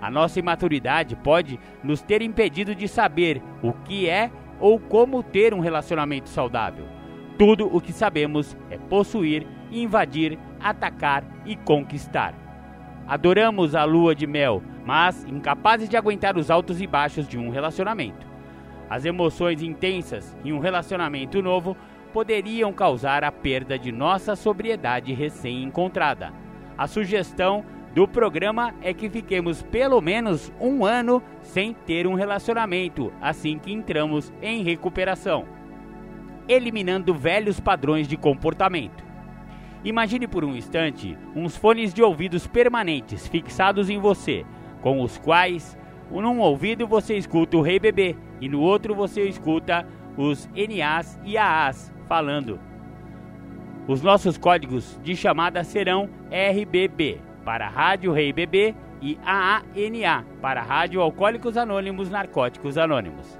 A 0.00 0.08
nossa 0.08 0.38
imaturidade 0.38 1.16
pode 1.16 1.58
nos 1.82 2.00
ter 2.00 2.22
impedido 2.22 2.72
de 2.72 2.86
saber 2.86 3.42
o 3.60 3.72
que 3.72 4.08
é 4.08 4.30
ou 4.60 4.78
como 4.78 5.24
ter 5.24 5.52
um 5.52 5.58
relacionamento 5.58 6.28
saudável. 6.28 6.86
Tudo 7.38 7.68
o 7.70 7.82
que 7.82 7.92
sabemos 7.92 8.56
é 8.70 8.78
possuir, 8.78 9.46
invadir, 9.70 10.38
atacar 10.60 11.24
e 11.44 11.56
conquistar. 11.56 12.34
Adoramos 13.06 13.74
a 13.74 13.84
lua 13.84 14.14
de 14.14 14.26
mel, 14.26 14.62
mas 14.84 15.24
incapazes 15.24 15.88
de 15.88 15.96
aguentar 15.96 16.36
os 16.36 16.50
altos 16.50 16.80
e 16.80 16.86
baixos 16.86 17.28
de 17.28 17.38
um 17.38 17.50
relacionamento. 17.50 18.26
As 18.90 19.04
emoções 19.04 19.62
intensas 19.62 20.36
em 20.44 20.52
um 20.52 20.58
relacionamento 20.58 21.42
novo 21.42 21.76
poderiam 22.12 22.72
causar 22.72 23.22
a 23.24 23.30
perda 23.30 23.78
de 23.78 23.92
nossa 23.92 24.34
sobriedade 24.34 25.12
recém-encontrada. 25.12 26.32
A 26.76 26.86
sugestão 26.86 27.64
do 27.94 28.06
programa 28.06 28.74
é 28.82 28.92
que 28.92 29.08
fiquemos 29.08 29.62
pelo 29.62 30.00
menos 30.00 30.52
um 30.60 30.84
ano 30.84 31.22
sem 31.42 31.72
ter 31.72 32.06
um 32.06 32.14
relacionamento 32.14 33.12
assim 33.22 33.58
que 33.58 33.72
entramos 33.72 34.32
em 34.42 34.62
recuperação, 34.62 35.46
eliminando 36.48 37.14
velhos 37.14 37.58
padrões 37.58 38.06
de 38.06 38.16
comportamento. 38.16 39.05
Imagine 39.86 40.26
por 40.26 40.44
um 40.44 40.56
instante 40.56 41.16
uns 41.32 41.56
fones 41.56 41.94
de 41.94 42.02
ouvidos 42.02 42.44
permanentes 42.44 43.28
fixados 43.28 43.88
em 43.88 44.00
você, 44.00 44.44
com 44.80 45.00
os 45.00 45.16
quais, 45.16 45.78
num 46.10 46.40
ouvido 46.40 46.88
você 46.88 47.16
escuta 47.16 47.56
o 47.56 47.62
Rei 47.62 47.78
Bebê 47.78 48.16
e 48.40 48.48
no 48.48 48.60
outro 48.60 48.96
você 48.96 49.28
escuta 49.28 49.86
os 50.16 50.50
NAs 50.56 51.16
e 51.24 51.38
AAs 51.38 51.94
falando. 52.08 52.58
Os 53.86 54.02
nossos 54.02 54.36
códigos 54.36 54.98
de 55.04 55.14
chamada 55.14 55.62
serão 55.62 56.10
RBB 56.32 57.20
para 57.44 57.68
Rádio 57.68 58.10
Rei 58.10 58.32
Bebê 58.32 58.74
e 59.00 59.16
AANA 59.24 60.26
para 60.42 60.64
Rádio 60.64 61.00
Alcoólicos 61.00 61.56
Anônimos 61.56 62.10
Narcóticos 62.10 62.76
Anônimos. 62.76 63.38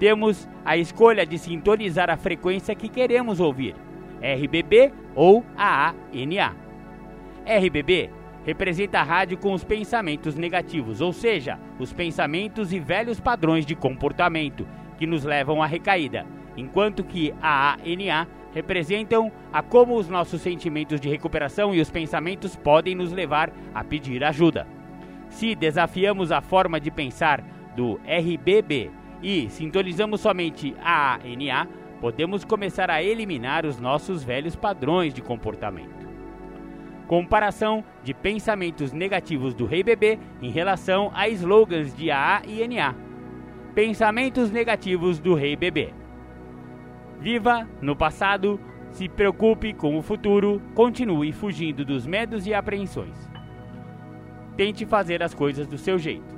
Temos 0.00 0.48
a 0.64 0.76
escolha 0.76 1.24
de 1.24 1.38
sintonizar 1.38 2.10
a 2.10 2.16
frequência 2.16 2.74
que 2.74 2.88
queremos 2.88 3.38
ouvir, 3.38 3.76
RBB 4.22 4.92
ou 5.14 5.44
AANA. 5.56 6.56
RBB 7.46 8.10
representa 8.44 9.00
a 9.00 9.02
rádio 9.02 9.36
com 9.36 9.52
os 9.52 9.64
pensamentos 9.64 10.34
negativos, 10.34 11.00
ou 11.00 11.12
seja, 11.12 11.58
os 11.78 11.92
pensamentos 11.92 12.72
e 12.72 12.80
velhos 12.80 13.20
padrões 13.20 13.66
de 13.66 13.74
comportamento 13.74 14.66
que 14.96 15.06
nos 15.06 15.24
levam 15.24 15.62
à 15.62 15.66
recaída, 15.66 16.26
enquanto 16.56 17.04
que 17.04 17.34
a 17.42 17.74
ANA 17.74 18.26
representam 18.54 19.30
a 19.52 19.62
como 19.62 19.96
os 19.96 20.08
nossos 20.08 20.40
sentimentos 20.40 21.00
de 21.00 21.08
recuperação 21.08 21.74
e 21.74 21.80
os 21.80 21.90
pensamentos 21.90 22.56
podem 22.56 22.94
nos 22.94 23.12
levar 23.12 23.52
a 23.74 23.84
pedir 23.84 24.24
ajuda. 24.24 24.66
Se 25.28 25.54
desafiamos 25.54 26.32
a 26.32 26.40
forma 26.40 26.80
de 26.80 26.90
pensar 26.90 27.44
do 27.76 28.00
RBB 28.04 28.90
e 29.22 29.48
sintonizamos 29.50 30.20
somente 30.20 30.74
a 30.82 31.16
ANA, 31.16 31.68
podemos 32.00 32.44
começar 32.44 32.90
a 32.90 33.02
eliminar 33.02 33.66
os 33.66 33.78
nossos 33.78 34.22
velhos 34.22 34.54
padrões 34.54 35.12
de 35.12 35.22
comportamento. 35.22 36.08
Comparação 37.06 37.84
de 38.02 38.12
pensamentos 38.12 38.92
negativos 38.92 39.54
do 39.54 39.64
Rei 39.64 39.82
Bebê 39.82 40.18
em 40.42 40.50
relação 40.50 41.10
a 41.14 41.28
slogans 41.28 41.94
de 41.96 42.10
AA 42.10 42.42
e 42.46 42.68
NA. 42.68 42.94
Pensamentos 43.74 44.50
negativos 44.50 45.18
do 45.18 45.34
Rei 45.34 45.56
Bebê. 45.56 45.94
Viva 47.18 47.68
no 47.80 47.96
passado, 47.96 48.60
se 48.90 49.08
preocupe 49.08 49.72
com 49.72 49.96
o 49.96 50.02
futuro, 50.02 50.62
continue 50.74 51.32
fugindo 51.32 51.84
dos 51.84 52.06
medos 52.06 52.46
e 52.46 52.54
apreensões. 52.54 53.28
Tente 54.56 54.84
fazer 54.84 55.22
as 55.22 55.34
coisas 55.34 55.66
do 55.66 55.78
seu 55.78 55.98
jeito. 55.98 56.36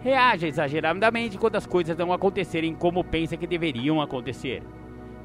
Reaja 0.00 0.46
exageradamente 0.46 1.38
quando 1.38 1.56
as 1.56 1.66
coisas 1.66 1.96
não 1.96 2.12
acontecerem 2.12 2.74
como 2.74 3.04
pensa 3.04 3.36
que 3.36 3.46
deveriam 3.46 4.00
acontecer. 4.00 4.62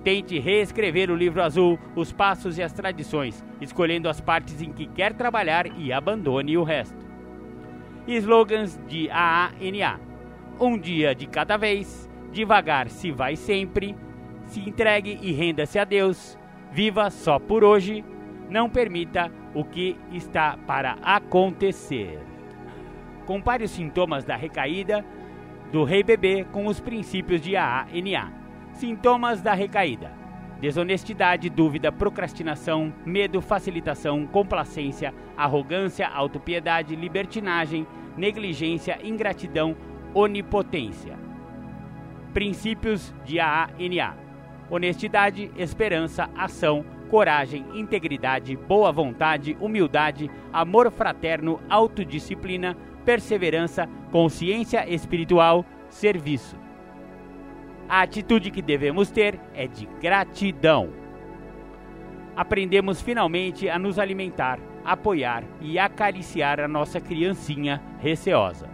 Tente 0.03 0.37
reescrever 0.37 1.09
o 1.09 1.15
livro 1.15 1.41
azul, 1.41 1.79
os 1.95 2.11
passos 2.11 2.57
e 2.57 2.63
as 2.63 2.73
tradições, 2.73 3.43
escolhendo 3.61 4.09
as 4.09 4.19
partes 4.19 4.61
em 4.61 4.71
que 4.71 4.85
quer 4.85 5.13
trabalhar 5.13 5.65
e 5.79 5.93
abandone 5.93 6.57
o 6.57 6.63
resto. 6.63 7.05
Slogans 8.05 8.77
de 8.85 9.09
AANA: 9.09 10.01
Um 10.59 10.77
dia 10.77 11.15
de 11.15 11.25
cada 11.25 11.55
vez, 11.55 12.09
devagar 12.33 12.89
se 12.89 13.11
vai 13.11 13.37
sempre, 13.37 13.95
se 14.45 14.59
entregue 14.59 15.17
e 15.21 15.31
renda-se 15.31 15.79
a 15.79 15.85
Deus. 15.85 16.37
Viva 16.71 17.09
só 17.09 17.39
por 17.39 17.63
hoje. 17.63 18.03
Não 18.49 18.69
permita 18.69 19.31
o 19.53 19.63
que 19.63 19.97
está 20.11 20.57
para 20.67 20.97
acontecer. 21.01 22.19
Compare 23.25 23.63
os 23.63 23.71
sintomas 23.71 24.25
da 24.25 24.35
recaída 24.35 25.05
do 25.71 25.85
rei 25.85 26.03
bebê 26.03 26.45
com 26.51 26.67
os 26.67 26.81
princípios 26.81 27.41
de 27.41 27.55
AANA. 27.55 28.42
Sintomas 28.73 29.41
da 29.41 29.53
recaída: 29.53 30.11
desonestidade, 30.59 31.49
dúvida, 31.49 31.91
procrastinação, 31.91 32.93
medo, 33.05 33.41
facilitação, 33.41 34.25
complacência, 34.25 35.13
arrogância, 35.37 36.07
autopiedade, 36.07 36.95
libertinagem, 36.95 37.87
negligência, 38.17 38.99
ingratidão, 39.03 39.75
onipotência. 40.13 41.17
Princípios 42.33 43.13
de 43.23 43.39
AANA: 43.39 44.17
honestidade, 44.69 45.51
esperança, 45.55 46.29
ação, 46.35 46.83
coragem, 47.09 47.63
integridade, 47.75 48.57
boa 48.57 48.91
vontade, 48.91 49.55
humildade, 49.61 50.31
amor 50.51 50.89
fraterno, 50.91 51.61
autodisciplina, 51.69 52.75
perseverança, 53.05 53.87
consciência 54.11 54.89
espiritual, 54.89 55.63
serviço. 55.89 56.62
A 57.87 58.01
atitude 58.01 58.51
que 58.51 58.61
devemos 58.61 59.11
ter 59.11 59.39
é 59.53 59.67
de 59.67 59.87
gratidão. 60.01 60.89
Aprendemos 62.35 63.01
finalmente 63.01 63.69
a 63.69 63.77
nos 63.77 63.99
alimentar, 63.99 64.59
apoiar 64.83 65.43
e 65.61 65.77
acariciar 65.77 66.59
a 66.59 66.67
nossa 66.67 66.99
criancinha 66.99 67.81
receosa. 67.99 68.67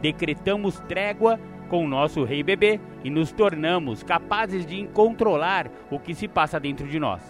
Decretamos 0.00 0.80
trégua 0.80 1.38
com 1.68 1.84
o 1.84 1.88
nosso 1.88 2.24
rei 2.24 2.42
bebê 2.42 2.80
e 3.04 3.10
nos 3.10 3.30
tornamos 3.30 4.02
capazes 4.02 4.66
de 4.66 4.86
controlar 4.88 5.70
o 5.90 5.98
que 5.98 6.14
se 6.14 6.26
passa 6.26 6.58
dentro 6.58 6.86
de 6.88 6.98
nós. 6.98 7.22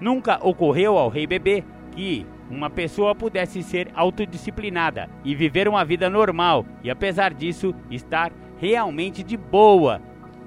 Nunca 0.00 0.38
ocorreu 0.42 0.96
ao 0.96 1.08
rei 1.08 1.26
bebê 1.26 1.64
que 1.90 2.26
uma 2.50 2.70
pessoa 2.70 3.14
pudesse 3.14 3.62
ser 3.62 3.90
autodisciplinada 3.94 5.10
e 5.24 5.34
viver 5.34 5.66
uma 5.66 5.84
vida 5.84 6.08
normal 6.08 6.64
e, 6.82 6.90
apesar 6.90 7.34
disso, 7.34 7.74
estar 7.90 8.32
realmente 8.58 9.22
de 9.22 9.36
boa, 9.36 10.00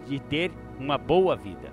de 0.09 0.19
ter 0.19 0.51
uma 0.79 0.97
boa 0.97 1.35
vida. 1.35 1.71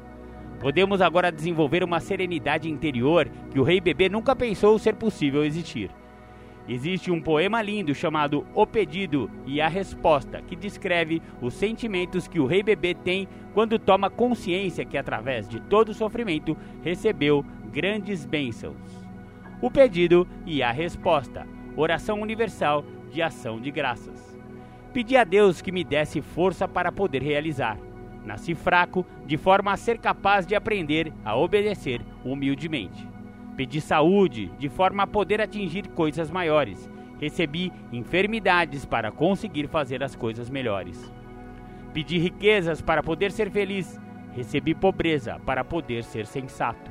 Podemos 0.60 1.00
agora 1.00 1.32
desenvolver 1.32 1.82
uma 1.82 2.00
serenidade 2.00 2.70
interior 2.70 3.28
que 3.50 3.58
o 3.58 3.62
rei 3.62 3.80
bebê 3.80 4.08
nunca 4.08 4.36
pensou 4.36 4.78
ser 4.78 4.94
possível 4.94 5.44
existir. 5.44 5.90
Existe 6.68 7.12
um 7.12 7.20
poema 7.20 7.62
lindo 7.62 7.94
chamado 7.94 8.44
O 8.52 8.66
Pedido 8.66 9.30
e 9.46 9.60
a 9.60 9.68
Resposta, 9.68 10.42
que 10.42 10.56
descreve 10.56 11.22
os 11.40 11.54
sentimentos 11.54 12.26
que 12.26 12.40
o 12.40 12.46
rei 12.46 12.62
bebê 12.62 12.92
tem 12.92 13.28
quando 13.54 13.78
toma 13.78 14.10
consciência 14.10 14.84
que, 14.84 14.98
através 14.98 15.48
de 15.48 15.60
todo 15.60 15.90
o 15.90 15.94
sofrimento, 15.94 16.56
recebeu 16.82 17.44
grandes 17.72 18.26
bênçãos. 18.26 18.76
O 19.62 19.70
Pedido 19.70 20.26
e 20.44 20.60
a 20.62 20.72
Resposta, 20.72 21.46
oração 21.76 22.20
universal 22.20 22.84
de 23.12 23.22
ação 23.22 23.60
de 23.60 23.70
graças. 23.70 24.36
Pedi 24.92 25.16
a 25.16 25.22
Deus 25.22 25.62
que 25.62 25.70
me 25.70 25.84
desse 25.84 26.20
força 26.20 26.66
para 26.66 26.90
poder 26.90 27.22
realizar. 27.22 27.78
Nasci 28.26 28.56
fraco, 28.56 29.06
de 29.24 29.36
forma 29.36 29.72
a 29.72 29.76
ser 29.76 29.98
capaz 29.98 30.44
de 30.44 30.56
aprender 30.56 31.12
a 31.24 31.36
obedecer 31.36 32.00
humildemente. 32.24 33.06
Pedi 33.56 33.80
saúde 33.80 34.50
de 34.58 34.68
forma 34.68 35.04
a 35.04 35.06
poder 35.06 35.40
atingir 35.40 35.88
coisas 35.90 36.28
maiores. 36.28 36.90
Recebi 37.20 37.72
enfermidades 37.92 38.84
para 38.84 39.12
conseguir 39.12 39.68
fazer 39.68 40.02
as 40.02 40.16
coisas 40.16 40.50
melhores. 40.50 41.10
Pedi 41.94 42.18
riquezas 42.18 42.82
para 42.82 43.00
poder 43.00 43.30
ser 43.30 43.48
feliz, 43.48 43.98
recebi 44.34 44.74
pobreza 44.74 45.40
para 45.46 45.64
poder 45.64 46.02
ser 46.02 46.26
sensato. 46.26 46.90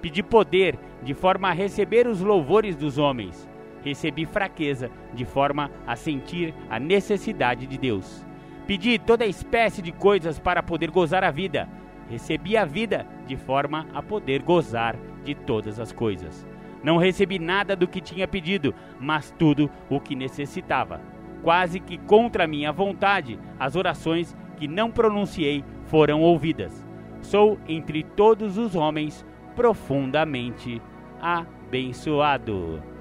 Pedi 0.00 0.22
poder 0.22 0.78
de 1.02 1.12
forma 1.12 1.50
a 1.50 1.52
receber 1.52 2.08
os 2.08 2.20
louvores 2.20 2.74
dos 2.74 2.96
homens, 2.96 3.48
recebi 3.84 4.24
fraqueza 4.24 4.90
de 5.12 5.24
forma 5.26 5.70
a 5.86 5.94
sentir 5.94 6.54
a 6.70 6.80
necessidade 6.80 7.66
de 7.66 7.76
Deus. 7.76 8.26
Pedi 8.66 8.98
toda 8.98 9.26
espécie 9.26 9.82
de 9.82 9.90
coisas 9.90 10.38
para 10.38 10.62
poder 10.62 10.90
gozar 10.90 11.24
a 11.24 11.30
vida, 11.30 11.68
recebi 12.08 12.56
a 12.56 12.64
vida 12.64 13.06
de 13.26 13.36
forma 13.36 13.86
a 13.92 14.02
poder 14.02 14.42
gozar 14.42 14.96
de 15.24 15.34
todas 15.34 15.80
as 15.80 15.92
coisas. 15.92 16.46
Não 16.82 16.96
recebi 16.96 17.38
nada 17.38 17.76
do 17.76 17.88
que 17.88 18.00
tinha 18.00 18.26
pedido, 18.26 18.74
mas 19.00 19.34
tudo 19.38 19.70
o 19.88 20.00
que 20.00 20.14
necessitava. 20.14 21.00
Quase 21.42 21.80
que 21.80 21.98
contra 21.98 22.46
minha 22.46 22.72
vontade, 22.72 23.38
as 23.58 23.76
orações 23.76 24.36
que 24.56 24.68
não 24.68 24.90
pronunciei 24.90 25.64
foram 25.86 26.20
ouvidas. 26.20 26.84
Sou 27.20 27.58
entre 27.68 28.02
todos 28.02 28.58
os 28.58 28.74
homens 28.74 29.24
profundamente 29.54 30.80
abençoado. 31.20 32.91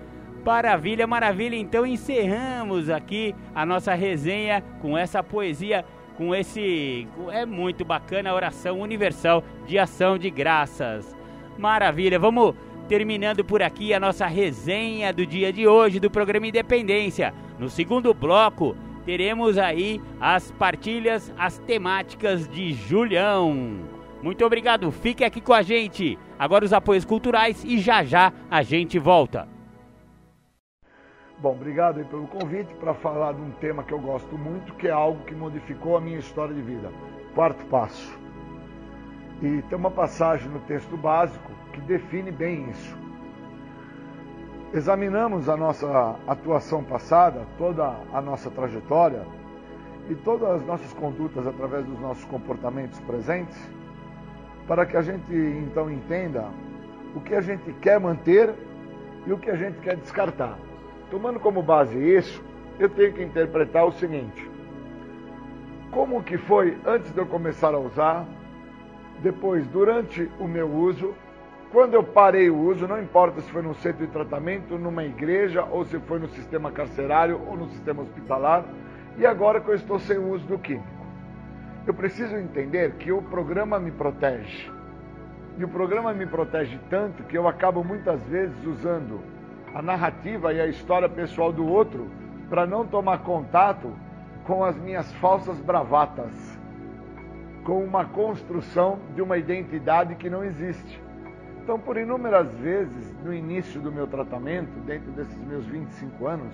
Maravilha, 0.43 1.05
maravilha. 1.05 1.55
Então 1.55 1.85
encerramos 1.85 2.89
aqui 2.89 3.35
a 3.53 3.65
nossa 3.65 3.93
resenha 3.93 4.63
com 4.81 4.97
essa 4.97 5.21
poesia, 5.21 5.85
com 6.17 6.33
esse. 6.33 7.07
É 7.31 7.45
muito 7.45 7.85
bacana 7.85 8.31
a 8.31 8.35
oração 8.35 8.79
universal 8.79 9.43
de 9.67 9.77
ação 9.77 10.17
de 10.17 10.29
graças. 10.29 11.15
Maravilha. 11.57 12.17
Vamos 12.17 12.55
terminando 12.87 13.45
por 13.45 13.61
aqui 13.61 13.93
a 13.93 13.99
nossa 13.99 14.25
resenha 14.25 15.13
do 15.13 15.25
dia 15.25 15.53
de 15.53 15.67
hoje 15.67 15.99
do 15.99 16.09
programa 16.09 16.47
Independência. 16.47 17.33
No 17.59 17.69
segundo 17.69 18.13
bloco, 18.13 18.75
teremos 19.05 19.57
aí 19.59 20.01
as 20.19 20.51
partilhas, 20.51 21.31
as 21.37 21.59
temáticas 21.59 22.47
de 22.47 22.73
Julião. 22.73 23.79
Muito 24.23 24.43
obrigado, 24.43 24.91
fique 24.91 25.23
aqui 25.23 25.39
com 25.39 25.53
a 25.53 25.61
gente. 25.61 26.17
Agora 26.37 26.65
os 26.65 26.73
apoios 26.73 27.05
culturais 27.05 27.63
e 27.63 27.79
já 27.79 28.03
já 28.03 28.33
a 28.49 28.63
gente 28.63 28.97
volta. 28.97 29.47
Bom, 31.41 31.53
obrigado 31.53 32.05
pelo 32.05 32.27
convite 32.27 32.71
para 32.75 32.93
falar 32.93 33.33
de 33.33 33.41
um 33.41 33.49
tema 33.49 33.83
que 33.83 33.91
eu 33.91 33.99
gosto 33.99 34.37
muito, 34.37 34.75
que 34.75 34.87
é 34.87 34.91
algo 34.91 35.23
que 35.23 35.33
modificou 35.33 35.97
a 35.97 35.99
minha 35.99 36.19
história 36.19 36.53
de 36.53 36.61
vida. 36.61 36.91
Quarto 37.33 37.65
passo. 37.65 38.15
E 39.41 39.63
tem 39.63 39.75
uma 39.75 39.89
passagem 39.89 40.47
no 40.49 40.59
texto 40.59 40.95
básico 40.95 41.51
que 41.73 41.81
define 41.81 42.29
bem 42.31 42.69
isso. 42.69 42.95
Examinamos 44.71 45.49
a 45.49 45.57
nossa 45.57 46.15
atuação 46.27 46.83
passada, 46.83 47.47
toda 47.57 47.91
a 48.13 48.21
nossa 48.21 48.51
trajetória 48.51 49.25
e 50.11 50.13
todas 50.13 50.47
as 50.47 50.63
nossas 50.63 50.93
condutas 50.93 51.47
através 51.47 51.83
dos 51.87 51.99
nossos 51.99 52.25
comportamentos 52.25 52.99
presentes, 52.99 53.57
para 54.67 54.85
que 54.85 54.95
a 54.95 55.01
gente 55.01 55.33
então 55.33 55.89
entenda 55.89 56.45
o 57.15 57.19
que 57.19 57.33
a 57.33 57.41
gente 57.41 57.73
quer 57.81 57.99
manter 57.99 58.53
e 59.25 59.33
o 59.33 59.39
que 59.39 59.49
a 59.49 59.55
gente 59.55 59.79
quer 59.79 59.95
descartar. 59.95 60.55
Tomando 61.12 61.41
como 61.41 61.62
base 61.62 61.99
isso, 61.99 62.41
eu 62.80 62.89
tenho 62.89 63.12
que 63.12 63.22
interpretar 63.22 63.86
o 63.86 63.91
seguinte: 63.91 64.49
como 65.91 66.24
que 66.24 66.38
foi 66.38 66.78
antes 66.86 67.12
de 67.12 67.20
eu 67.20 67.26
começar 67.26 67.74
a 67.74 67.78
usar, 67.78 68.26
depois 69.22 69.68
durante 69.68 70.32
o 70.39 70.47
meu 70.47 70.72
uso, 70.72 71.14
quando 71.70 71.95
eu 71.95 72.03
parei 72.03 72.49
o 72.49 72.57
uso, 72.57 72.88
não 72.88 73.01
importa 73.01 73.41
se 73.41 73.51
foi 73.51 73.62
no 73.62 73.76
centro 73.76 74.05
de 74.05 74.12
tratamento, 74.12 74.78
numa 74.78 75.03
igreja, 75.03 75.66
ou 75.66 75.84
se 75.84 75.99
foi 75.99 76.18
no 76.18 76.30
sistema 76.30 76.72
carcerário 76.72 77.41
ou 77.45 77.57
no 77.57 77.68
sistema 77.68 78.03
hospitalar, 78.03 78.64
e 79.18 79.26
agora 79.26 79.59
que 79.59 79.70
eu 79.70 79.76
estou 79.76 79.99
sem 79.99 80.18
o 80.18 80.32
uso 80.32 80.45
do 80.47 80.57
químico. 80.57 80.88
Eu 81.86 81.93
preciso 81.93 82.38
entender 82.38 82.93
que 82.93 83.12
o 83.12 83.22
programa 83.22 83.80
me 83.80 83.91
protege. 83.91 84.72
E 85.57 85.64
o 85.66 85.68
programa 85.68 86.14
me 86.14 86.26
protege 86.26 86.80
tanto 86.89 87.24
que 87.24 87.38
eu 87.38 87.47
acabo 87.49 87.84
muitas 87.84 88.22
vezes 88.24 88.66
usando 88.66 89.20
a 89.74 89.82
narrativa 89.82 90.53
e 90.53 90.59
a 90.59 90.67
história 90.67 91.07
pessoal 91.07 91.51
do 91.51 91.65
outro 91.65 92.09
para 92.49 92.65
não 92.65 92.86
tomar 92.86 93.19
contato 93.19 93.93
com 94.43 94.63
as 94.63 94.76
minhas 94.78 95.09
falsas 95.13 95.57
bravatas, 95.59 96.32
com 97.63 97.84
uma 97.84 98.03
construção 98.05 98.99
de 99.15 99.22
uma 99.22 99.38
identidade 99.38 100.15
que 100.15 100.30
não 100.30 100.43
existe. 100.43 101.01
Então, 101.63 101.80
por 101.80 101.95
inúmeras 101.95 102.51
vezes, 102.55 103.15
no 103.24 103.34
início 103.34 103.80
do 103.80 103.91
meu 103.91 104.07
tratamento, 104.07 104.80
dentro 104.82 105.11
desses 105.11 105.39
meus 105.45 105.65
25 105.65 106.28
anos, 106.28 106.53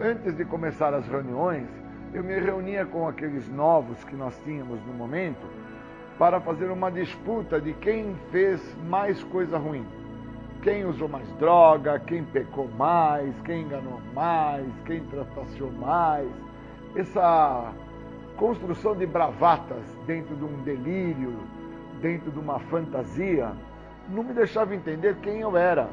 antes 0.00 0.34
de 0.34 0.44
começar 0.44 0.94
as 0.94 1.06
reuniões, 1.06 1.68
eu 2.14 2.24
me 2.24 2.38
reunia 2.38 2.86
com 2.86 3.06
aqueles 3.06 3.48
novos 3.50 4.02
que 4.04 4.16
nós 4.16 4.40
tínhamos 4.44 4.80
no 4.86 4.94
momento 4.94 5.46
para 6.18 6.40
fazer 6.40 6.70
uma 6.70 6.90
disputa 6.90 7.60
de 7.60 7.74
quem 7.74 8.14
fez 8.30 8.62
mais 8.88 9.22
coisa 9.24 9.58
ruim 9.58 9.84
quem 10.62 10.84
usou 10.84 11.08
mais 11.08 11.28
droga, 11.34 12.00
quem 12.00 12.24
pecou 12.24 12.68
mais, 12.76 13.34
quem 13.42 13.62
enganou 13.62 14.00
mais, 14.14 14.66
quem 14.84 15.00
trapaceou 15.04 15.70
mais. 15.72 16.28
Essa 16.96 17.72
construção 18.36 18.96
de 18.96 19.06
bravatas 19.06 19.84
dentro 20.06 20.34
de 20.34 20.44
um 20.44 20.62
delírio, 20.62 21.36
dentro 22.00 22.30
de 22.30 22.38
uma 22.38 22.58
fantasia, 22.58 23.52
não 24.08 24.22
me 24.22 24.32
deixava 24.32 24.74
entender 24.74 25.16
quem 25.16 25.40
eu 25.40 25.56
era, 25.56 25.88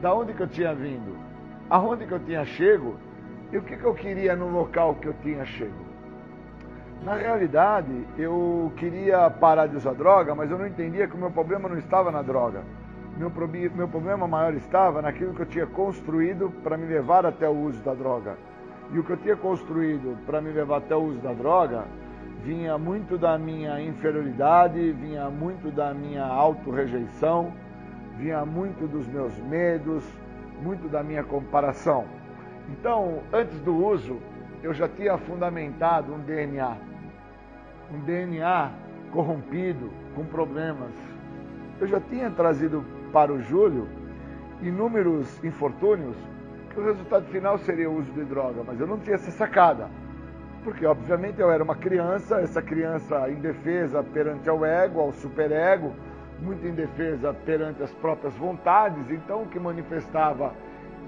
da 0.00 0.14
onde 0.14 0.34
que 0.34 0.42
eu 0.42 0.48
tinha 0.48 0.74
vindo, 0.74 1.16
aonde 1.68 2.06
que 2.06 2.12
eu 2.12 2.20
tinha 2.20 2.44
chego 2.44 2.96
e 3.50 3.58
o 3.58 3.62
que, 3.62 3.76
que 3.76 3.84
eu 3.84 3.94
queria 3.94 4.36
no 4.36 4.50
local 4.50 4.94
que 4.96 5.08
eu 5.08 5.14
tinha 5.22 5.44
chego. 5.44 5.86
Na 7.02 7.14
realidade, 7.14 8.06
eu 8.16 8.72
queria 8.76 9.28
parar 9.30 9.66
de 9.66 9.76
usar 9.76 9.94
droga, 9.94 10.34
mas 10.34 10.50
eu 10.50 10.58
não 10.58 10.66
entendia 10.66 11.06
que 11.06 11.14
o 11.14 11.18
meu 11.18 11.30
problema 11.30 11.68
não 11.68 11.78
estava 11.78 12.10
na 12.10 12.22
droga 12.22 12.62
meu, 13.16 13.32
meu 13.74 13.88
problema 13.88 14.26
maior 14.26 14.54
estava 14.54 15.00
naquilo 15.00 15.34
que 15.34 15.40
eu 15.40 15.46
tinha 15.46 15.66
construído 15.66 16.50
para 16.62 16.76
me 16.76 16.86
levar 16.86 17.24
até 17.24 17.48
o 17.48 17.56
uso 17.56 17.82
da 17.82 17.94
droga. 17.94 18.36
E 18.92 18.98
o 18.98 19.04
que 19.04 19.10
eu 19.10 19.16
tinha 19.16 19.36
construído 19.36 20.16
para 20.26 20.40
me 20.40 20.50
levar 20.50 20.78
até 20.78 20.94
o 20.94 21.02
uso 21.02 21.18
da 21.18 21.32
droga 21.32 21.84
vinha 22.44 22.78
muito 22.78 23.18
da 23.18 23.36
minha 23.38 23.80
inferioridade, 23.80 24.92
vinha 24.92 25.28
muito 25.30 25.70
da 25.70 25.92
minha 25.92 26.24
autorrejeição, 26.24 27.52
vinha 28.16 28.44
muito 28.44 28.86
dos 28.86 29.06
meus 29.08 29.36
medos, 29.38 30.04
muito 30.62 30.88
da 30.88 31.02
minha 31.02 31.24
comparação. 31.24 32.04
Então, 32.68 33.20
antes 33.32 33.58
do 33.60 33.74
uso, 33.74 34.18
eu 34.62 34.74
já 34.74 34.88
tinha 34.88 35.16
fundamentado 35.18 36.14
um 36.14 36.18
DNA. 36.20 36.76
Um 37.92 38.00
DNA 38.00 38.70
corrompido, 39.10 39.90
com 40.14 40.24
problemas. 40.24 40.92
Eu 41.80 41.86
já 41.86 42.00
tinha 42.00 42.30
trazido 42.30 42.84
para 43.16 43.32
o 43.32 43.40
Júlio 43.40 43.88
inúmeros 44.60 45.42
infortúnios, 45.42 46.14
que 46.68 46.78
o 46.78 46.84
resultado 46.84 47.24
final 47.28 47.56
seria 47.56 47.88
o 47.88 47.96
uso 47.96 48.12
de 48.12 48.22
droga, 48.26 48.62
mas 48.62 48.78
eu 48.78 48.86
não 48.86 48.98
tinha 48.98 49.14
essa 49.14 49.30
sacada. 49.30 49.88
Porque, 50.62 50.84
obviamente, 50.84 51.40
eu 51.40 51.50
era 51.50 51.64
uma 51.64 51.76
criança, 51.76 52.42
essa 52.42 52.60
criança 52.60 53.30
indefesa 53.30 54.02
perante 54.02 54.46
ao 54.50 54.66
ego, 54.66 55.00
ao 55.00 55.12
superego, 55.12 55.94
muito 56.42 56.66
indefesa 56.66 57.32
perante 57.32 57.82
as 57.82 57.90
próprias 57.94 58.34
vontades, 58.34 59.10
então 59.10 59.44
o 59.44 59.46
que 59.46 59.58
manifestava 59.58 60.52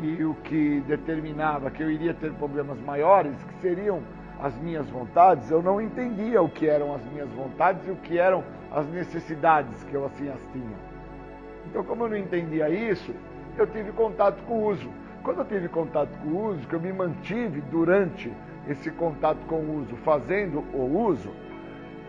e 0.00 0.24
o 0.24 0.32
que 0.32 0.80
determinava 0.86 1.70
que 1.70 1.82
eu 1.82 1.90
iria 1.90 2.14
ter 2.14 2.32
problemas 2.32 2.80
maiores, 2.80 3.34
que 3.44 3.60
seriam 3.60 4.00
as 4.40 4.56
minhas 4.62 4.88
vontades, 4.88 5.50
eu 5.50 5.62
não 5.62 5.78
entendia 5.78 6.40
o 6.40 6.48
que 6.48 6.66
eram 6.66 6.94
as 6.94 7.04
minhas 7.12 7.28
vontades 7.32 7.86
e 7.86 7.90
o 7.90 7.96
que 7.96 8.16
eram 8.16 8.42
as 8.72 8.86
necessidades 8.86 9.84
que 9.84 9.92
eu 9.92 10.06
assim 10.06 10.30
as 10.30 10.40
tinha. 10.54 10.87
Então, 11.68 11.84
como 11.84 12.04
eu 12.04 12.10
não 12.10 12.16
entendia 12.16 12.68
isso, 12.70 13.14
eu 13.56 13.66
tive 13.66 13.92
contato 13.92 14.42
com 14.44 14.54
o 14.54 14.66
uso. 14.68 14.88
Quando 15.22 15.38
eu 15.38 15.44
tive 15.44 15.68
contato 15.68 16.10
com 16.22 16.28
o 16.28 16.46
uso, 16.48 16.66
que 16.66 16.74
eu 16.74 16.80
me 16.80 16.92
mantive 16.92 17.60
durante 17.70 18.32
esse 18.66 18.90
contato 18.90 19.38
com 19.46 19.56
o 19.56 19.82
uso, 19.82 19.96
fazendo 19.96 20.60
o 20.72 21.06
uso, 21.06 21.30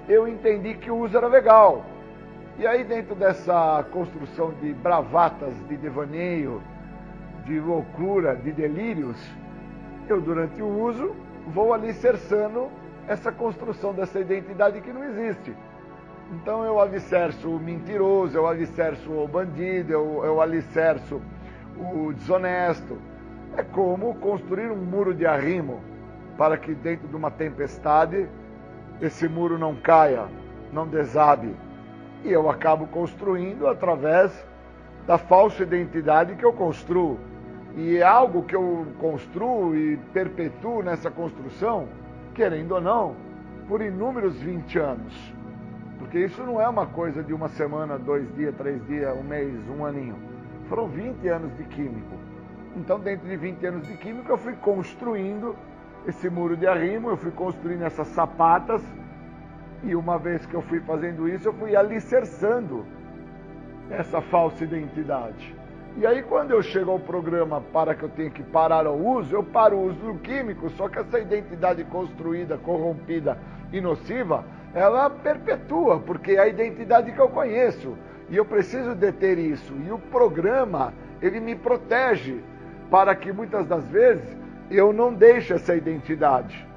eu 0.07 0.27
entendi 0.27 0.75
que 0.75 0.89
o 0.89 0.97
uso 0.97 1.17
era 1.17 1.27
legal. 1.27 1.85
E 2.57 2.67
aí, 2.67 2.83
dentro 2.83 3.15
dessa 3.15 3.85
construção 3.91 4.53
de 4.61 4.73
bravatas, 4.73 5.53
de 5.67 5.77
devaneio, 5.77 6.61
de 7.45 7.59
loucura, 7.59 8.35
de 8.35 8.51
delírios, 8.51 9.17
eu, 10.07 10.19
durante 10.19 10.61
o 10.61 10.67
uso, 10.67 11.15
vou 11.47 11.73
alicerçando 11.73 12.69
essa 13.07 13.31
construção 13.31 13.93
dessa 13.93 14.19
identidade 14.19 14.81
que 14.81 14.91
não 14.91 15.03
existe. 15.03 15.53
Então 16.31 16.63
eu 16.63 16.79
alicerço 16.79 17.49
o 17.49 17.59
mentiroso, 17.59 18.37
eu 18.37 18.45
alicerço 18.45 19.11
o 19.11 19.27
bandido, 19.27 19.91
eu, 19.91 20.21
eu 20.23 20.41
alicerço 20.41 21.19
o 21.75 22.13
desonesto. 22.13 22.97
É 23.57 23.63
como 23.63 24.13
construir 24.15 24.69
um 24.69 24.77
muro 24.77 25.13
de 25.13 25.25
arrimo 25.25 25.81
para 26.37 26.55
que 26.55 26.75
dentro 26.75 27.07
de 27.07 27.15
uma 27.15 27.31
tempestade 27.31 28.29
esse 29.01 29.27
muro 29.27 29.57
não 29.57 29.75
caia, 29.75 30.27
não 30.71 30.87
desabe. 30.87 31.55
E 32.23 32.31
eu 32.31 32.49
acabo 32.49 32.85
construindo 32.87 33.67
através 33.67 34.31
da 35.07 35.17
falsa 35.17 35.63
identidade 35.63 36.35
que 36.35 36.45
eu 36.45 36.53
construo. 36.53 37.19
E 37.75 37.97
é 37.97 38.03
algo 38.03 38.43
que 38.43 38.55
eu 38.55 38.85
construo 38.99 39.75
e 39.75 39.97
perpetuo 40.13 40.83
nessa 40.83 41.09
construção, 41.09 41.87
querendo 42.35 42.73
ou 42.73 42.81
não, 42.81 43.15
por 43.67 43.81
inúmeros 43.81 44.39
20 44.41 44.77
anos. 44.77 45.38
Porque 46.09 46.25
isso 46.25 46.41
não 46.41 46.59
é 46.59 46.67
uma 46.67 46.87
coisa 46.87 47.21
de 47.21 47.31
uma 47.35 47.47
semana, 47.49 47.95
dois 47.99 48.27
dias, 48.35 48.55
três 48.55 48.83
dias, 48.87 49.15
um 49.15 49.21
mês, 49.21 49.53
um 49.69 49.85
aninho. 49.85 50.15
Foram 50.67 50.87
20 50.87 51.27
anos 51.27 51.55
de 51.55 51.63
químico. 51.65 52.15
Então, 52.75 52.99
dentro 52.99 53.29
de 53.29 53.37
20 53.37 53.63
anos 53.67 53.87
de 53.87 53.95
química, 53.95 54.31
eu 54.31 54.37
fui 54.39 54.53
construindo 54.53 55.55
esse 56.07 56.27
muro 56.27 56.57
de 56.57 56.65
arrimo, 56.65 57.11
eu 57.11 57.17
fui 57.17 57.29
construindo 57.29 57.83
essas 57.83 58.07
sapatas, 58.07 58.83
e 59.83 59.95
uma 59.95 60.17
vez 60.17 60.47
que 60.47 60.55
eu 60.55 60.63
fui 60.63 60.79
fazendo 60.79 61.29
isso, 61.29 61.47
eu 61.47 61.53
fui 61.53 61.75
alicerçando 61.75 62.87
essa 63.91 64.19
falsa 64.19 64.63
identidade. 64.63 65.55
E 65.95 66.07
aí, 66.07 66.23
quando 66.23 66.49
eu 66.49 66.63
chego 66.63 66.89
ao 66.89 66.99
programa 66.99 67.61
para 67.71 67.93
que 67.93 68.01
eu 68.01 68.09
tenha 68.09 68.31
que 68.31 68.41
parar 68.41 68.87
o 68.87 68.95
uso, 68.95 69.35
eu 69.35 69.43
paro 69.43 69.77
o 69.77 69.85
uso 69.89 69.99
do 69.99 70.15
químico, 70.15 70.71
só 70.71 70.89
que 70.89 70.97
essa 70.97 71.19
identidade 71.19 71.83
construída, 71.83 72.57
corrompida 72.57 73.37
e 73.71 73.79
nociva, 73.79 74.43
ela 74.73 75.09
perpetua, 75.09 75.99
porque 75.99 76.33
é 76.33 76.39
a 76.39 76.47
identidade 76.47 77.11
que 77.11 77.19
eu 77.19 77.29
conheço. 77.29 77.97
E 78.29 78.35
eu 78.37 78.45
preciso 78.45 78.93
deter 78.93 79.37
isso. 79.37 79.73
E 79.85 79.91
o 79.91 79.97
programa, 79.97 80.93
ele 81.21 81.39
me 81.39 81.55
protege 81.55 82.39
para 82.89 83.15
que 83.15 83.31
muitas 83.31 83.65
das 83.67 83.87
vezes 83.87 84.37
eu 84.69 84.93
não 84.93 85.13
deixe 85.13 85.53
essa 85.53 85.75
identidade, 85.75 86.67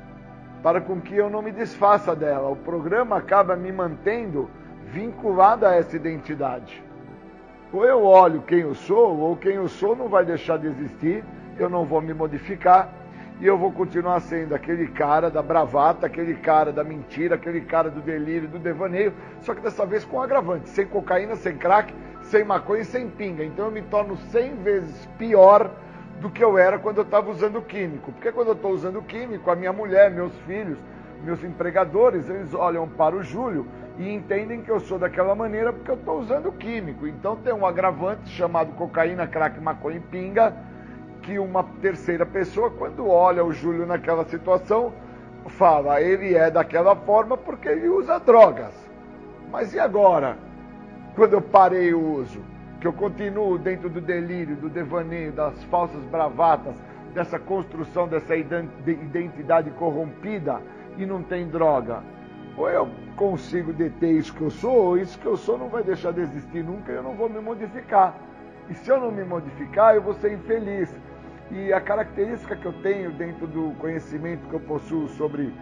para 0.62 0.80
com 0.80 1.01
que 1.01 1.14
eu 1.14 1.28
não 1.28 1.43
me 1.43 1.51
desfaça 1.51 2.16
dela. 2.16 2.49
O 2.49 2.57
programa 2.57 3.16
acaba 3.16 3.55
me 3.55 3.70
mantendo 3.70 4.49
vinculado 4.86 5.66
a 5.66 5.74
essa 5.74 5.97
identidade. 5.97 6.82
Ou 7.72 7.84
eu 7.84 8.05
olho 8.05 8.43
quem 8.43 8.61
eu 8.61 8.74
sou, 8.74 9.18
ou 9.18 9.36
quem 9.36 9.55
eu 9.55 9.68
sou 9.68 9.97
não 9.97 10.09
vai 10.09 10.24
deixar 10.24 10.59
de 10.59 10.66
existir, 10.66 11.24
eu 11.59 11.68
não 11.68 11.84
vou 11.84 12.01
me 12.01 12.14
modificar 12.14 12.93
e 13.43 13.47
eu 13.49 13.59
vou 13.59 13.72
continuar 13.72 14.20
sendo 14.20 14.55
aquele 14.55 14.86
cara 14.86 15.28
da 15.28 15.43
bravata, 15.43 16.07
aquele 16.07 16.34
cara 16.34 16.70
da 16.70 16.84
mentira, 16.84 17.34
aquele 17.34 17.61
cara 17.62 17.90
do 17.90 18.01
delírio, 18.01 18.49
do 18.49 18.57
devaneio, 18.57 19.12
só 19.40 19.53
que 19.53 19.61
dessa 19.61 19.84
vez 19.84 20.05
com 20.05 20.22
agravante, 20.22 20.68
sem 20.68 20.86
cocaína, 20.86 21.34
sem 21.34 21.57
crack, 21.57 21.93
sem 22.20 22.45
maconha 22.45 22.82
e 22.82 22.84
sem 22.84 23.11
pinga. 23.11 23.43
Então 23.43 23.64
eu 23.64 23.72
me 23.72 23.82
torno 23.82 24.16
100 24.16 24.55
vezes 24.62 25.07
pior 25.18 25.72
do 26.20 26.30
que 26.30 26.43
eu 26.43 26.57
era 26.57 26.78
quando 26.78 26.99
eu 26.99 27.03
estava 27.03 27.32
usando 27.32 27.61
químico. 27.61 28.12
Porque 28.12 28.30
quando 28.30 28.47
eu 28.47 28.55
estou 28.55 28.70
usando 28.70 29.03
químico, 29.03 29.51
a 29.51 29.57
minha 29.57 29.72
mulher, 29.72 30.12
meus 30.12 30.32
filhos, 30.47 30.78
meus 31.24 31.43
empregadores, 31.43 32.28
eles 32.28 32.55
olham 32.55 32.88
para 32.88 33.16
o 33.16 33.24
Júlio 33.24 33.66
e 33.99 34.09
entendem 34.09 34.62
que 34.62 34.70
eu 34.70 34.78
sou 34.78 35.01
daquela 35.01 35.34
maneira 35.34 35.72
porque 35.72 35.90
eu 35.90 35.97
estou 35.97 36.20
usando 36.20 36.53
químico. 36.53 37.09
Então 37.09 37.34
tem 37.34 37.53
um 37.53 37.66
agravante 37.66 38.28
chamado 38.28 38.70
cocaína, 38.74 39.26
crack, 39.26 39.61
maconha 39.61 39.97
e 39.97 40.01
pinga, 40.01 40.55
que 41.22 41.38
uma 41.38 41.64
terceira 41.80 42.26
pessoa, 42.26 42.70
quando 42.70 43.08
olha 43.08 43.44
o 43.44 43.52
Júlio 43.52 43.86
naquela 43.86 44.24
situação, 44.24 44.92
fala, 45.46 46.00
ele 46.00 46.34
é 46.34 46.50
daquela 46.50 46.94
forma 46.94 47.36
porque 47.36 47.68
ele 47.68 47.88
usa 47.88 48.18
drogas. 48.18 48.74
Mas 49.50 49.72
e 49.72 49.80
agora? 49.80 50.36
Quando 51.14 51.34
eu 51.34 51.42
parei 51.42 51.94
o 51.94 52.14
uso? 52.14 52.52
que 52.82 52.88
eu 52.88 52.92
continuo 52.92 53.56
dentro 53.58 53.88
do 53.88 54.00
delírio, 54.00 54.56
do 54.56 54.68
devaneio, 54.68 55.30
das 55.30 55.62
falsas 55.64 56.04
bravatas, 56.06 56.74
dessa 57.14 57.38
construção 57.38 58.08
dessa 58.08 58.34
identidade 58.34 59.70
corrompida 59.70 60.60
e 60.98 61.06
não 61.06 61.22
tem 61.22 61.46
droga. 61.46 62.02
Ou 62.56 62.68
eu 62.68 62.88
consigo 63.14 63.72
deter 63.72 64.10
isso 64.16 64.34
que 64.34 64.40
eu 64.40 64.50
sou, 64.50 64.74
ou 64.74 64.98
isso 64.98 65.16
que 65.16 65.26
eu 65.26 65.36
sou 65.36 65.56
não 65.56 65.68
vai 65.68 65.84
deixar 65.84 66.12
de 66.12 66.22
existir 66.22 66.64
nunca 66.64 66.90
e 66.90 66.96
eu 66.96 67.04
não 67.04 67.14
vou 67.14 67.28
me 67.28 67.40
modificar. 67.40 68.16
E 68.68 68.74
se 68.74 68.90
eu 68.90 68.98
não 68.98 69.12
me 69.12 69.22
modificar, 69.22 69.94
eu 69.94 70.02
vou 70.02 70.14
ser 70.14 70.32
infeliz. 70.32 70.92
E 71.55 71.70
a 71.70 71.82
característica 71.82 72.57
que 72.57 72.64
eu 72.64 72.72
tenho 72.82 73.12
dentro 73.12 73.46
do 73.46 73.74
conhecimento 73.78 74.48
que 74.48 74.55
eu 74.55 74.61
possuo 74.61 75.07
sobre 75.09 75.53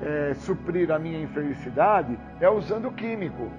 é, 0.00 0.32
suprir 0.36 0.90
a 0.90 0.98
minha 0.98 1.20
infelicidade 1.20 2.18
é 2.40 2.48
usando 2.48 2.90
químico. 2.90 3.50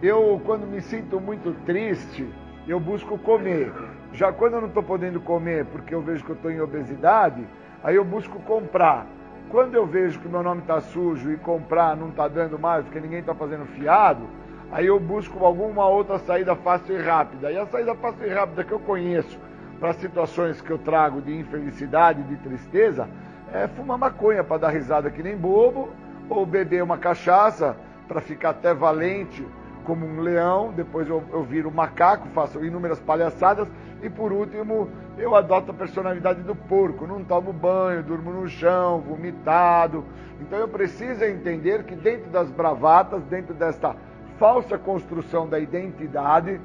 Eu, 0.00 0.40
quando 0.44 0.68
me 0.68 0.80
sinto 0.80 1.20
muito 1.20 1.52
triste, 1.64 2.32
eu 2.68 2.78
busco 2.78 3.18
comer. 3.18 3.72
Já 4.12 4.32
quando 4.32 4.54
eu 4.54 4.60
não 4.60 4.68
estou 4.68 4.84
podendo 4.84 5.20
comer 5.20 5.64
porque 5.64 5.92
eu 5.92 6.00
vejo 6.00 6.24
que 6.24 6.30
eu 6.30 6.36
estou 6.36 6.48
em 6.48 6.60
obesidade, 6.60 7.44
aí 7.82 7.96
eu 7.96 8.04
busco 8.04 8.38
comprar. 8.42 9.04
Quando 9.48 9.74
eu 9.74 9.84
vejo 9.84 10.20
que 10.20 10.28
meu 10.28 10.44
nome 10.44 10.60
está 10.60 10.80
sujo 10.80 11.32
e 11.32 11.36
comprar 11.36 11.96
não 11.96 12.10
está 12.10 12.28
dando 12.28 12.56
mais 12.56 12.84
porque 12.84 13.00
ninguém 13.00 13.18
está 13.18 13.34
fazendo 13.34 13.66
fiado, 13.66 14.28
aí 14.70 14.86
eu 14.86 15.00
busco 15.00 15.44
alguma 15.44 15.88
outra 15.88 16.20
saída 16.20 16.54
fácil 16.54 16.96
e 16.96 17.02
rápida. 17.02 17.50
E 17.50 17.58
a 17.58 17.66
saída 17.66 17.96
fácil 17.96 18.26
e 18.26 18.30
rápida 18.30 18.62
que 18.62 18.70
eu 18.70 18.78
conheço 18.78 19.36
para 19.82 19.94
situações 19.94 20.60
que 20.60 20.70
eu 20.70 20.78
trago 20.78 21.20
de 21.20 21.36
infelicidade, 21.36 22.22
de 22.22 22.36
tristeza, 22.36 23.08
é 23.52 23.66
fumar 23.66 23.98
maconha 23.98 24.44
para 24.44 24.58
dar 24.58 24.68
risada 24.68 25.10
que 25.10 25.24
nem 25.24 25.36
bobo, 25.36 25.88
ou 26.30 26.46
beber 26.46 26.84
uma 26.84 26.96
cachaça 26.96 27.76
para 28.06 28.20
ficar 28.20 28.50
até 28.50 28.72
valente 28.72 29.44
como 29.82 30.06
um 30.06 30.20
leão, 30.20 30.70
depois 30.70 31.08
eu, 31.08 31.24
eu 31.32 31.42
viro 31.42 31.68
macaco, 31.68 32.28
faço 32.28 32.64
inúmeras 32.64 33.00
palhaçadas 33.00 33.66
e 34.00 34.08
por 34.08 34.30
último 34.30 34.88
eu 35.18 35.34
adoto 35.34 35.72
a 35.72 35.74
personalidade 35.74 36.42
do 36.42 36.54
porco, 36.54 37.04
não 37.04 37.24
tomo 37.24 37.52
banho, 37.52 38.04
durmo 38.04 38.32
no 38.32 38.46
chão, 38.46 39.00
vomitado. 39.00 40.04
Então 40.40 40.60
eu 40.60 40.68
preciso 40.68 41.24
entender 41.24 41.82
que 41.82 41.96
dentro 41.96 42.30
das 42.30 42.48
bravatas, 42.52 43.20
dentro 43.24 43.52
desta 43.52 43.96
falsa 44.38 44.78
construção 44.78 45.48
da 45.48 45.58
identidade, 45.58 46.60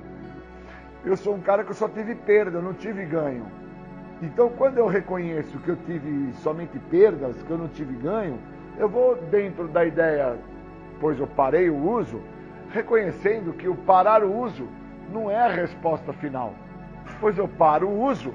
eu 1.05 1.15
sou 1.15 1.35
um 1.35 1.41
cara 1.41 1.63
que 1.63 1.73
só 1.73 1.87
tive 1.87 2.15
perda, 2.15 2.57
eu 2.57 2.61
não 2.61 2.73
tive 2.73 3.05
ganho. 3.05 3.45
Então 4.21 4.49
quando 4.49 4.77
eu 4.77 4.87
reconheço 4.87 5.59
que 5.59 5.69
eu 5.69 5.77
tive 5.85 6.33
somente 6.35 6.77
perdas, 6.89 7.41
que 7.43 7.49
eu 7.49 7.57
não 7.57 7.67
tive 7.67 7.93
ganho, 7.95 8.39
eu 8.77 8.89
vou 8.89 9.15
dentro 9.15 9.67
da 9.67 9.85
ideia, 9.85 10.37
pois 10.99 11.19
eu 11.19 11.27
parei 11.27 11.69
o 11.69 11.77
uso, 11.77 12.21
reconhecendo 12.71 13.53
que 13.53 13.67
o 13.67 13.75
parar 13.75 14.23
o 14.23 14.35
uso 14.35 14.67
não 15.11 15.29
é 15.29 15.37
a 15.37 15.47
resposta 15.47 16.11
final, 16.13 16.53
pois 17.19 17.37
eu 17.37 17.47
paro 17.47 17.87
o 17.87 18.03
uso 18.05 18.33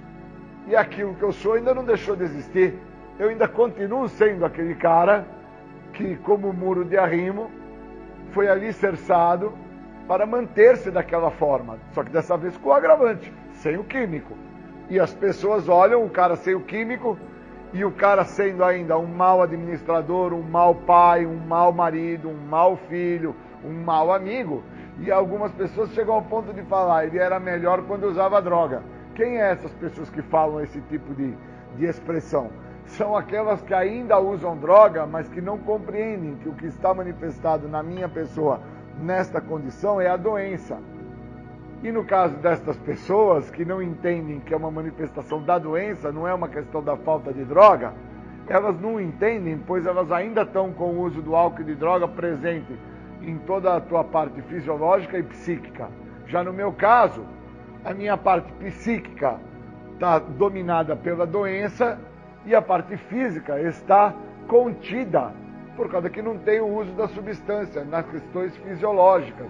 e 0.66 0.76
aquilo 0.76 1.14
que 1.14 1.22
eu 1.22 1.32
sou 1.32 1.54
ainda 1.54 1.74
não 1.74 1.84
deixou 1.84 2.16
de 2.16 2.24
existir. 2.24 2.78
Eu 3.18 3.28
ainda 3.28 3.46
continuo 3.46 4.08
sendo 4.08 4.44
aquele 4.44 4.74
cara 4.74 5.26
que, 5.92 6.16
como 6.16 6.52
muro 6.52 6.84
de 6.84 6.96
arrimo, 6.96 7.50
foi 8.32 8.48
alicerçado 8.48 9.52
para 10.06 10.26
manter-se 10.26 10.90
daquela 10.90 11.30
forma, 11.30 11.78
só 11.92 12.02
que 12.02 12.10
dessa 12.10 12.36
vez 12.36 12.56
com 12.56 12.70
o 12.70 12.72
agravante, 12.72 13.32
sem 13.52 13.76
o 13.76 13.84
químico. 13.84 14.34
E 14.90 14.98
as 14.98 15.14
pessoas 15.14 15.68
olham 15.68 16.04
o 16.04 16.10
cara 16.10 16.36
sem 16.36 16.54
o 16.54 16.60
químico 16.60 17.18
e 17.72 17.84
o 17.84 17.90
cara 17.90 18.24
sendo 18.24 18.62
ainda 18.62 18.98
um 18.98 19.06
mau 19.06 19.40
administrador, 19.42 20.32
um 20.32 20.42
mau 20.42 20.74
pai, 20.74 21.24
um 21.24 21.36
mau 21.36 21.72
marido, 21.72 22.28
um 22.28 22.46
mau 22.48 22.76
filho, 22.76 23.34
um 23.64 23.72
mau 23.72 24.12
amigo. 24.12 24.62
E 24.98 25.10
algumas 25.10 25.52
pessoas 25.52 25.90
chegam 25.92 26.14
ao 26.14 26.22
ponto 26.22 26.52
de 26.52 26.62
falar, 26.64 27.06
ele 27.06 27.18
era 27.18 27.40
melhor 27.40 27.82
quando 27.84 28.04
usava 28.04 28.42
droga. 28.42 28.82
Quem 29.14 29.40
é 29.40 29.52
essas 29.52 29.72
pessoas 29.74 30.10
que 30.10 30.20
falam 30.22 30.60
esse 30.60 30.80
tipo 30.82 31.14
de, 31.14 31.34
de 31.76 31.86
expressão? 31.86 32.50
São 32.84 33.16
aquelas 33.16 33.62
que 33.62 33.72
ainda 33.72 34.18
usam 34.18 34.56
droga, 34.56 35.06
mas 35.06 35.28
que 35.28 35.40
não 35.40 35.56
compreendem 35.56 36.34
que 36.36 36.48
o 36.48 36.54
que 36.54 36.66
está 36.66 36.92
manifestado 36.92 37.68
na 37.68 37.82
minha 37.82 38.08
pessoa 38.08 38.60
nesta 39.00 39.40
condição 39.40 40.00
é 40.00 40.08
a 40.08 40.16
doença. 40.16 40.78
E 41.82 41.90
no 41.90 42.04
caso 42.04 42.36
destas 42.36 42.76
pessoas 42.78 43.50
que 43.50 43.64
não 43.64 43.82
entendem 43.82 44.40
que 44.40 44.54
é 44.54 44.56
uma 44.56 44.70
manifestação 44.70 45.42
da 45.42 45.58
doença, 45.58 46.12
não 46.12 46.26
é 46.26 46.32
uma 46.32 46.48
questão 46.48 46.82
da 46.82 46.96
falta 46.96 47.32
de 47.32 47.44
droga, 47.44 47.92
elas 48.48 48.80
não 48.80 49.00
entendem, 49.00 49.58
pois 49.58 49.86
elas 49.86 50.12
ainda 50.12 50.42
estão 50.42 50.72
com 50.72 50.90
o 50.90 51.00
uso 51.00 51.22
do 51.22 51.34
álcool 51.34 51.62
e 51.62 51.64
de 51.64 51.74
droga 51.74 52.06
presente 52.06 52.78
em 53.22 53.38
toda 53.38 53.76
a 53.76 53.80
tua 53.80 54.04
parte 54.04 54.40
fisiológica 54.42 55.18
e 55.18 55.22
psíquica. 55.22 55.88
Já 56.26 56.42
no 56.44 56.52
meu 56.52 56.72
caso, 56.72 57.24
a 57.84 57.92
minha 57.92 58.16
parte 58.16 58.52
psíquica 58.54 59.40
está 59.94 60.18
dominada 60.18 60.96
pela 60.96 61.26
doença 61.26 61.98
e 62.44 62.54
a 62.54 62.62
parte 62.62 62.96
física 62.96 63.60
está 63.60 64.14
contida, 64.48 65.32
por 65.76 65.90
causa 65.90 66.10
que 66.10 66.20
não 66.20 66.36
tem 66.38 66.60
o 66.60 66.66
uso 66.66 66.92
da 66.92 67.08
substância 67.08 67.84
nas 67.84 68.06
questões 68.06 68.56
fisiológicas. 68.58 69.46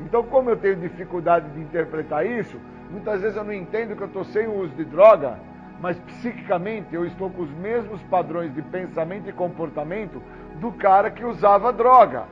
Então, 0.00 0.22
como 0.24 0.50
eu 0.50 0.56
tenho 0.56 0.76
dificuldade 0.76 1.48
de 1.50 1.60
interpretar 1.60 2.26
isso, 2.26 2.58
muitas 2.90 3.20
vezes 3.20 3.36
eu 3.36 3.44
não 3.44 3.52
entendo 3.52 3.94
que 3.94 4.02
eu 4.02 4.06
estou 4.06 4.24
sem 4.24 4.46
o 4.46 4.54
uso 4.60 4.74
de 4.74 4.84
droga, 4.84 5.38
mas 5.80 5.98
psiquicamente 6.00 6.94
eu 6.94 7.04
estou 7.06 7.30
com 7.30 7.42
os 7.42 7.50
mesmos 7.52 8.02
padrões 8.04 8.52
de 8.54 8.62
pensamento 8.62 9.28
e 9.28 9.32
comportamento 9.32 10.22
do 10.56 10.72
cara 10.72 11.10
que 11.10 11.24
usava 11.24 11.72
droga. 11.72 12.24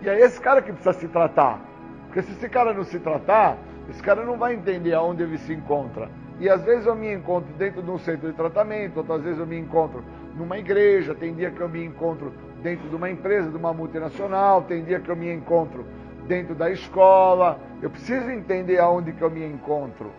E 0.00 0.08
é 0.08 0.20
esse 0.20 0.40
cara 0.40 0.60
que 0.60 0.72
precisa 0.72 0.92
se 0.94 1.08
tratar. 1.08 1.60
Porque 2.06 2.22
se 2.22 2.32
esse 2.32 2.48
cara 2.48 2.74
não 2.74 2.84
se 2.84 2.98
tratar, 2.98 3.56
esse 3.88 4.02
cara 4.02 4.24
não 4.24 4.36
vai 4.36 4.54
entender 4.54 4.92
aonde 4.92 5.22
ele 5.22 5.38
se 5.38 5.52
encontra. 5.52 6.10
E 6.40 6.48
às 6.48 6.64
vezes 6.64 6.86
eu 6.86 6.94
me 6.94 7.12
encontro 7.12 7.52
dentro 7.54 7.82
de 7.82 7.90
um 7.90 7.98
centro 7.98 8.28
de 8.28 8.36
tratamento, 8.36 8.96
outras 8.98 9.22
vezes 9.22 9.38
eu 9.38 9.46
me 9.46 9.58
encontro 9.58 10.02
numa 10.36 10.58
igreja, 10.58 11.14
tem 11.14 11.34
dia 11.34 11.50
que 11.50 11.60
eu 11.60 11.68
me 11.68 11.84
encontro 11.84 12.32
dentro 12.62 12.88
de 12.88 12.94
uma 12.94 13.10
empresa, 13.10 13.50
de 13.50 13.56
uma 13.56 13.72
multinacional, 13.72 14.62
tem 14.62 14.84
dia 14.84 15.00
que 15.00 15.10
eu 15.10 15.16
me 15.16 15.30
encontro 15.32 15.84
dentro 16.26 16.54
da 16.54 16.70
escola. 16.70 17.58
Eu 17.82 17.90
preciso 17.90 18.30
entender 18.30 18.78
aonde 18.78 19.12
que 19.12 19.22
eu 19.22 19.30
me 19.30 19.44
encontro. 19.44 20.10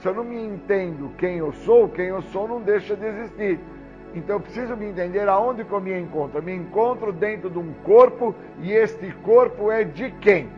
Se 0.00 0.08
eu 0.08 0.14
não 0.14 0.24
me 0.24 0.42
entendo 0.42 1.12
quem 1.18 1.36
eu 1.36 1.52
sou, 1.52 1.88
quem 1.88 2.06
eu 2.06 2.22
sou 2.22 2.48
não 2.48 2.62
deixa 2.62 2.96
de 2.96 3.04
existir. 3.04 3.60
Então 4.14 4.36
eu 4.36 4.40
preciso 4.40 4.76
me 4.76 4.86
entender 4.86 5.28
aonde 5.28 5.62
que 5.62 5.72
eu 5.72 5.80
me 5.80 5.96
encontro. 5.96 6.38
Eu 6.38 6.42
me 6.42 6.54
encontro 6.54 7.12
dentro 7.12 7.50
de 7.50 7.58
um 7.58 7.72
corpo 7.84 8.34
e 8.60 8.72
este 8.72 9.12
corpo 9.22 9.70
é 9.70 9.84
de 9.84 10.10
quem? 10.12 10.48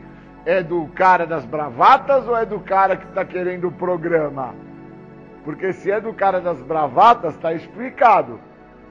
É 0.47 0.62
do 0.62 0.86
cara 0.95 1.26
das 1.26 1.45
bravatas 1.45 2.26
ou 2.26 2.36
é 2.36 2.47
do 2.47 2.61
cara 2.61 2.97
que 2.97 3.07
está 3.07 3.24
querendo 3.24 3.68
o 3.68 3.72
programa? 3.72 4.55
Porque 5.45 5.72
se 5.72 5.90
é 5.90 6.01
do 6.01 6.12
cara 6.14 6.40
das 6.40 6.61
bravatas, 6.62 7.34
está 7.34 7.53
explicado. 7.53 8.38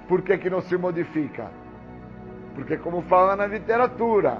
Por 0.08 0.22
que, 0.22 0.38
que 0.38 0.50
não 0.50 0.62
se 0.62 0.78
modifica? 0.78 1.61
Porque, 2.56 2.78
como 2.78 3.02
fala 3.04 3.36
na 3.36 3.48
literatura, 3.48 4.40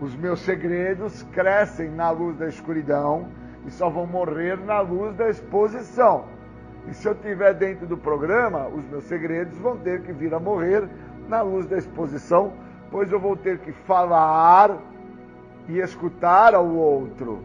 os 0.00 0.14
meus 0.16 0.40
segredos 0.40 1.22
crescem 1.24 1.90
na 1.90 2.10
luz 2.10 2.38
da 2.38 2.48
escuridão 2.48 3.28
e 3.66 3.70
só 3.70 3.90
vão 3.90 4.06
morrer 4.06 4.56
na 4.56 4.80
luz 4.80 5.14
da 5.14 5.28
exposição. 5.28 6.24
E 6.88 6.94
se 6.94 7.06
eu 7.06 7.12
estiver 7.12 7.52
dentro 7.52 7.86
do 7.86 7.98
programa, 7.98 8.66
os 8.68 8.82
meus 8.86 9.04
segredos 9.04 9.56
vão 9.58 9.76
ter 9.76 10.00
que 10.02 10.12
vir 10.12 10.32
a 10.32 10.40
morrer 10.40 10.88
na 11.28 11.42
luz 11.42 11.66
da 11.66 11.76
exposição, 11.76 12.54
pois 12.90 13.12
eu 13.12 13.20
vou 13.20 13.36
ter 13.36 13.58
que 13.58 13.72
falar 13.72 14.78
e 15.68 15.78
escutar 15.78 16.54
ao 16.54 16.66
outro. 16.66 17.44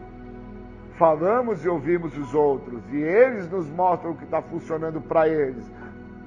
Falamos 0.94 1.62
e 1.62 1.68
ouvimos 1.68 2.16
os 2.16 2.34
outros, 2.34 2.80
e 2.90 2.96
eles 2.96 3.50
nos 3.50 3.68
mostram 3.68 4.12
o 4.12 4.16
que 4.16 4.24
está 4.24 4.40
funcionando 4.40 4.98
para 4.98 5.28
eles. 5.28 5.70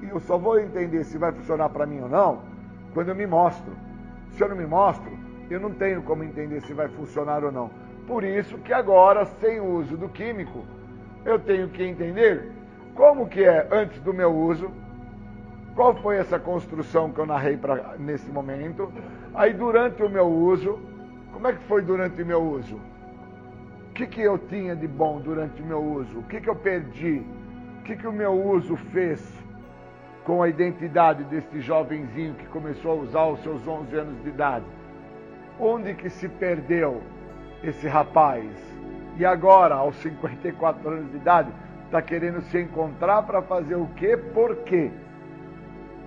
E 0.00 0.08
eu 0.08 0.20
só 0.20 0.38
vou 0.38 0.60
entender 0.60 1.02
se 1.02 1.18
vai 1.18 1.32
funcionar 1.32 1.70
para 1.70 1.84
mim 1.84 2.00
ou 2.00 2.08
não 2.08 2.49
quando 2.94 3.08
eu 3.08 3.14
me 3.14 3.26
mostro. 3.26 3.72
Se 4.32 4.42
eu 4.42 4.48
não 4.48 4.56
me 4.56 4.66
mostro, 4.66 5.10
eu 5.50 5.60
não 5.60 5.70
tenho 5.70 6.02
como 6.02 6.22
entender 6.22 6.60
se 6.62 6.72
vai 6.72 6.88
funcionar 6.88 7.44
ou 7.44 7.52
não. 7.52 7.70
Por 8.06 8.24
isso 8.24 8.58
que 8.58 8.72
agora, 8.72 9.24
sem 9.24 9.60
o 9.60 9.64
uso 9.64 9.96
do 9.96 10.08
químico, 10.08 10.64
eu 11.24 11.38
tenho 11.38 11.68
que 11.68 11.82
entender 11.82 12.50
como 12.94 13.28
que 13.28 13.44
é 13.44 13.66
antes 13.70 14.00
do 14.00 14.12
meu 14.12 14.34
uso, 14.34 14.70
qual 15.74 15.94
foi 15.94 16.16
essa 16.16 16.38
construção 16.38 17.10
que 17.12 17.18
eu 17.18 17.26
narrei 17.26 17.56
pra, 17.56 17.94
nesse 17.98 18.30
momento, 18.30 18.92
aí 19.34 19.52
durante 19.52 20.02
o 20.02 20.08
meu 20.08 20.26
uso, 20.26 20.78
como 21.32 21.46
é 21.46 21.52
que 21.52 21.62
foi 21.64 21.82
durante 21.82 22.20
o 22.22 22.26
meu 22.26 22.42
uso? 22.42 22.76
O 23.90 23.92
que, 23.94 24.06
que 24.06 24.20
eu 24.20 24.38
tinha 24.38 24.74
de 24.74 24.86
bom 24.86 25.20
durante 25.20 25.62
o 25.62 25.64
meu 25.64 25.82
uso? 25.82 26.18
O 26.18 26.22
que, 26.24 26.40
que 26.40 26.48
eu 26.48 26.56
perdi? 26.56 27.24
O 27.78 27.82
que, 27.82 27.96
que 27.96 28.06
o 28.06 28.12
meu 28.12 28.32
uso 28.32 28.76
fez 28.76 29.20
com 30.24 30.42
a 30.42 30.48
identidade 30.48 31.24
desse 31.24 31.60
jovenzinho 31.60 32.34
que 32.34 32.46
começou 32.46 32.92
a 32.92 33.02
usar 33.02 33.26
os 33.26 33.42
seus 33.42 33.66
11 33.66 33.96
anos 33.96 34.22
de 34.22 34.28
idade? 34.28 34.64
Onde 35.58 35.94
que 35.94 36.08
se 36.08 36.28
perdeu 36.28 37.02
esse 37.62 37.86
rapaz? 37.86 38.44
E 39.16 39.24
agora, 39.24 39.74
aos 39.74 39.96
54 39.96 40.88
anos 40.88 41.10
de 41.10 41.16
idade, 41.16 41.50
está 41.84 42.00
querendo 42.00 42.40
se 42.42 42.60
encontrar 42.60 43.22
para 43.22 43.42
fazer 43.42 43.74
o 43.74 43.86
quê? 43.96 44.16
Por 44.16 44.56
quê? 44.58 44.90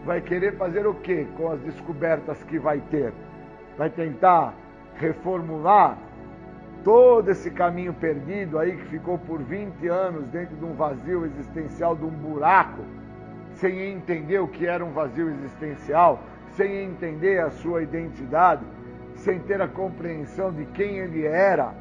Vai 0.06 0.22
querer 0.22 0.58
fazer 0.58 0.88
o 0.88 0.94
quê 0.96 1.28
com 1.38 1.52
as 1.52 1.60
descobertas 1.62 2.44
que 2.44 2.58
vai 2.58 2.80
ter? 2.90 3.14
Vai 3.78 3.90
tentar 3.90 4.54
reformular 4.96 5.98
todo 6.84 7.30
esse 7.30 7.50
caminho 7.52 7.94
perdido 7.94 8.60
aí 8.60 8.76
que 8.76 8.86
ficou 8.86 9.18
por 9.18 9.42
20 9.42 9.88
anos 9.88 10.26
dentro 10.28 10.56
de 10.56 10.66
um 10.66 10.74
vazio 10.74 11.26
existencial, 11.26 11.96
de 11.96 12.04
um 12.04 12.10
buraco, 12.10 12.84
sem 13.64 13.80
entender 13.80 14.40
o 14.40 14.48
que 14.50 14.66
era 14.66 14.84
um 14.84 14.92
vazio 14.92 15.30
existencial, 15.30 16.22
sem 16.58 16.84
entender 16.84 17.40
a 17.40 17.50
sua 17.50 17.82
identidade, 17.82 18.62
sem 19.16 19.40
ter 19.40 19.62
a 19.62 19.70
compreensão 19.70 20.52
de 20.52 20.66
quem 20.66 20.98
ele 20.98 21.26
era, 21.26 21.74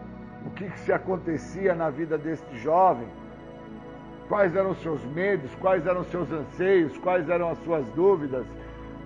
o 0.47 0.51
que, 0.51 0.71
que 0.71 0.79
se 0.79 0.93
acontecia 0.93 1.75
na 1.75 1.91
vida 1.91 2.17
deste 2.17 2.57
jovem 2.59 3.09
quais 4.29 4.55
eram 4.55 4.71
os 4.71 4.81
seus 4.81 5.05
medos, 5.07 5.53
quais 5.57 5.85
eram 5.85 6.03
os 6.03 6.07
seus 6.07 6.31
anseios, 6.31 6.97
quais 6.99 7.29
eram 7.29 7.51
as 7.51 7.59
suas 7.65 7.85
dúvidas. 7.89 8.47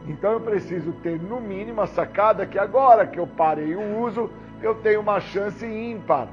Então 0.06 0.32
eu 0.32 0.40
preciso 0.40 0.92
ter, 1.02 1.18
no 1.18 1.40
mínimo, 1.40 1.80
a 1.80 1.86
sacada 1.86 2.44
que 2.46 2.58
agora 2.58 3.06
que 3.06 3.18
eu 3.18 3.26
parei 3.26 3.74
o 3.74 4.00
uso, 4.02 4.30
eu 4.62 4.74
tenho 4.74 5.00
uma 5.00 5.18
chance 5.18 5.66
ímpar. 5.66 6.28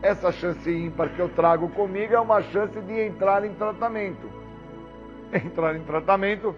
Essa 0.00 0.30
chance 0.30 0.70
ímpar 0.70 1.08
que 1.10 1.18
eu 1.18 1.28
trago 1.28 1.68
comigo 1.70 2.14
é 2.14 2.20
uma 2.20 2.40
chance 2.40 2.80
de 2.80 3.00
entrar 3.00 3.44
em 3.44 3.52
tratamento. 3.52 4.37
Entrar 5.44 5.76
em 5.76 5.82
tratamento 5.82 6.54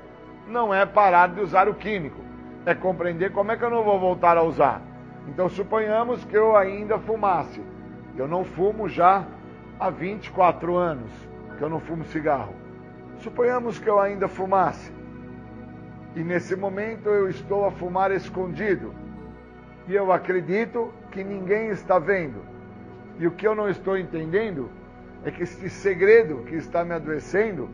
não 0.46 0.72
é 0.74 0.84
parar 0.84 1.28
de 1.28 1.40
usar 1.40 1.68
o 1.68 1.74
químico, 1.74 2.20
é 2.66 2.74
compreender 2.74 3.32
como 3.32 3.52
é 3.52 3.56
que 3.56 3.64
eu 3.64 3.70
não 3.70 3.84
vou 3.84 3.98
voltar 3.98 4.36
a 4.36 4.42
usar. 4.42 4.82
Então 5.28 5.48
suponhamos 5.48 6.24
que 6.24 6.36
eu 6.36 6.56
ainda 6.56 6.98
fumasse. 6.98 7.62
Eu 8.16 8.26
não 8.26 8.44
fumo 8.44 8.88
já 8.88 9.26
há 9.78 9.90
24 9.90 10.76
anos 10.76 11.10
que 11.56 11.62
eu 11.62 11.68
não 11.68 11.80
fumo 11.80 12.04
cigarro. 12.04 12.54
Suponhamos 13.18 13.78
que 13.78 13.88
eu 13.88 14.00
ainda 14.00 14.28
fumasse. 14.28 14.92
E 16.16 16.20
nesse 16.20 16.56
momento 16.56 17.08
eu 17.08 17.28
estou 17.28 17.66
a 17.66 17.70
fumar 17.70 18.10
escondido. 18.10 18.94
E 19.86 19.94
eu 19.94 20.10
acredito 20.10 20.92
que 21.10 21.22
ninguém 21.22 21.68
está 21.68 21.98
vendo. 21.98 22.42
E 23.18 23.26
o 23.26 23.30
que 23.30 23.46
eu 23.46 23.54
não 23.54 23.68
estou 23.68 23.96
entendendo 23.96 24.70
é 25.24 25.30
que 25.30 25.42
esse 25.42 25.68
segredo 25.68 26.44
que 26.44 26.54
está 26.54 26.84
me 26.84 26.94
adoecendo 26.94 27.68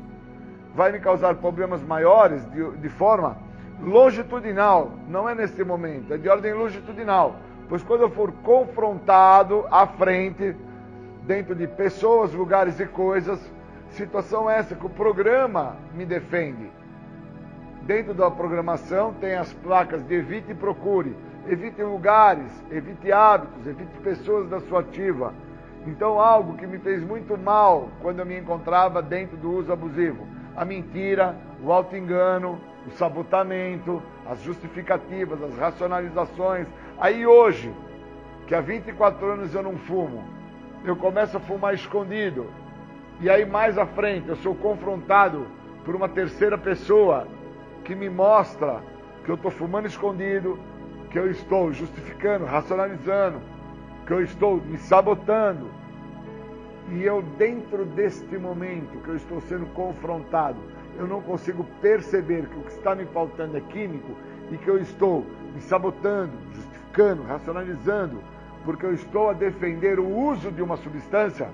vai 0.76 0.92
me 0.92 1.00
causar 1.00 1.34
problemas 1.34 1.82
maiores 1.82 2.48
de, 2.52 2.70
de 2.76 2.88
forma 2.88 3.36
longitudinal. 3.80 4.92
Não 5.08 5.28
é 5.28 5.34
nesse 5.34 5.64
momento, 5.64 6.14
é 6.14 6.16
de 6.16 6.28
ordem 6.28 6.52
longitudinal. 6.52 7.34
Pois 7.68 7.82
quando 7.82 8.02
eu 8.02 8.10
for 8.10 8.30
confrontado 8.44 9.64
à 9.72 9.88
frente, 9.88 10.54
dentro 11.24 11.56
de 11.56 11.66
pessoas, 11.66 12.32
lugares 12.32 12.78
e 12.78 12.86
coisas, 12.86 13.40
Situação 13.90 14.50
essa 14.50 14.74
que 14.74 14.84
o 14.84 14.90
programa 14.90 15.76
me 15.94 16.04
defende. 16.04 16.70
Dentro 17.82 18.12
da 18.12 18.30
programação 18.30 19.14
tem 19.14 19.34
as 19.34 19.52
placas 19.52 20.06
de 20.06 20.14
evite 20.14 20.52
e 20.52 20.54
procure. 20.54 21.16
Evite 21.48 21.82
lugares, 21.82 22.50
evite 22.70 23.10
hábitos, 23.12 23.66
evite 23.66 23.96
pessoas 24.02 24.50
da 24.50 24.60
sua 24.60 24.80
ativa. 24.80 25.32
Então, 25.86 26.20
algo 26.20 26.56
que 26.58 26.66
me 26.66 26.78
fez 26.78 27.02
muito 27.02 27.38
mal 27.38 27.88
quando 28.02 28.18
eu 28.18 28.26
me 28.26 28.36
encontrava 28.36 29.00
dentro 29.00 29.36
do 29.36 29.52
uso 29.52 29.72
abusivo: 29.72 30.26
a 30.56 30.64
mentira, 30.64 31.36
o 31.62 31.70
auto-engano, 31.70 32.58
o 32.86 32.90
sabotamento, 32.92 34.02
as 34.26 34.40
justificativas, 34.42 35.42
as 35.42 35.56
racionalizações. 35.58 36.66
Aí 36.98 37.26
hoje, 37.26 37.72
que 38.46 38.54
há 38.54 38.60
24 38.60 39.26
anos 39.26 39.54
eu 39.54 39.62
não 39.62 39.76
fumo, 39.76 40.24
eu 40.84 40.96
começo 40.96 41.36
a 41.36 41.40
fumar 41.40 41.74
escondido, 41.74 42.46
e 43.20 43.28
aí 43.28 43.44
mais 43.44 43.76
à 43.76 43.86
frente 43.86 44.28
eu 44.28 44.36
sou 44.36 44.54
confrontado 44.54 45.46
por 45.84 45.94
uma 45.94 46.08
terceira 46.08 46.56
pessoa 46.56 47.26
que 47.84 47.94
me 47.94 48.08
mostra 48.08 48.80
que 49.24 49.30
eu 49.30 49.34
estou 49.34 49.50
fumando 49.50 49.86
escondido, 49.86 50.58
que 51.10 51.18
eu 51.18 51.30
estou 51.30 51.72
justificando, 51.72 52.44
racionalizando, 52.44 53.40
que 54.06 54.12
eu 54.12 54.22
estou 54.22 54.56
me 54.56 54.78
sabotando. 54.78 55.68
E 56.92 57.02
eu, 57.02 57.22
dentro 57.36 57.84
deste 57.84 58.38
momento 58.38 59.02
que 59.02 59.08
eu 59.08 59.16
estou 59.16 59.40
sendo 59.40 59.66
confrontado, 59.74 60.58
eu 60.96 61.06
não 61.06 61.20
consigo 61.20 61.64
perceber 61.80 62.46
que 62.46 62.58
o 62.58 62.62
que 62.62 62.72
está 62.72 62.94
me 62.94 63.04
faltando 63.06 63.56
é 63.56 63.60
químico 63.60 64.16
e 64.50 64.56
que 64.56 64.68
eu 64.68 64.78
estou 64.78 65.26
me 65.54 65.60
sabotando, 65.60 66.32
justificando, 66.54 67.22
racionalizando, 67.24 68.22
porque 68.64 68.86
eu 68.86 68.94
estou 68.94 69.30
a 69.30 69.32
defender 69.32 69.98
o 69.98 70.08
uso 70.08 70.50
de 70.50 70.62
uma 70.62 70.76
substância 70.76 71.48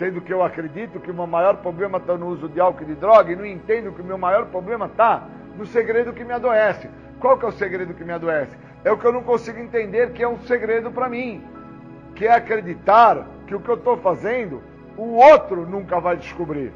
sendo 0.00 0.22
que 0.22 0.32
eu 0.32 0.42
acredito 0.42 0.98
que 0.98 1.10
o 1.10 1.14
meu 1.14 1.26
maior 1.26 1.58
problema 1.58 1.98
está 1.98 2.16
no 2.16 2.28
uso 2.28 2.48
de 2.48 2.58
álcool 2.58 2.84
e 2.84 2.86
de 2.86 2.94
droga, 2.94 3.32
e 3.32 3.36
não 3.36 3.44
entendo 3.44 3.92
que 3.92 4.00
o 4.00 4.04
meu 4.04 4.16
maior 4.16 4.46
problema 4.46 4.86
está 4.86 5.28
no 5.58 5.66
segredo 5.66 6.14
que 6.14 6.24
me 6.24 6.32
adoece. 6.32 6.88
Qual 7.20 7.36
que 7.36 7.44
é 7.44 7.48
o 7.48 7.52
segredo 7.52 7.92
que 7.92 8.02
me 8.02 8.14
adoece? 8.14 8.56
É 8.82 8.90
o 8.90 8.96
que 8.96 9.04
eu 9.04 9.12
não 9.12 9.22
consigo 9.22 9.58
entender 9.58 10.12
que 10.12 10.22
é 10.22 10.28
um 10.28 10.38
segredo 10.38 10.90
para 10.90 11.06
mim, 11.06 11.44
que 12.14 12.26
é 12.26 12.32
acreditar 12.32 13.26
que 13.50 13.56
o 13.56 13.58
que 13.58 13.68
eu 13.68 13.74
estou 13.74 13.96
fazendo, 13.96 14.62
o 14.96 15.16
outro 15.16 15.66
nunca 15.66 15.98
vai 15.98 16.16
descobrir. 16.16 16.72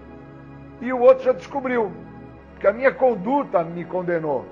E 0.81 0.93
o 0.93 0.99
outro 0.99 1.23
já 1.23 1.33
descobriu, 1.33 1.93
que 2.59 2.67
a 2.67 2.73
minha 2.73 2.91
conduta 2.91 3.63
me 3.63 3.85
condenou. 3.85 4.45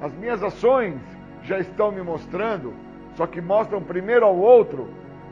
As 0.00 0.14
minhas 0.14 0.40
ações 0.40 0.94
já 1.42 1.58
estão 1.58 1.90
me 1.90 2.00
mostrando, 2.00 2.72
só 3.16 3.26
que 3.26 3.40
mostram 3.40 3.82
primeiro 3.82 4.24
ao 4.24 4.36
outro 4.36 4.88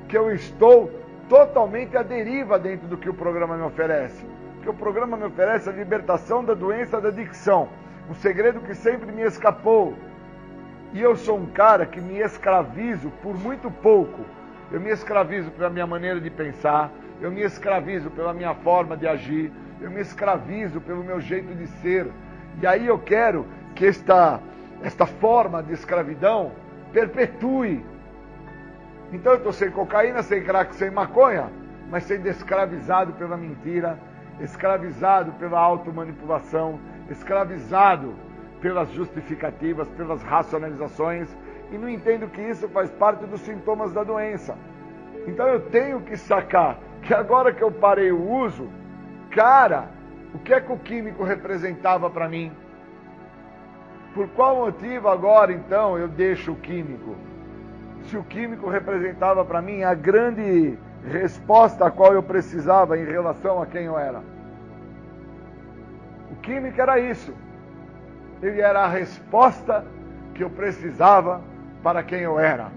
que 0.09 0.19
eu 0.19 0.35
estou 0.35 0.90
totalmente 1.28 1.97
à 1.97 2.02
deriva 2.02 2.59
dentro 2.59 2.89
do 2.89 2.97
que 2.97 3.09
o 3.09 3.14
programa 3.14 3.56
me 3.56 3.62
oferece. 3.62 4.27
Porque 4.56 4.70
o 4.70 4.74
programa 4.74 5.16
me 5.16 5.27
oferece 5.27 5.69
a 5.69 5.73
libertação 5.73 6.44
da 6.44 6.55
doença 6.55 7.01
da 7.01 7.10
adicção, 7.10 7.69
um 8.10 8.14
segredo 8.14 8.59
que 8.59 8.74
sempre 8.74 9.12
me 9.12 9.23
escapou. 9.23 9.94
E 10.93 11.01
eu 11.01 11.14
sou 11.14 11.39
um 11.39 11.47
cara 11.47 11.86
que 11.86 12.01
me 12.01 12.19
escravizo 12.19 13.12
por 13.23 13.39
muito 13.39 13.70
pouco. 13.70 14.23
Eu 14.73 14.81
me 14.81 14.90
escravizo 14.90 15.51
pela 15.51 15.70
minha 15.70 15.86
maneira 15.86 16.20
de 16.20 16.31
pensar, 16.31 16.90
eu 17.20 17.31
me 17.31 17.43
escravizo 17.43 18.11
pela 18.11 18.32
minha 18.32 18.55
forma 18.55 18.97
de 18.97 19.07
agir, 19.07 19.53
eu 19.81 19.90
me 19.90 20.01
escravizo 20.01 20.81
pelo 20.81 21.05
meu 21.05 21.20
jeito 21.20 21.55
de 21.55 21.66
ser. 21.66 22.11
E 22.61 22.66
aí 22.66 22.86
eu 22.86 22.99
quero 22.99 23.47
que 23.74 23.86
esta, 23.86 24.40
esta 24.82 25.07
forma 25.07 25.62
de 25.62 25.73
escravidão 25.73 26.53
perpetue 26.93 27.85
então 29.12 29.32
eu 29.32 29.39
estou 29.39 29.53
sem 29.53 29.70
cocaína, 29.70 30.23
sem 30.23 30.43
crack, 30.43 30.74
sem 30.74 30.90
maconha, 30.90 31.51
mas 31.90 32.05
sendo 32.05 32.27
escravizado 32.28 33.12
pela 33.12 33.36
mentira, 33.36 33.99
escravizado 34.40 35.32
pela 35.32 35.61
automanipulação, 35.61 36.81
escravizado 37.11 38.15
pelas 38.62 38.90
justificativas, 38.93 39.86
pelas 39.90 40.23
racionalizações 40.23 41.28
e 41.73 41.78
não 41.78 41.89
entendo 41.89 42.28
que 42.28 42.40
isso 42.40 42.69
faz 42.69 42.90
parte 42.90 43.24
dos 43.24 43.40
sintomas 43.40 43.93
da 43.93 44.05
doença. 44.05 44.57
Então 45.27 45.47
eu 45.47 45.61
tenho 45.61 46.01
que 46.03 46.16
sacar 46.16 46.78
que 47.01 47.15
agora 47.15 47.53
que 47.53 47.62
eu 47.62 47.73
parei 47.73 48.12
o 48.12 48.31
uso, 48.31 48.69
cara, 49.31 49.89
o 50.35 50.39
que 50.39 50.53
é 50.53 50.61
que 50.61 50.70
o 50.70 50.78
químico 50.78 51.24
representava 51.24 52.11
para 52.11 52.28
mim? 52.28 52.53
Por 54.15 54.28
qual 54.28 54.57
motivo 54.57 55.09
agora 55.09 55.53
então 55.53 55.99
eu 55.99 56.07
deixo 56.07 56.53
o 56.53 56.57
químico? 56.57 57.16
Se 58.05 58.16
o 58.16 58.23
químico 58.23 58.69
representava 58.69 59.44
para 59.44 59.62
mim 59.62 59.82
a 59.82 59.94
grande 59.94 60.78
resposta 61.07 61.86
a 61.86 61.90
qual 61.90 62.12
eu 62.12 62.23
precisava 62.23 62.99
em 62.99 63.05
relação 63.05 63.62
a 63.62 63.66
quem 63.66 63.85
eu 63.85 63.99
era. 63.99 64.23
O 66.31 66.36
químico 66.36 66.81
era 66.81 66.99
isso. 66.99 67.35
Ele 68.43 68.61
era 68.61 68.81
a 68.81 68.89
resposta 68.89 69.85
que 70.35 70.43
eu 70.43 70.51
precisava 70.51 71.40
para 71.82 72.02
quem 72.02 72.20
eu 72.20 72.38
era. 72.38 72.70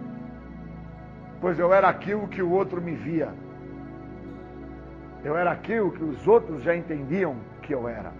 Pois 1.40 1.60
eu 1.60 1.73
era 1.73 1.88
aquilo 1.88 2.27
que 2.27 2.41
o 2.41 2.52
outro 2.52 2.82
me 2.82 2.95
via. 2.95 3.30
Eu 5.23 5.36
era 5.38 5.52
aquilo 5.52 5.91
que 5.91 6.03
os 6.03 6.27
outros 6.27 6.64
já 6.64 6.76
entendiam 6.76 7.36
que 7.61 7.73
eu 7.73 7.88
era. 7.88 8.11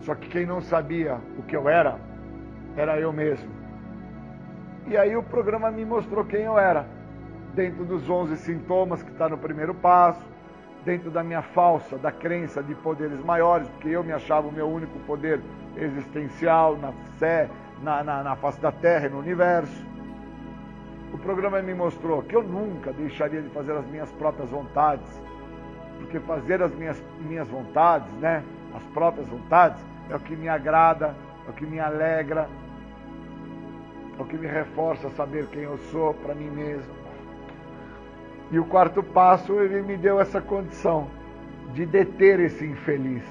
Só 0.00 0.14
que 0.14 0.28
quem 0.28 0.46
não 0.46 0.60
sabia 0.60 1.18
o 1.38 1.42
que 1.42 1.56
eu 1.56 1.68
era, 1.68 1.98
era 2.76 2.98
eu 2.98 3.12
mesmo. 3.12 3.50
E 4.86 4.96
aí 4.96 5.16
o 5.16 5.22
programa 5.22 5.70
me 5.70 5.84
mostrou 5.84 6.24
quem 6.24 6.42
eu 6.42 6.58
era. 6.58 6.86
Dentro 7.54 7.84
dos 7.84 8.08
11 8.08 8.36
sintomas 8.38 9.02
que 9.02 9.10
está 9.10 9.28
no 9.28 9.36
primeiro 9.36 9.74
passo, 9.74 10.24
dentro 10.84 11.10
da 11.10 11.22
minha 11.22 11.42
falsa, 11.42 11.98
da 11.98 12.10
crença 12.10 12.62
de 12.62 12.74
poderes 12.76 13.22
maiores, 13.24 13.68
porque 13.68 13.88
eu 13.88 14.02
me 14.02 14.12
achava 14.12 14.48
o 14.48 14.52
meu 14.52 14.68
único 14.68 14.98
poder 15.00 15.40
existencial 15.76 16.76
na 16.76 16.92
fé, 17.18 17.48
na, 17.82 18.02
na, 18.02 18.22
na 18.22 18.36
face 18.36 18.60
da 18.60 18.72
Terra 18.72 19.06
e 19.06 19.10
no 19.10 19.18
universo. 19.18 19.89
O 21.12 21.18
programa 21.18 21.60
me 21.60 21.74
mostrou 21.74 22.22
que 22.22 22.36
eu 22.36 22.42
nunca 22.42 22.92
deixaria 22.92 23.42
de 23.42 23.48
fazer 23.50 23.72
as 23.72 23.86
minhas 23.86 24.10
próprias 24.12 24.48
vontades, 24.50 25.20
porque 25.98 26.20
fazer 26.20 26.62
as 26.62 26.72
minhas, 26.74 27.02
minhas 27.20 27.48
vontades, 27.48 28.12
né, 28.14 28.44
as 28.74 28.82
próprias 28.94 29.28
vontades, 29.28 29.84
é 30.08 30.14
o 30.14 30.20
que 30.20 30.36
me 30.36 30.48
agrada, 30.48 31.14
é 31.46 31.50
o 31.50 31.52
que 31.52 31.66
me 31.66 31.80
alegra, 31.80 32.48
é 34.18 34.22
o 34.22 34.24
que 34.24 34.36
me 34.36 34.46
reforça 34.46 35.10
saber 35.10 35.46
quem 35.46 35.62
eu 35.62 35.78
sou 35.90 36.14
para 36.14 36.34
mim 36.34 36.50
mesmo. 36.50 36.94
E 38.52 38.58
o 38.58 38.64
quarto 38.64 39.02
passo, 39.02 39.60
ele 39.60 39.82
me 39.82 39.96
deu 39.96 40.20
essa 40.20 40.40
condição 40.40 41.08
de 41.72 41.86
deter 41.86 42.38
esse 42.38 42.64
infeliz. 42.64 43.24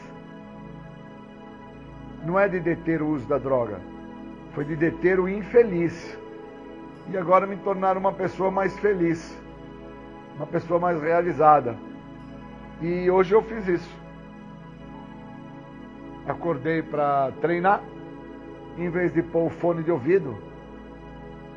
Não 2.25 2.37
é 2.37 2.47
de 2.47 2.59
deter 2.59 3.01
o 3.01 3.07
uso 3.07 3.27
da 3.27 3.37
droga, 3.37 3.79
foi 4.53 4.65
de 4.65 4.75
deter 4.75 5.19
o 5.19 5.29
infeliz 5.29 6.18
e 7.11 7.17
agora 7.17 7.47
me 7.47 7.57
tornar 7.57 7.97
uma 7.97 8.13
pessoa 8.13 8.51
mais 8.51 8.77
feliz, 8.79 9.35
uma 10.35 10.45
pessoa 10.45 10.79
mais 10.79 11.01
realizada. 11.01 11.75
E 12.81 13.09
hoje 13.09 13.33
eu 13.33 13.41
fiz 13.41 13.67
isso. 13.67 13.99
Acordei 16.27 16.83
para 16.83 17.31
treinar, 17.41 17.81
em 18.77 18.89
vez 18.89 19.11
de 19.11 19.23
pôr 19.23 19.47
o 19.47 19.49
fone 19.49 19.83
de 19.83 19.91
ouvido, 19.91 20.37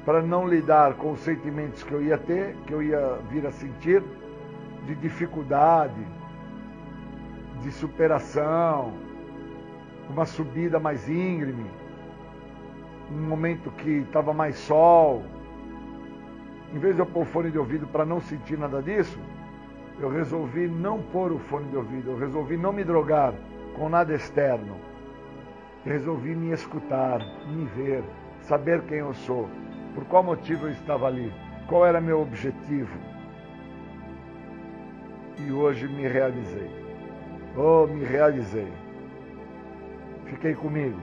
para 0.06 0.22
não 0.22 0.48
lidar 0.48 0.94
com 0.94 1.12
os 1.12 1.20
sentimentos 1.20 1.82
que 1.82 1.92
eu 1.92 2.02
ia 2.02 2.16
ter, 2.16 2.56
que 2.66 2.72
eu 2.72 2.82
ia 2.82 3.18
vir 3.30 3.46
a 3.46 3.52
sentir, 3.52 4.02
de 4.86 4.94
dificuldade, 4.96 6.06
de 7.60 7.70
superação, 7.70 8.94
uma 10.08 10.24
subida 10.24 10.80
mais 10.80 11.08
íngreme, 11.08 11.70
um 13.10 13.28
momento 13.28 13.70
que 13.72 13.98
estava 13.98 14.32
mais 14.32 14.56
sol, 14.56 15.22
em 16.72 16.78
vez 16.78 16.94
de 16.94 17.02
eu 17.02 17.06
pôr 17.06 17.26
fone 17.26 17.50
de 17.50 17.58
ouvido 17.58 17.86
para 17.86 18.04
não 18.04 18.20
sentir 18.20 18.58
nada 18.58 18.82
disso, 18.82 19.18
eu 20.00 20.08
resolvi 20.08 20.66
não 20.66 21.02
pôr 21.02 21.30
o 21.30 21.38
fone 21.38 21.68
de 21.68 21.76
ouvido, 21.76 22.12
eu 22.12 22.18
resolvi 22.18 22.56
não 22.56 22.72
me 22.72 22.82
drogar 22.82 23.34
com 23.76 23.88
nada 23.88 24.14
externo. 24.14 24.76
resolvi 25.84 26.34
me 26.34 26.52
escutar, 26.52 27.20
me 27.46 27.64
ver, 27.66 28.02
saber 28.40 28.82
quem 28.82 28.98
eu 28.98 29.12
sou, 29.12 29.48
por 29.94 30.04
qual 30.04 30.22
motivo 30.22 30.66
eu 30.66 30.72
estava 30.72 31.06
ali, 31.06 31.32
qual 31.66 31.84
era 31.84 32.00
meu 32.00 32.20
objetivo. 32.22 32.96
E 35.38 35.52
hoje 35.52 35.88
me 35.88 36.06
realizei. 36.06 36.70
Oh, 37.56 37.86
me 37.86 38.04
realizei. 38.04 38.72
Fiquei 40.26 40.54
comigo. 40.54 40.98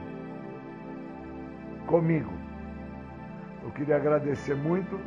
Comigo. 1.86 2.32
Eu 3.62 3.70
queria 3.70 3.96
agradecer 3.96 4.54
muito 4.56 4.98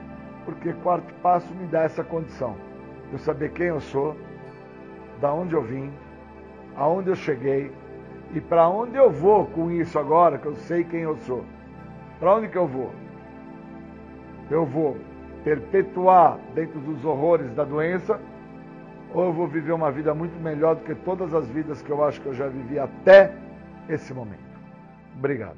porque 0.45 0.74
quarto 0.74 1.14
passo 1.22 1.53
me 1.56 1.68
dá 1.68 1.84
essa 1.84 2.03
condição. 2.03 2.56
Eu 3.11 3.20
saber 3.20 3.52
quem 3.52 3.68
eu 3.68 3.80
sou, 3.80 4.15
da 5.22 5.34
onde 5.34 5.53
eu 5.53 5.61
vim, 5.61 5.91
aonde 6.76 7.10
eu 7.10 7.15
cheguei 7.15 7.72
e 8.34 8.41
para 8.41 8.68
onde 8.68 8.95
eu 8.95 9.11
vou 9.11 9.45
com 9.45 9.72
isso 9.72 9.98
agora, 9.99 10.38
que 10.38 10.45
eu 10.45 10.56
sei 10.56 10.84
quem 10.84 11.02
eu 11.02 11.15
sou. 11.18 11.45
Para 12.20 12.36
onde 12.36 12.48
que 12.48 12.57
eu 12.57 12.68
vou? 12.68 12.91
Eu 14.49 14.65
vou 14.65 14.98
perpetuar 15.44 16.40
dentro 16.56 16.80
dos 16.80 17.03
horrores 17.06 17.53
da 17.53 17.64
doença 17.64 18.20
ou 19.14 19.26
eu 19.26 19.34
vou 19.34 19.48
viver 19.48 19.72
uma 19.72 19.91
vida 19.91 20.14
muito 20.14 20.40
melhor 20.41 20.76
do 20.76 20.82
que 20.84 20.95
todas 20.95 21.34
as 21.34 21.48
vidas 21.48 21.82
que 21.82 21.91
eu 21.91 22.03
acho 22.03 22.20
que 22.20 22.28
eu 22.28 22.34
já 22.34 22.48
vivi 22.48 22.80
até 22.80 23.32
esse 23.88 24.14
momento. 24.14 24.41
Obrigado. 25.15 25.57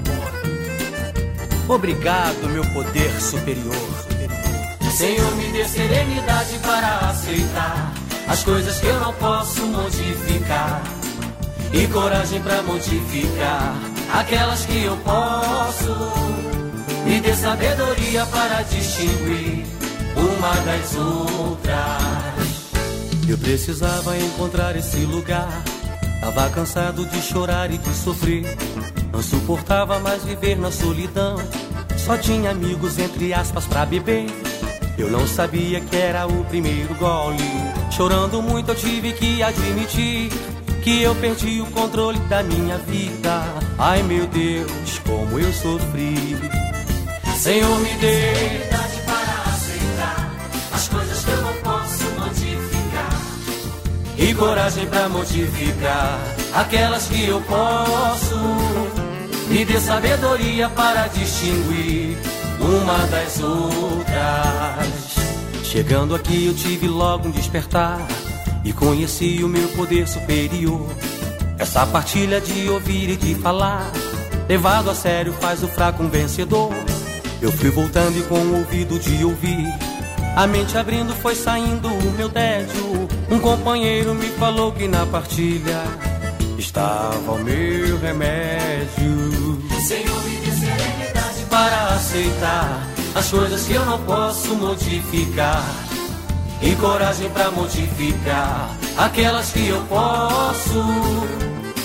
Obrigado, 1.71 2.49
meu 2.49 2.65
poder 2.73 3.09
superior. 3.21 3.73
Senhor, 4.91 5.35
me 5.37 5.53
dê 5.53 5.63
serenidade 5.63 6.59
para 6.59 7.09
aceitar 7.09 7.93
as 8.27 8.43
coisas 8.43 8.77
que 8.77 8.87
eu 8.87 8.99
não 8.99 9.13
posso 9.13 9.65
modificar. 9.67 10.83
E 11.71 11.87
coragem 11.87 12.41
para 12.41 12.61
modificar 12.63 13.73
aquelas 14.13 14.65
que 14.65 14.83
eu 14.83 14.97
posso. 14.97 15.95
Me 17.05 17.21
dê 17.21 17.33
sabedoria 17.33 18.25
para 18.25 18.63
distinguir 18.63 19.65
uma 20.17 20.53
das 20.65 20.93
outras. 20.97 21.71
Eu 23.29 23.37
precisava 23.37 24.17
encontrar 24.17 24.75
esse 24.75 25.05
lugar. 25.05 25.63
Tava 26.21 26.49
cansado 26.51 27.03
de 27.07 27.19
chorar 27.19 27.71
e 27.71 27.79
de 27.79 27.93
sofrer. 27.95 28.45
Não 29.11 29.21
suportava 29.23 29.99
mais 29.99 30.23
viver 30.23 30.55
na 30.55 30.71
solidão. 30.71 31.35
Só 31.97 32.15
tinha 32.15 32.51
amigos, 32.51 32.99
entre 32.99 33.33
aspas, 33.33 33.65
pra 33.65 33.85
beber. 33.85 34.27
Eu 34.97 35.09
não 35.09 35.27
sabia 35.27 35.81
que 35.81 35.95
era 35.95 36.27
o 36.27 36.45
primeiro 36.45 36.93
gole. 36.95 37.37
Chorando 37.89 38.39
muito, 38.39 38.69
eu 38.69 38.75
tive 38.75 39.13
que 39.13 39.41
admitir 39.41 40.29
que 40.83 41.01
eu 41.01 41.15
perdi 41.15 41.59
o 41.59 41.65
controle 41.71 42.19
da 42.21 42.43
minha 42.43 42.77
vida. 42.77 43.43
Ai 43.79 44.03
meu 44.03 44.27
Deus, 44.27 44.99
como 44.99 45.39
eu 45.39 45.51
sofri. 45.51 46.37
Senhor, 47.35 47.79
me 47.79 47.93
dê 47.95 48.69
coragem 54.41 54.87
para 54.87 55.07
modificar 55.07 56.19
aquelas 56.55 57.07
que 57.07 57.27
eu 57.27 57.39
posso. 57.41 58.35
Me 59.47 59.63
dê 59.63 59.79
sabedoria 59.79 60.67
para 60.69 61.05
distinguir 61.07 62.17
uma 62.59 62.97
das 63.05 63.39
outras. 63.39 65.15
Chegando 65.63 66.15
aqui 66.15 66.47
eu 66.47 66.55
tive 66.55 66.87
logo 66.87 67.27
um 67.27 67.31
despertar. 67.31 67.99
e 68.63 68.71
conheci 68.71 69.43
o 69.43 69.47
meu 69.47 69.67
poder 69.69 70.07
superior. 70.07 70.87
Essa 71.57 71.85
partilha 71.85 72.39
de 72.39 72.69
ouvir 72.69 73.09
e 73.09 73.15
de 73.15 73.33
falar, 73.33 73.91
levado 74.47 74.91
a 74.91 74.95
sério, 74.95 75.33
faz 75.33 75.63
o 75.63 75.67
fraco 75.67 76.03
um 76.03 76.09
vencedor. 76.09 76.71
Eu 77.41 77.51
fui 77.51 77.71
voltando 77.71 78.19
e 78.19 78.23
com 78.23 78.37
o 78.37 78.59
ouvido 78.59 78.99
de 78.99 79.25
ouvir, 79.25 79.65
a 80.35 80.47
mente 80.47 80.77
abrindo 80.77 81.13
foi 81.15 81.35
saindo 81.35 81.87
o 81.87 82.11
meu 82.13 82.29
tédio. 82.29 83.07
Um 83.29 83.39
companheiro 83.39 84.13
me 84.15 84.27
falou 84.27 84.71
que 84.71 84.87
na 84.87 85.05
partilha 85.05 85.83
estava 86.57 87.33
o 87.33 87.43
meu 87.43 87.99
remédio. 87.99 89.61
Senhor, 89.87 90.23
me 90.23 90.35
dê 90.37 90.51
serenidade 90.51 91.45
para 91.49 91.87
aceitar 91.95 92.87
as 93.15 93.29
coisas 93.29 93.65
que 93.65 93.73
eu 93.73 93.85
não 93.85 93.99
posso 94.03 94.55
modificar 94.55 95.63
e 96.61 96.75
coragem 96.75 97.29
para 97.29 97.51
modificar 97.51 98.69
aquelas 98.97 99.51
que 99.51 99.67
eu 99.67 99.81
posso. 99.83 100.83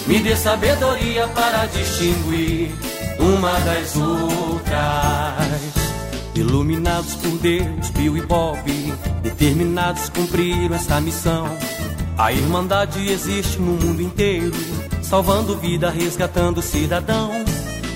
Me 0.07 0.21
dê 0.21 0.37
sabedoria 0.37 1.27
para 1.29 1.67
distinguir 1.67 2.71
uma 3.19 3.59
das 3.61 3.97
outras. 3.97 5.86
Iluminados 6.37 7.15
por 7.15 7.39
Deus, 7.39 7.91
Bill 7.91 8.17
e 8.17 8.23
Bob, 8.23 8.61
determinados 9.23 10.09
cumpriram 10.09 10.75
essa 10.75 11.01
missão. 11.01 11.47
A 12.19 12.33
Irmandade 12.33 13.11
existe 13.11 13.59
no 13.59 13.73
mundo 13.73 14.03
inteiro, 14.03 14.53
salvando 15.03 15.57
vida, 15.57 15.91
resgatando 15.91 16.61
cidadão. 16.61 17.31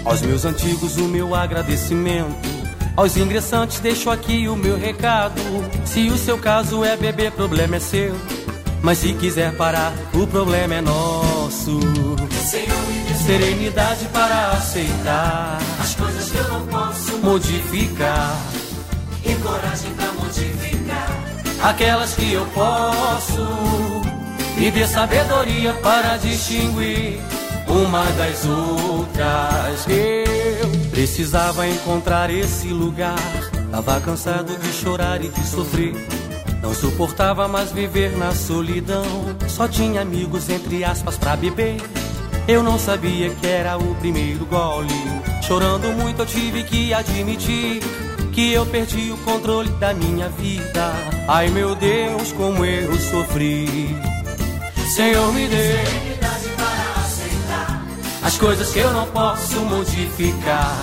Aos 0.05 0.23
meus 0.23 0.45
antigos, 0.45 0.97
o 0.97 1.05
meu 1.05 1.35
agradecimento 1.35 2.51
aos 2.97 3.17
ingressantes 3.17 3.81
deixo 3.81 4.11
aqui 4.11 4.49
o 4.49 4.57
meu 4.57 4.77
recado. 4.77 5.41
Se 5.87 6.09
o 6.09 6.19
seu 6.19 6.37
caso 6.39 6.85
é 6.85 6.97
beber, 6.97 7.33
problema 7.33 7.77
é 7.77 7.81
seu. 7.81 8.15
Mas 8.83 8.99
se 8.99 9.13
quiser 9.15 9.57
parar, 9.57 9.93
o 10.13 10.27
problema 10.27 10.75
é 10.75 10.81
nosso. 10.81 11.81
Serenidade 13.25 14.07
para 14.07 14.53
aceitar 14.53 15.59
as 15.81 15.95
coisas 15.95 16.31
que 16.31 16.39
eu 16.39 16.49
não 16.49 16.67
posso 16.67 17.19
modificar. 17.19 18.37
E 19.25 19.35
coragem 19.37 19.93
para 19.95 20.13
modificar 20.13 21.31
aquelas 21.63 22.15
que 22.15 22.33
eu 22.33 22.47
posso. 22.47 23.47
E 24.57 24.71
dê 24.71 24.87
sabedoria 24.87 25.73
para 25.75 26.17
distinguir 26.17 27.21
uma 27.69 28.05
das 28.13 28.45
outras. 28.45 29.87
Eu 29.87 30.91
precisava 30.91 31.67
encontrar 31.69 32.31
esse 32.31 32.69
lugar. 32.69 33.19
Tava 33.71 34.01
cansado 34.01 34.57
de 34.57 34.73
chorar 34.73 35.23
e 35.23 35.29
de 35.29 35.47
sofrer. 35.47 35.95
Não 36.61 36.75
suportava 36.75 37.47
mais 37.49 37.71
viver 37.71 38.17
na 38.19 38.35
solidão. 38.35 39.05
Só 39.49 39.69
tinha 39.69 40.03
amigos, 40.03 40.49
entre 40.51 40.85
aspas, 40.85 41.17
pra 41.17 41.37
beber. 41.37 41.77
Eu 42.51 42.65
não 42.65 42.77
sabia 42.77 43.31
que 43.31 43.47
era 43.47 43.79
o 43.79 43.95
primeiro 43.95 44.45
gole. 44.45 44.89
Chorando 45.41 45.87
muito, 45.93 46.23
eu 46.23 46.27
tive 46.27 46.65
que 46.65 46.93
admitir 46.93 47.81
que 48.33 48.53
eu 48.53 48.67
perdi 48.67 49.13
o 49.13 49.17
controle 49.19 49.71
da 49.79 49.95
minha 49.95 50.29
vida. 50.31 50.93
Ai 51.29 51.49
meu 51.51 51.77
Deus, 51.77 52.33
como 52.33 52.65
eu 52.65 52.93
sofri. 52.99 53.97
Senhor, 54.97 55.33
me 55.33 55.47
dê 55.47 55.77
as 58.21 58.37
coisas 58.37 58.69
que 58.73 58.81
eu 58.81 58.93
não 58.95 59.07
posso 59.07 59.61
modificar 59.61 60.77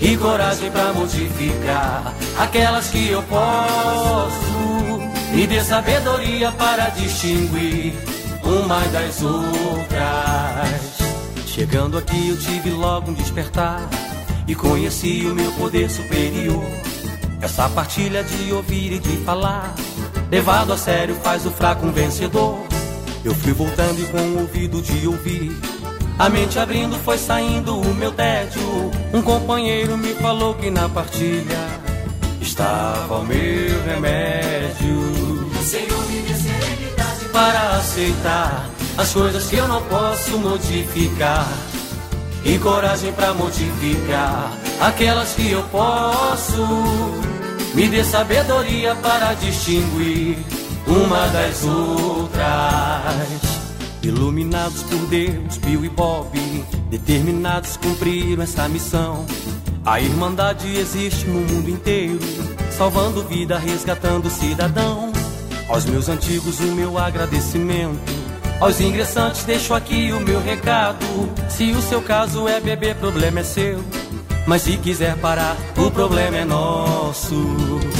e 0.00 0.16
coragem 0.16 0.68
para 0.72 0.92
modificar 0.94 2.12
aquelas 2.36 2.88
que 2.88 3.08
eu 3.08 3.22
posso 3.22 5.00
e 5.32 5.46
dê 5.46 5.60
sabedoria 5.60 6.50
para 6.50 6.88
distinguir 6.88 7.94
uma 8.44 8.80
das 8.88 9.22
outras. 9.22 9.52
Chegando 11.46 11.98
aqui 11.98 12.28
eu 12.28 12.36
tive 12.38 12.70
logo 12.70 13.10
um 13.10 13.14
despertar 13.14 13.88
e 14.46 14.54
conheci 14.54 15.26
o 15.26 15.34
meu 15.34 15.52
poder 15.52 15.90
superior. 15.90 16.64
Essa 17.40 17.68
partilha 17.68 18.22
de 18.22 18.52
ouvir 18.52 18.92
e 18.92 18.98
de 18.98 19.16
falar, 19.18 19.74
levado 20.30 20.72
a 20.72 20.76
sério 20.76 21.14
faz 21.16 21.44
o 21.44 21.50
fraco 21.50 21.86
um 21.86 21.92
vencedor. 21.92 22.58
Eu 23.24 23.34
fui 23.34 23.52
voltando 23.52 24.00
e 24.00 24.06
com 24.06 24.18
o 24.18 24.40
ouvido 24.40 24.80
de 24.80 25.06
ouvir 25.06 25.52
a 26.18 26.28
mente 26.28 26.58
abrindo 26.58 26.96
foi 26.98 27.18
saindo 27.18 27.80
o 27.80 27.94
meu 27.94 28.12
tédio. 28.12 28.62
Um 29.12 29.22
companheiro 29.22 29.96
me 29.96 30.14
falou 30.14 30.54
que 30.54 30.70
na 30.70 30.88
partilha 30.88 31.58
estava 32.40 33.18
o 33.18 33.24
meu 33.24 33.82
remédio. 33.84 34.91
Para 37.32 37.76
aceitar 37.76 38.68
as 38.96 39.12
coisas 39.12 39.46
que 39.48 39.56
eu 39.56 39.66
não 39.66 39.82
posso 39.82 40.38
modificar. 40.38 41.48
E 42.44 42.58
coragem 42.58 43.12
para 43.12 43.32
modificar 43.32 44.52
aquelas 44.80 45.34
que 45.34 45.50
eu 45.50 45.62
posso. 45.64 46.66
Me 47.74 47.88
dê 47.88 48.04
sabedoria 48.04 48.94
para 48.96 49.32
distinguir 49.34 50.36
uma 50.86 51.28
das 51.28 51.64
outras. 51.64 52.42
Iluminados 54.02 54.82
por 54.82 55.06
Deus, 55.06 55.56
Bill 55.58 55.84
e 55.84 55.88
Bob, 55.88 56.36
determinados 56.90 57.76
cumpriram 57.76 58.42
essa 58.42 58.68
missão. 58.68 59.24
A 59.86 60.00
Irmandade 60.00 60.76
existe 60.76 61.26
no 61.26 61.40
mundo 61.40 61.70
inteiro, 61.70 62.18
salvando 62.76 63.22
vida, 63.24 63.58
resgatando 63.58 64.28
cidadão. 64.28 65.11
Aos 65.72 65.86
meus 65.86 66.10
antigos, 66.10 66.60
o 66.60 66.64
meu 66.64 66.98
agradecimento. 66.98 67.98
Aos 68.60 68.78
ingressantes, 68.78 69.42
deixo 69.44 69.72
aqui 69.72 70.12
o 70.12 70.20
meu 70.20 70.38
recado. 70.38 70.98
Se 71.48 71.70
o 71.70 71.80
seu 71.80 72.02
caso 72.02 72.46
é 72.46 72.60
beber, 72.60 72.94
problema 72.96 73.40
é 73.40 73.42
seu. 73.42 73.82
Mas 74.46 74.62
se 74.62 74.76
quiser 74.76 75.16
parar, 75.16 75.56
o 75.78 75.90
problema 75.90 76.36
é 76.36 76.44
nosso. 76.44 77.34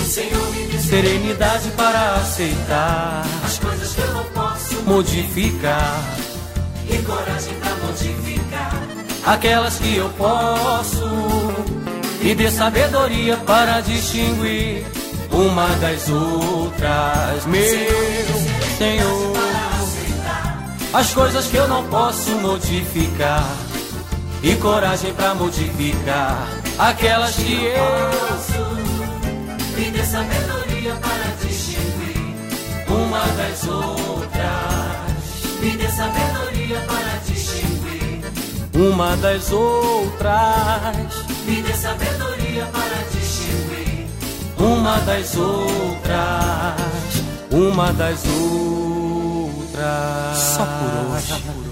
Senhor, 0.05 0.53
Serenidade 0.79 1.71
para 1.71 2.17
aceitar 2.17 3.25
as 3.43 3.59
coisas 3.59 3.95
que 3.95 4.01
eu 4.03 4.13
não 4.13 4.25
posso 4.25 4.83
modificar. 4.83 5.99
E 6.87 6.99
coragem 6.99 7.55
para 7.55 7.75
modificar 7.87 8.87
aquelas 9.25 9.79
que 9.79 9.97
eu 9.97 10.11
posso. 10.11 11.09
E 12.21 12.35
dê 12.35 12.51
sabedoria 12.51 13.39
para 13.39 13.81
distinguir 13.81 14.85
uma 15.33 15.69
das 15.77 16.09
outras. 16.09 17.47
Meu 17.47 17.63
Senhor, 18.79 19.33
as 20.93 21.15
coisas 21.15 21.47
que 21.47 21.57
eu 21.57 21.67
não 21.69 21.85
posso 21.89 22.31
modificar. 22.37 23.49
E 24.43 24.57
coragem 24.57 25.15
para 25.15 25.35
modificar 25.37 26.49
aquelas 26.77 27.37
que 27.37 27.65
eu. 27.65 28.73
Me 29.77 29.91
dê 29.91 30.05
sabedoria 30.05 30.95
para 30.97 31.47
distinguir 31.47 32.35
uma 32.89 33.25
das 33.37 33.69
outras. 33.69 34.43
Me 35.61 35.71
dê 35.77 35.89
sabedoria 35.89 36.81
para 36.81 37.21
distinguir 37.25 38.25
uma 38.75 39.17
das 39.19 39.53
outras. 39.53 40.35
Me 41.47 41.63
dê 41.63 41.73
sabedoria 41.73 42.67
para 42.67 42.97
distinguir 43.05 43.22
uma 44.63 44.99
das 45.01 45.37
outras. 45.37 45.73
Uma 47.51 47.93
das 47.93 48.25
outras. 48.25 49.59
Só 50.39 50.65
por 50.65 51.15
hoje. 51.17 51.72